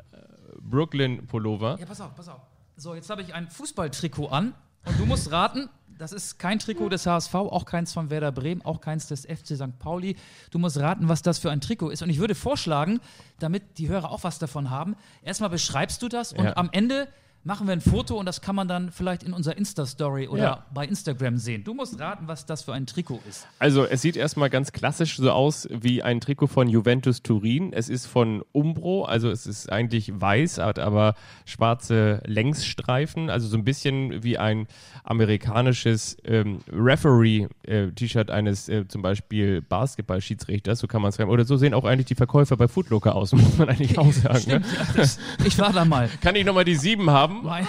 Brooklyn 0.62 1.28
Pullover. 1.28 1.78
Ja, 1.78 1.86
pass 1.86 2.00
auf, 2.00 2.16
pass 2.16 2.30
auf. 2.30 2.40
So, 2.78 2.96
jetzt 2.96 3.10
habe 3.10 3.22
ich 3.22 3.34
ein 3.34 3.50
Fußballtrikot 3.50 4.28
an 4.30 4.54
und 4.86 4.98
du 4.98 5.06
musst 5.06 5.30
raten, 5.32 5.70
Das 5.98 6.12
ist 6.14 6.40
kein 6.40 6.58
Trikot 6.60 6.90
des 6.90 7.06
HSV, 7.06 7.36
auch 7.36 7.66
keins 7.66 7.94
von 7.94 8.10
Werder 8.10 8.32
Bremen, 8.32 8.62
auch 8.64 8.80
keins 8.82 9.08
des 9.08 9.26
FC 9.26 9.56
St. 9.58 9.78
Pauli. 9.80 10.16
Du 10.50 10.58
musst 10.60 10.78
raten, 10.80 11.08
was 11.10 11.22
das 11.22 11.38
für 11.40 11.52
ein 11.52 11.60
Trikot 11.62 11.90
ist. 11.92 12.02
Und 12.02 12.10
ich 12.10 12.18
würde 12.20 12.34
vorschlagen, 12.36 13.00
damit 13.40 13.78
die 13.78 13.90
Hörer 13.90 14.10
auch 14.10 14.24
was 14.24 14.40
davon 14.40 14.70
haben, 14.72 14.96
erstmal 15.24 15.50
beschreibst 15.52 16.02
du 16.02 16.08
das 16.08 16.32
und 16.34 16.46
Ja. 16.46 16.56
am 16.58 16.70
Ende 16.72 17.08
machen 17.46 17.68
wir 17.68 17.74
ein 17.74 17.82
Foto 17.82 18.18
und 18.18 18.26
das 18.26 18.42
kann 18.42 18.56
man 18.56 18.68
dann 18.68 18.92
vielleicht 18.92 19.24
in 19.24 19.34
unserer 19.34 19.58
Insta-Story 19.58 20.28
oder 20.30 20.44
Ja. 20.44 20.66
bei 20.74 20.86
Instagram 20.86 21.38
sehen. 21.38 21.64
Du 21.64 21.74
musst 21.74 22.00
raten, 22.00 22.28
was 22.28 22.46
das 22.46 22.64
für 22.64 22.74
ein 22.74 22.86
Trikot 22.86 23.20
ist. 23.28 23.48
Also 23.60 23.86
es 23.86 24.02
sieht 24.02 24.16
erstmal 24.16 24.50
ganz 24.50 24.72
klassisch 24.72 25.18
so 25.18 25.30
aus 25.32 25.68
wie 25.70 26.02
ein 26.04 26.22
Trikot 26.22 26.48
von 26.48 26.70
Juventus 26.70 27.22
Turin. 27.22 27.74
Es 27.74 27.90
ist 27.90 28.06
von 28.06 28.44
Umbro, 28.54 29.04
also 29.06 29.30
es 29.30 29.46
ist 29.46 29.72
eigentlich 29.72 30.12
weiß, 30.20 30.60
hat 30.60 30.80
aber 30.80 31.16
schwarze 31.46 32.22
Längsstreifen, 32.26 33.30
also 33.30 33.48
so 33.48 33.58
ein 33.58 33.64
bisschen 33.66 34.24
wie 34.24 34.38
ein 34.38 34.68
amerikanisches 35.04 36.18
ähm, 36.26 36.60
Referee-T-Shirt 36.72 38.30
eines 38.32 38.70
äh, 38.70 38.88
zum 38.88 39.02
Beispiel 39.02 39.62
Basketball-Schiedsrichters, 39.62 40.80
so 40.80 40.88
kann 40.88 41.02
man 41.02 41.10
es 41.10 41.16
sagen. 41.16 41.30
Oder 41.30 41.46
so 41.46 41.58
sehen 41.58 41.74
auch 41.74 41.86
eigentlich 41.86 42.06
die 42.08 42.16
Verkäufer 42.16 42.58
bei 42.58 42.68
Foodlocker 42.68 43.16
aus, 43.16 43.32
muss 43.34 43.58
man 43.58 43.70
eigentlich 43.70 43.98
auch 43.98 44.12
sagen. 44.14 44.34
Ne? 44.36 44.40
Stimmt, 44.40 44.66
ja, 44.74 44.88
das, 44.96 45.20
ich 45.46 45.58
war 45.58 45.74
da 45.74 45.86
mal. 45.86 46.10
Kann 46.22 46.36
ich 46.36 46.46
nochmal 46.46 46.66
die 46.66 46.76
sieben 46.76 47.10
haben? 47.10 47.33
Mein- 47.42 47.68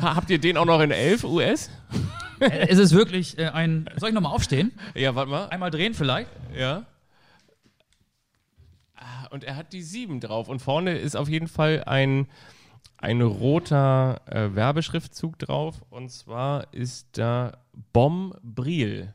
Ha- 0.00 0.14
Habt 0.16 0.30
ihr 0.30 0.38
den 0.38 0.56
auch 0.56 0.64
noch 0.64 0.80
in 0.80 0.90
11 0.90 1.24
US? 1.24 1.70
Äh, 2.40 2.66
Es 2.68 2.78
ist 2.78 2.92
wirklich 2.94 3.38
äh, 3.38 3.46
ein. 3.48 3.88
Soll 3.96 4.08
ich 4.10 4.14
nochmal 4.14 4.32
aufstehen? 4.32 4.72
Ja, 4.94 5.14
warte 5.14 5.30
mal. 5.30 5.46
Einmal 5.48 5.70
drehen 5.70 5.94
vielleicht? 5.94 6.28
Ja. 6.56 6.84
Ah, 8.96 9.26
Und 9.30 9.44
er 9.44 9.56
hat 9.56 9.72
die 9.72 9.82
7 9.82 10.20
drauf. 10.20 10.48
Und 10.48 10.60
vorne 10.60 10.96
ist 10.98 11.16
auf 11.16 11.28
jeden 11.28 11.48
Fall 11.48 11.84
ein, 11.86 12.26
ein 12.98 13.20
roter 13.22 14.20
äh, 14.26 14.54
Werbeschriftzug 14.54 15.38
drauf. 15.38 15.82
Und 15.90 16.10
zwar 16.10 16.72
ist 16.72 17.08
da 17.18 17.58
Bombril. 17.92 19.12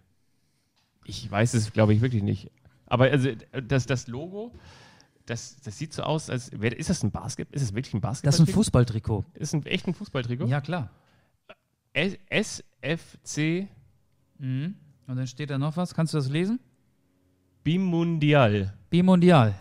Ich 1.05 1.30
weiß 1.30 1.53
es, 1.55 1.73
glaube 1.73 1.93
ich, 1.93 2.01
wirklich 2.01 2.23
nicht. 2.23 2.51
Aber 2.86 3.05
also, 3.05 3.30
das, 3.67 3.86
das 3.86 4.07
Logo, 4.07 4.53
das, 5.30 5.61
das 5.61 5.77
sieht 5.77 5.93
so 5.93 6.03
aus, 6.03 6.30
als 6.30 6.51
wäre. 6.59 6.75
Ist 6.75 6.89
das 6.89 7.03
ein 7.03 7.11
Basketball? 7.11 7.55
Ist 7.55 7.63
es 7.63 7.73
wirklich 7.73 7.93
ein 7.93 8.01
Basketball? 8.01 8.32
Das 8.32 8.39
ist 8.39 8.47
ein 8.47 8.53
Fußballtrikot. 8.53 9.25
Ist 9.34 9.53
ein 9.53 9.65
echt 9.65 9.88
ein 9.88 9.93
Fußballtrikot? 9.93 10.45
Ja, 10.45 10.61
klar. 10.61 10.89
S 11.93 12.17
SFC 12.30 13.67
Mhm. 14.39 14.75
Und 15.07 15.17
dann 15.17 15.27
steht 15.27 15.49
da 15.49 15.57
noch 15.57 15.77
was. 15.77 15.93
Kannst 15.93 16.13
du 16.13 16.17
das 16.17 16.30
lesen? 16.30 16.59
Bimundial. 17.63 18.73
Bimundial. 18.89 19.53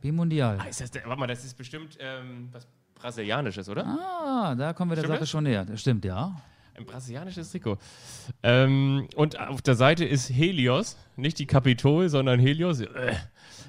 Bimundial. 0.00 0.58
Ah, 0.60 0.64
ist 0.64 0.80
das, 0.80 0.90
warte 1.04 1.20
mal, 1.20 1.26
das 1.26 1.44
ist 1.44 1.56
bestimmt 1.56 1.96
ähm, 2.00 2.48
was 2.52 2.66
Brasilianisches, 2.94 3.68
oder? 3.68 3.84
Ah, 3.86 4.54
da 4.54 4.72
kommen 4.72 4.90
wir 4.90 4.96
der 4.96 5.06
Sache 5.06 5.20
das? 5.20 5.30
schon 5.30 5.44
näher. 5.44 5.64
Das 5.64 5.80
stimmt, 5.80 6.04
ja. 6.04 6.40
Ein 6.74 6.86
brasilianisches 6.86 7.50
Trikot. 7.50 7.78
Ähm, 8.42 9.08
und 9.14 9.38
auf 9.38 9.62
der 9.62 9.74
Seite 9.74 10.04
ist 10.04 10.30
Helios, 10.30 10.96
nicht 11.16 11.38
die 11.38 11.46
Kapitol, 11.46 12.08
sondern 12.08 12.38
Helios. 12.38 12.80
Äh, 12.80 13.14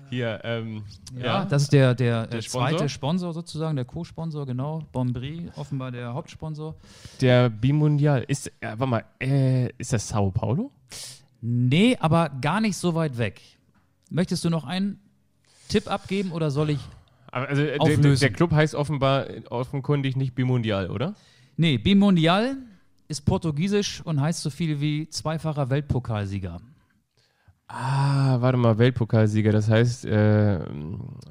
hier, 0.09 0.39
ähm, 0.43 0.83
Ja, 1.17 1.25
ja. 1.25 1.45
das 1.45 1.63
ist 1.63 1.73
der, 1.73 1.95
der, 1.95 2.27
Der 2.27 2.39
äh, 2.39 2.41
zweite 2.43 2.75
Sponsor? 2.75 2.89
Sponsor 2.89 3.33
sozusagen, 3.33 3.75
der 3.75 3.85
Co-Sponsor, 3.85 4.45
genau. 4.45 4.83
Bombri, 4.91 5.49
offenbar 5.55 5.91
der 5.91 6.13
Hauptsponsor. 6.13 6.75
der 7.21 7.49
Bimundial. 7.49 8.23
Ist, 8.27 8.51
ja, 8.61 8.79
warte 8.79 8.87
mal, 8.87 9.03
äh, 9.21 9.69
ist 9.77 9.93
das 9.93 10.07
Sao 10.07 10.31
Paulo? 10.31 10.71
Nee, 11.41 11.97
aber 11.99 12.29
gar 12.41 12.61
nicht 12.61 12.77
so 12.77 12.95
weit 12.95 13.17
weg. 13.17 13.41
Möchtest 14.09 14.43
du 14.45 14.49
noch 14.49 14.63
einen 14.63 14.99
Tipp 15.67 15.89
abgeben 15.91 16.31
oder 16.31 16.49
soll 16.51 16.69
ich? 16.71 16.79
Also, 17.31 17.61
äh, 17.61 17.77
der, 17.77 18.15
der 18.15 18.31
Club 18.31 18.51
heißt 18.51 18.73
offenbar 18.73 19.29
äh, 19.29 19.41
offenkundig 19.49 20.15
nicht 20.15 20.33
Bimundial, 20.33 20.89
oder? 20.89 21.13
Nee, 21.57 21.77
Bimundial 21.77 22.57
ist 23.07 23.25
portugiesisch 23.25 24.01
und 24.03 24.21
heißt 24.21 24.41
so 24.41 24.49
viel 24.49 24.79
wie 24.81 25.09
zweifacher 25.09 25.69
Weltpokalsieger. 25.69 26.61
Ah, 27.69 28.37
warte 28.39 28.57
mal, 28.57 28.77
Weltpokalsieger. 28.77 29.51
Das 29.51 29.69
heißt, 29.69 30.05
äh, 30.05 30.59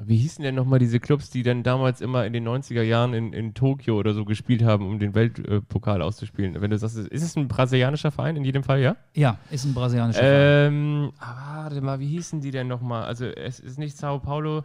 wie 0.04 0.18
hießen 0.18 0.44
denn 0.44 0.54
nochmal 0.54 0.78
diese 0.78 1.00
Clubs, 1.00 1.30
die 1.30 1.42
dann 1.42 1.62
damals 1.62 2.02
immer 2.02 2.26
in 2.26 2.34
den 2.34 2.46
90er 2.46 2.82
Jahren 2.82 3.14
in, 3.14 3.32
in 3.32 3.54
Tokio 3.54 3.98
oder 3.98 4.12
so 4.12 4.26
gespielt 4.26 4.62
haben, 4.62 4.86
um 4.86 4.98
den 4.98 5.14
Weltpokal 5.14 6.02
auszuspielen? 6.02 6.60
Wenn 6.60 6.70
du 6.70 6.76
sagst, 6.76 6.98
ist 6.98 7.22
es 7.22 7.36
ein 7.36 7.48
brasilianischer 7.48 8.10
Verein 8.10 8.36
in 8.36 8.44
jedem 8.44 8.64
Fall, 8.64 8.80
ja? 8.80 8.96
Ja, 9.14 9.38
ist 9.50 9.64
ein 9.64 9.72
brasilianischer 9.72 10.20
Verein. 10.20 10.72
Ähm, 10.74 11.12
ah, 11.20 11.62
warte 11.62 11.80
mal, 11.80 12.00
wie 12.00 12.08
hießen 12.08 12.42
die 12.42 12.50
denn 12.50 12.68
nochmal? 12.68 13.04
Also, 13.04 13.24
es 13.24 13.58
ist 13.58 13.78
nicht 13.78 13.96
Sao 13.96 14.18
Paulo, 14.18 14.64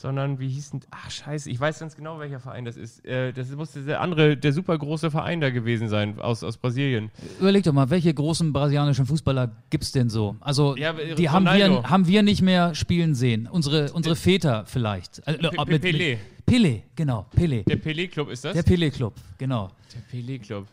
sondern 0.00 0.38
wie 0.40 0.48
hießen. 0.48 0.80
Ach, 0.90 1.10
scheiße, 1.10 1.50
ich 1.50 1.60
weiß 1.60 1.78
ganz 1.80 1.94
genau, 1.94 2.18
welcher 2.18 2.40
Verein 2.40 2.64
das 2.64 2.76
ist. 2.78 3.04
Äh, 3.04 3.32
das 3.34 3.50
musste 3.50 3.82
der 3.82 4.00
andere, 4.00 4.34
der 4.36 4.52
super 4.54 4.78
große 4.78 5.10
Verein 5.10 5.40
da 5.42 5.50
gewesen 5.50 5.88
sein, 5.88 6.18
aus, 6.20 6.42
aus 6.42 6.56
Brasilien. 6.56 7.10
Überleg 7.38 7.64
doch 7.64 7.74
mal, 7.74 7.90
welche 7.90 8.12
großen 8.14 8.50
brasilianischen 8.52 9.04
Fußballer 9.04 9.50
gibt 9.68 9.84
es 9.84 9.92
denn 9.92 10.08
so? 10.08 10.36
Also, 10.40 10.74
Ja, 10.76 10.94
die 10.94 11.28
haben 11.28 11.44
wir, 11.44 11.82
haben 11.82 12.06
wir 12.06 12.22
nicht 12.22 12.40
mehr 12.40 12.74
spielen 12.74 13.14
sehen. 13.14 13.46
Unsere, 13.50 13.92
unsere 13.92 14.16
Väter 14.16 14.64
vielleicht. 14.66 15.18
Äh, 15.26 15.34
Pe- 15.34 15.50
ob 15.58 15.66
Pe- 15.66 15.72
mit- 15.74 15.84
Pelé. 15.84 16.10
Mit, 16.12 16.18
Pelé, 16.46 16.82
genau, 16.96 17.26
Pelé. 17.36 17.64
Der 17.64 17.76
Pelé-Club 17.76 18.30
ist 18.30 18.44
das? 18.44 18.54
Der 18.54 18.64
Pelé-Club, 18.64 19.14
genau. 19.36 19.70
Der 19.94 20.02
Pelé-Club. 20.18 20.66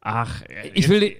Ach, 0.00 0.42
äh, 0.42 0.70
Ich 0.74 0.88
will. 0.88 1.16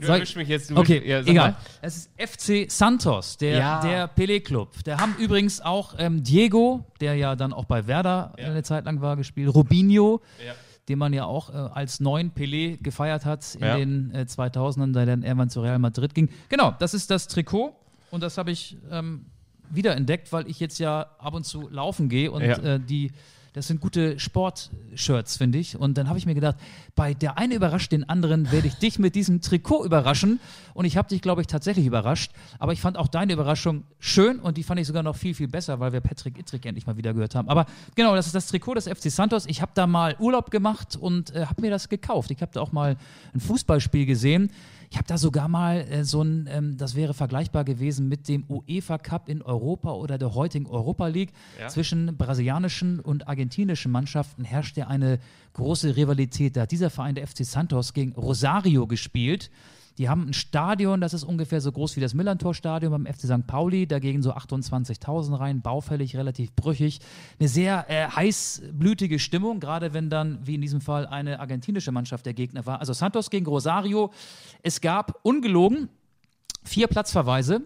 Erwischst 0.00 0.36
mich 0.36 0.48
jetzt. 0.48 0.70
Okay, 0.72 1.02
ja, 1.06 1.22
sag 1.22 1.30
egal. 1.30 1.50
mal. 1.52 1.56
Es 1.82 1.96
ist 1.96 2.10
FC 2.16 2.70
Santos, 2.70 3.36
der, 3.36 3.58
Ja. 3.58 3.80
der 3.80 4.08
Pelé-Club. 4.14 4.84
Der 4.84 4.98
haben 4.98 5.14
übrigens 5.18 5.60
auch 5.60 5.94
ähm, 5.98 6.22
Diego, 6.22 6.84
der 7.00 7.14
ja 7.16 7.36
dann 7.36 7.52
auch 7.52 7.64
bei 7.64 7.86
Werder 7.86 8.32
Ja. 8.38 8.46
eine 8.46 8.62
Zeit 8.62 8.84
lang 8.84 9.00
war, 9.00 9.16
gespielt. 9.16 9.54
Robinho, 9.54 10.20
Ja. 10.46 10.52
den 10.88 10.98
man 10.98 11.12
ja 11.12 11.24
auch 11.24 11.50
äh, 11.50 11.52
als 11.56 12.00
neuen 12.00 12.30
Pelé 12.32 12.80
gefeiert 12.82 13.24
hat 13.24 13.54
in 13.56 13.60
Ja. 13.62 13.76
den 13.76 14.14
äh, 14.14 14.26
2000ern, 14.28 14.92
da 14.92 15.00
er 15.00 15.06
dann 15.06 15.22
irgendwann 15.22 15.50
zu 15.50 15.60
Real 15.60 15.78
Madrid 15.78 16.14
ging. 16.14 16.28
Genau, 16.48 16.74
das 16.78 16.94
ist 16.94 17.10
das 17.10 17.26
Trikot 17.28 17.74
und 18.10 18.22
das 18.22 18.38
habe 18.38 18.50
ich 18.50 18.76
ähm, 18.90 19.26
wiederentdeckt, 19.70 20.32
weil 20.32 20.48
ich 20.48 20.60
jetzt 20.60 20.78
ja 20.78 21.06
ab 21.18 21.34
und 21.34 21.44
zu 21.44 21.68
laufen 21.68 22.08
gehe 22.08 22.30
und 22.30 22.42
Ja. 22.42 22.56
äh, 22.58 22.80
die 22.80 23.10
das 23.56 23.68
sind 23.68 23.80
gute 23.80 24.18
Sportshirts, 24.18 25.38
finde 25.38 25.56
ich. 25.56 25.78
Und 25.78 25.96
dann 25.96 26.10
habe 26.10 26.18
ich 26.18 26.26
mir 26.26 26.34
gedacht, 26.34 26.56
bei 26.94 27.14
der 27.14 27.38
eine 27.38 27.54
überrascht 27.54 27.90
den 27.90 28.06
anderen, 28.06 28.52
werde 28.52 28.66
ich 28.66 28.74
dich 28.74 28.98
mit 28.98 29.14
diesem 29.14 29.40
Trikot 29.40 29.82
überraschen. 29.82 30.40
Und 30.74 30.84
ich 30.84 30.98
habe 30.98 31.08
dich, 31.08 31.22
glaube 31.22 31.40
ich, 31.40 31.46
tatsächlich 31.46 31.86
überrascht. 31.86 32.32
Aber 32.58 32.74
ich 32.74 32.82
fand 32.82 32.98
auch 32.98 33.08
deine 33.08 33.32
Überraschung 33.32 33.84
schön 33.98 34.40
und 34.40 34.58
die 34.58 34.62
fand 34.62 34.78
ich 34.78 34.86
sogar 34.86 35.02
noch 35.02 35.16
viel, 35.16 35.32
viel 35.32 35.48
besser, 35.48 35.80
weil 35.80 35.94
wir 35.94 36.02
Patrick 36.02 36.38
Ittrich 36.38 36.66
endlich 36.66 36.86
mal 36.86 36.98
wieder 36.98 37.14
gehört 37.14 37.34
haben. 37.34 37.48
Aber 37.48 37.64
genau, 37.94 38.14
das 38.14 38.26
ist 38.26 38.34
das 38.34 38.46
Trikot 38.48 38.74
des 38.74 38.88
FC 38.88 39.10
Santos. 39.10 39.46
Ich 39.46 39.62
habe 39.62 39.72
da 39.74 39.86
mal 39.86 40.16
Urlaub 40.18 40.50
gemacht 40.50 40.94
und 40.94 41.34
äh, 41.34 41.46
habe 41.46 41.62
mir 41.62 41.70
das 41.70 41.88
gekauft. 41.88 42.30
Ich 42.30 42.42
habe 42.42 42.52
da 42.52 42.60
auch 42.60 42.72
mal 42.72 42.98
ein 43.32 43.40
Fußballspiel 43.40 44.04
gesehen. 44.04 44.50
Ich 44.96 44.98
habe 44.98 45.08
da 45.08 45.18
sogar 45.18 45.46
mal 45.46 45.86
äh, 45.90 46.04
so 46.04 46.22
ein, 46.22 46.48
ähm, 46.50 46.78
das 46.78 46.94
wäre 46.94 47.12
vergleichbar 47.12 47.64
gewesen 47.64 48.08
mit 48.08 48.28
dem 48.28 48.46
UEFA 48.48 48.96
Cup 48.96 49.28
in 49.28 49.42
Europa 49.42 49.92
oder 49.92 50.16
der 50.16 50.34
heutigen 50.34 50.64
Europa 50.64 51.08
League. 51.08 51.34
Ja. 51.60 51.68
Zwischen 51.68 52.16
brasilianischen 52.16 53.00
und 53.00 53.28
argentinischen 53.28 53.92
Mannschaften 53.92 54.42
herrscht 54.42 54.78
ja 54.78 54.86
eine 54.86 55.18
große 55.52 55.96
Rivalität. 55.96 56.56
Da 56.56 56.62
hat 56.62 56.70
dieser 56.70 56.88
Verein, 56.88 57.14
der 57.14 57.26
FC 57.26 57.44
Santos, 57.44 57.92
gegen 57.92 58.12
Rosario 58.12 58.86
gespielt. 58.86 59.50
Die 59.98 60.08
haben 60.08 60.28
ein 60.28 60.32
Stadion, 60.34 61.00
das 61.00 61.14
ist 61.14 61.24
ungefähr 61.24 61.60
so 61.60 61.72
groß 61.72 61.96
wie 61.96 62.00
das 62.00 62.12
Millantor-Stadion 62.12 62.92
beim 62.92 63.06
FC 63.06 63.20
St. 63.22 63.46
Pauli. 63.46 63.86
Dagegen 63.86 64.22
so 64.22 64.32
28.000 64.34 65.38
rein, 65.38 65.62
baufällig, 65.62 66.16
relativ 66.16 66.54
brüchig. 66.54 67.00
Eine 67.38 67.48
sehr 67.48 67.86
äh, 67.88 68.06
heißblütige 68.08 69.18
Stimmung, 69.18 69.58
gerade 69.58 69.94
wenn 69.94 70.10
dann, 70.10 70.38
wie 70.46 70.56
in 70.56 70.60
diesem 70.60 70.82
Fall, 70.82 71.06
eine 71.06 71.40
argentinische 71.40 71.92
Mannschaft 71.92 72.26
der 72.26 72.34
Gegner 72.34 72.66
war. 72.66 72.80
Also 72.80 72.92
Santos 72.92 73.30
gegen 73.30 73.46
Rosario. 73.46 74.12
Es 74.62 74.80
gab 74.80 75.18
ungelogen 75.22 75.88
vier 76.62 76.88
Platzverweise 76.88 77.62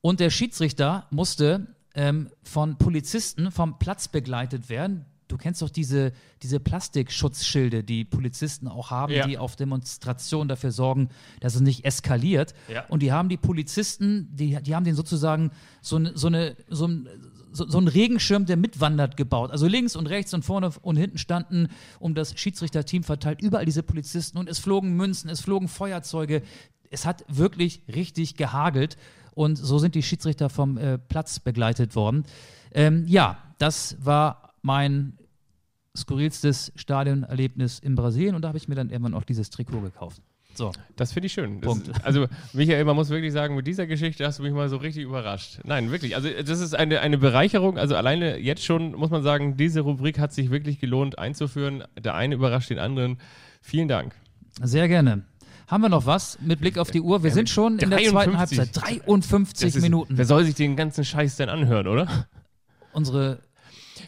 und 0.00 0.18
der 0.20 0.30
Schiedsrichter 0.30 1.06
musste 1.10 1.74
ähm, 1.94 2.30
von 2.42 2.78
Polizisten 2.78 3.50
vom 3.50 3.78
Platz 3.78 4.08
begleitet 4.08 4.68
werden. 4.68 5.06
Du 5.28 5.36
kennst 5.36 5.62
doch 5.62 5.70
diese, 5.70 6.12
diese 6.42 6.60
Plastikschutzschilde, 6.60 7.82
die 7.82 8.04
Polizisten 8.04 8.68
auch 8.68 8.90
haben, 8.90 9.12
Ja. 9.12 9.26
die 9.26 9.38
auf 9.38 9.56
Demonstrationen 9.56 10.48
dafür 10.48 10.70
sorgen, 10.72 11.08
dass 11.40 11.54
es 11.54 11.60
nicht 11.60 11.84
eskaliert. 11.84 12.54
Ja. 12.72 12.84
Und 12.88 13.02
die 13.02 13.12
haben 13.12 13.28
die 13.28 13.36
Polizisten, 13.36 14.28
die, 14.34 14.60
die 14.62 14.74
haben 14.74 14.84
den 14.84 14.94
sozusagen 14.94 15.50
so, 15.80 15.98
so, 16.14 16.26
eine, 16.26 16.56
so, 16.68 16.86
ein, 16.86 17.08
so, 17.52 17.68
so 17.68 17.78
einen 17.78 17.88
Regenschirm, 17.88 18.46
der 18.46 18.56
mitwandert, 18.56 19.16
gebaut. 19.16 19.50
Also 19.50 19.66
links 19.66 19.96
und 19.96 20.06
rechts 20.08 20.34
und 20.34 20.44
vorne 20.44 20.70
und 20.82 20.96
hinten 20.96 21.18
standen 21.18 21.68
um 21.98 22.14
das 22.14 22.38
Schiedsrichterteam 22.38 23.02
verteilt 23.02 23.40
überall 23.42 23.64
diese 23.64 23.82
Polizisten 23.82 24.38
und 24.38 24.48
es 24.48 24.58
flogen 24.58 24.94
Münzen, 24.96 25.30
es 25.30 25.40
flogen 25.40 25.68
Feuerzeuge. 25.68 26.42
Es 26.90 27.06
hat 27.06 27.24
wirklich 27.28 27.82
richtig 27.92 28.36
gehagelt 28.36 28.96
und 29.32 29.56
so 29.56 29.78
sind 29.78 29.94
die 29.94 30.02
Schiedsrichter 30.02 30.48
vom 30.48 30.76
äh, 30.78 30.98
Platz 30.98 31.40
begleitet 31.40 31.96
worden. 31.96 32.24
Ähm, 32.72 33.04
ja, 33.06 33.38
das 33.58 33.96
war 34.00 34.53
mein 34.64 35.18
skurrilstes 35.96 36.72
Stadionerlebnis 36.74 37.78
in 37.78 37.94
Brasilien 37.94 38.34
und 38.34 38.42
da 38.42 38.48
habe 38.48 38.58
ich 38.58 38.66
mir 38.66 38.74
dann 38.74 38.90
irgendwann 38.90 39.14
auch 39.14 39.24
dieses 39.24 39.50
Trikot 39.50 39.80
gekauft. 39.82 40.20
So, 40.56 40.72
Das 40.96 41.12
finde 41.12 41.26
ich 41.26 41.32
schön. 41.32 41.60
Das. 41.60 41.80
Also, 42.04 42.26
Michael, 42.52 42.84
man 42.84 42.94
muss 42.94 43.10
wirklich 43.10 43.32
sagen, 43.32 43.56
mit 43.56 43.66
dieser 43.66 43.86
Geschichte 43.88 44.24
hast 44.24 44.38
du 44.38 44.44
mich 44.44 44.52
mal 44.52 44.68
so 44.68 44.76
richtig 44.76 45.02
überrascht. 45.02 45.58
Nein, 45.64 45.90
wirklich. 45.90 46.14
Also, 46.14 46.28
das 46.30 46.60
ist 46.60 46.74
eine, 46.76 47.00
eine 47.00 47.18
Bereicherung. 47.18 47.76
Also, 47.76 47.96
alleine 47.96 48.38
jetzt 48.38 48.64
schon 48.64 48.92
muss 48.92 49.10
man 49.10 49.24
sagen, 49.24 49.56
diese 49.56 49.80
Rubrik 49.80 50.18
hat 50.20 50.32
sich 50.32 50.50
wirklich 50.50 50.78
gelohnt 50.78 51.18
einzuführen. 51.18 51.82
Der 51.98 52.14
eine 52.14 52.36
überrascht 52.36 52.70
den 52.70 52.78
anderen. 52.78 53.18
Vielen 53.60 53.88
Dank. 53.88 54.14
sehr 54.62 54.86
gerne. 54.88 55.24
Haben 55.66 55.82
wir 55.82 55.88
noch 55.88 56.06
was 56.06 56.38
mit 56.40 56.60
Blick 56.60 56.78
auf 56.78 56.90
die 56.92 57.00
Uhr? 57.00 57.24
Wir 57.24 57.32
sind 57.32 57.48
schon 57.50 57.78
in 57.80 57.90
der 57.90 57.98
zweiten 57.98 58.32
53. 58.34 58.58
Halbzeit. 58.58 58.84
53 59.00 59.66
Das 59.68 59.76
ist- 59.76 59.82
Minuten. 59.82 60.16
Wer 60.16 60.24
soll 60.24 60.44
sich 60.44 60.54
den 60.54 60.76
ganzen 60.76 61.04
Scheiß 61.04 61.34
denn 61.36 61.48
anhören, 61.48 61.88
oder? 61.88 62.26
Unsere 62.92 63.40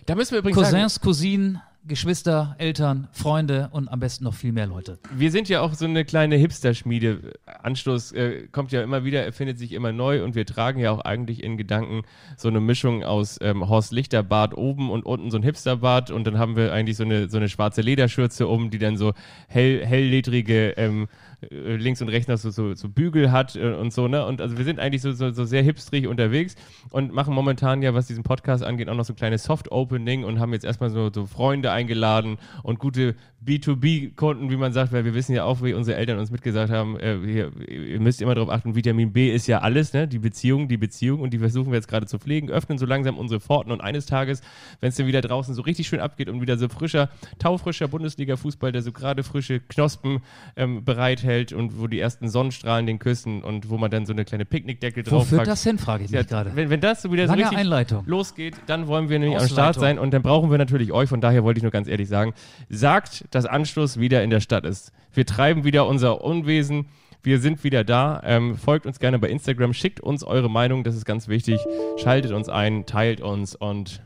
Da 0.06 0.14
müssen 0.14 0.32
wir 0.32 0.38
übrigens 0.38 0.58
sagen, 0.58 0.82
Cousins, 0.82 1.00
Cousinen, 1.00 1.60
Geschwister, 1.88 2.56
Eltern, 2.58 3.06
Freunde 3.12 3.68
und 3.70 3.88
am 3.88 4.00
besten 4.00 4.24
noch 4.24 4.34
viel 4.34 4.50
mehr 4.50 4.66
Leute. 4.66 4.98
wir 5.14 5.30
sind 5.30 5.48
ja 5.48 5.60
auch 5.60 5.74
so 5.74 5.84
eine 5.84 6.04
kleine 6.04 6.34
Hipster-Schmiede. 6.34 7.34
Anstoß 7.62 8.10
äh, 8.12 8.48
kommt 8.50 8.72
ja 8.72 8.82
immer 8.82 9.04
wieder, 9.04 9.24
erfindet 9.24 9.58
sich 9.58 9.72
immer 9.72 9.92
neu 9.92 10.24
und 10.24 10.34
wir 10.34 10.46
tragen 10.46 10.80
ja 10.80 10.90
auch 10.90 11.00
eigentlich 11.00 11.44
in 11.44 11.56
Gedanken 11.56 12.02
so 12.36 12.48
eine 12.48 12.58
Mischung 12.58 13.04
aus 13.04 13.38
ähm, 13.40 13.68
Horst 13.68 13.92
Lichter-Bart 13.92 14.56
oben 14.56 14.90
und 14.90 15.06
unten 15.06 15.30
so 15.30 15.38
ein 15.38 15.44
Hipster-Bart 15.44 16.10
und 16.10 16.26
dann 16.26 16.38
haben 16.38 16.56
wir 16.56 16.72
eigentlich 16.72 16.96
so 16.96 17.04
eine, 17.04 17.28
so 17.28 17.36
eine 17.36 17.48
schwarze 17.48 17.82
Lederschürze 17.82 18.48
um, 18.48 18.70
die 18.70 18.78
dann 18.78 18.96
so 18.96 19.12
hell, 19.46 19.86
hellledrige 19.86 20.70
ähm, 20.70 21.06
äh, 21.35 21.35
links 21.50 22.00
und 22.00 22.08
rechts 22.08 22.28
noch 22.28 22.38
so, 22.38 22.50
so, 22.50 22.74
so 22.74 22.88
Bügel 22.88 23.30
hat 23.30 23.56
äh, 23.56 23.74
und 23.74 23.92
so, 23.92 24.08
ne? 24.08 24.24
Und 24.26 24.40
also 24.40 24.56
wir 24.56 24.64
sind 24.64 24.78
eigentlich 24.78 25.02
so, 25.02 25.12
so, 25.12 25.30
so 25.30 25.44
sehr 25.44 25.62
hipstrig 25.62 26.06
unterwegs 26.06 26.54
und 26.90 27.12
machen 27.12 27.34
momentan 27.34 27.82
ja, 27.82 27.94
was 27.94 28.06
diesen 28.06 28.22
Podcast 28.22 28.64
angeht, 28.64 28.88
auch 28.88 28.94
noch 28.94 29.04
so 29.04 29.12
ein 29.12 29.16
kleines 29.16 29.44
Soft-Opening 29.44 30.24
und 30.24 30.40
haben 30.40 30.52
jetzt 30.52 30.64
erstmal 30.64 30.90
so, 30.90 31.10
so 31.12 31.26
Freunde 31.26 31.72
eingeladen 31.72 32.38
und 32.62 32.78
gute 32.78 33.14
B2B-Kunden, 33.46 34.50
wie 34.50 34.56
man 34.56 34.72
sagt, 34.72 34.92
weil 34.92 35.04
wir 35.04 35.14
wissen 35.14 35.34
ja 35.34 35.44
auch, 35.44 35.62
wie 35.62 35.74
unsere 35.74 35.96
Eltern 35.96 36.18
uns 36.18 36.30
mitgesagt 36.30 36.70
haben, 36.70 36.98
äh, 36.98 37.18
hier, 37.24 37.52
ihr 37.68 38.00
müsst 38.00 38.20
immer 38.20 38.34
darauf 38.34 38.50
achten, 38.50 38.74
Vitamin 38.74 39.12
B 39.12 39.32
ist 39.32 39.46
ja 39.46 39.60
alles, 39.60 39.92
ne? 39.92 40.06
Die 40.08 40.18
Beziehung, 40.18 40.68
die 40.68 40.76
Beziehung 40.76 41.20
und 41.20 41.32
die 41.32 41.38
versuchen 41.38 41.70
wir 41.70 41.76
jetzt 41.76 41.88
gerade 41.88 42.06
zu 42.06 42.18
pflegen, 42.18 42.50
öffnen 42.50 42.78
so 42.78 42.86
langsam 42.86 43.18
unsere 43.18 43.40
Pforten 43.40 43.72
und 43.72 43.80
eines 43.80 44.06
Tages, 44.06 44.40
wenn 44.80 44.90
es 44.90 44.96
dann 44.96 45.06
wieder 45.06 45.20
draußen 45.20 45.54
so 45.54 45.62
richtig 45.62 45.88
schön 45.88 46.00
abgeht 46.00 46.28
und 46.28 46.40
wieder 46.40 46.58
so 46.58 46.68
frischer, 46.68 47.08
taufrischer 47.38 47.88
Bundesliga-Fußball, 47.88 48.72
der 48.72 48.82
so 48.82 48.92
gerade 48.92 49.22
frische 49.22 49.60
Knospen 49.60 50.20
ähm, 50.56 50.84
bereithält 50.84 51.52
und 51.52 51.80
wo 51.80 51.86
die 51.86 52.00
ersten 52.00 52.28
Sonnenstrahlen 52.28 52.86
den 52.86 52.98
küssen 52.98 53.42
und 53.42 53.70
wo 53.70 53.78
man 53.78 53.90
dann 53.90 54.06
so 54.06 54.12
eine 54.12 54.24
kleine 54.24 54.44
Picknickdecke 54.44 55.04
Wo 55.06 55.10
drauf 55.10 55.28
führt 55.28 55.46
das 55.46 55.62
hin, 55.62 55.78
frage 55.78 56.04
ich 56.04 56.10
mich 56.10 56.20
ja, 56.20 56.24
gerade. 56.24 56.54
wenn, 56.54 56.70
wenn 56.70 56.80
das 56.80 57.02
so 57.02 57.12
wieder 57.12 57.26
Lange 57.26 57.42
so 57.42 57.48
richtig 57.48 57.58
Einleitung. 57.58 58.04
losgeht, 58.06 58.54
dann 58.66 58.86
wollen 58.86 59.08
wir 59.08 59.18
nämlich 59.18 59.38
am. 59.38 59.46
Start 59.46 59.76
sein 59.76 59.98
und 59.98 60.12
dann 60.12 60.22
brauchen 60.22 60.50
wir 60.50 60.58
natürlich 60.58 60.92
euch. 60.92 61.08
Von 61.08 61.20
daher 61.20 61.44
wollte 61.44 61.58
ich 61.58 61.62
nur 61.62 61.72
ganz 61.72 61.88
ehrlich 61.88 62.08
sagen, 62.08 62.34
sagt, 62.68 63.24
dass 63.36 63.46
Anschluss 63.46 64.00
wieder 64.00 64.22
in 64.24 64.30
der 64.30 64.40
Stadt 64.40 64.64
ist. 64.64 64.92
Wir 65.12 65.26
treiben 65.26 65.62
wieder 65.64 65.86
unser 65.86 66.22
Unwesen. 66.24 66.86
Wir 67.22 67.38
sind 67.40 67.64
wieder 67.64 67.84
da. 67.84 68.20
Ähm, 68.24 68.56
folgt 68.56 68.86
uns 68.86 68.98
gerne 68.98 69.18
bei 69.18 69.28
Instagram, 69.28 69.72
schickt 69.74 70.00
uns 70.00 70.22
eure 70.24 70.48
Meinung, 70.50 70.84
das 70.84 70.94
ist 70.94 71.04
ganz 71.04 71.28
wichtig. 71.28 71.60
Schaltet 71.98 72.32
uns 72.32 72.48
ein, 72.48 72.86
teilt 72.86 73.20
uns 73.20 73.54
und 73.54 74.00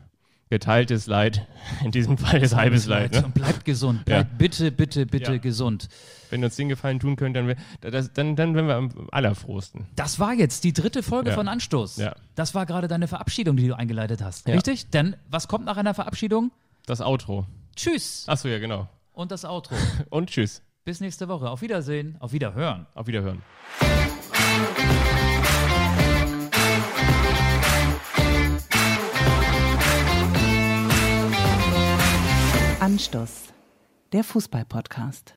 geteiltes 0.49 1.07
Leid. 1.07 1.47
In 1.85 1.91
diesem 1.91 2.17
Fall 2.17 2.41
ist 2.41 2.55
halbes 2.55 2.85
Leid. 2.87 3.13
Ne? 3.13 3.23
Und 3.23 3.33
bleibt 3.33 3.63
gesund. 3.63 3.99
Ja. 4.07 4.23
Bleibt 4.23 4.37
bitte, 4.37 4.71
bitte, 4.71 5.05
bitte 5.05 5.33
Ja. 5.33 5.37
gesund. 5.37 5.87
Wenn 6.29 6.41
ihr 6.41 6.45
uns 6.45 6.55
den 6.55 6.67
Gefallen 6.69 6.99
tun 6.99 7.15
könnt, 7.15 7.35
dann, 7.35 7.47
wär- 7.47 7.55
das, 7.81 8.11
dann, 8.11 8.35
dann 8.35 8.53
wären 8.55 8.67
wir 8.67 8.75
am 8.75 9.07
allerfrohsten. 9.11 9.85
Das 9.95 10.19
war 10.19 10.33
jetzt 10.33 10.63
die 10.63 10.73
dritte 10.73 11.03
Folge 11.03 11.29
Ja. 11.29 11.35
von 11.35 11.47
Anstoß. 11.47 11.97
Ja. 11.97 12.15
Das 12.35 12.53
war 12.55 12.65
gerade 12.65 12.87
deine 12.87 13.07
Verabschiedung, 13.07 13.55
die 13.55 13.67
du 13.67 13.77
eingeleitet 13.77 14.21
hast. 14.21 14.47
Ja. 14.47 14.55
Richtig? 14.55 14.89
Denn 14.89 15.15
was 15.29 15.47
kommt 15.47 15.65
nach 15.65 15.77
einer 15.77 15.93
Verabschiedung? 15.93 16.51
Das 16.85 16.99
Outro. 17.01 17.45
Tschüss. 17.75 18.25
Achso, 18.27 18.47
ja, 18.49 18.59
genau. 18.59 18.89
Und 19.13 19.31
das 19.31 19.45
Outro. 19.45 19.75
Und 20.09 20.29
tschüss. 20.29 20.63
Bis 20.83 20.99
nächste 20.99 21.27
Woche. 21.27 21.49
Auf 21.49 21.61
Wiedersehen. 21.61 22.17
Auf 22.19 22.31
Wiederhören. 22.33 22.87
Auf 22.95 23.07
Wiederhören. 23.07 23.43
Anstoß, 32.79 33.53
der 34.11 34.23
Fußball-Podcast. 34.23 35.35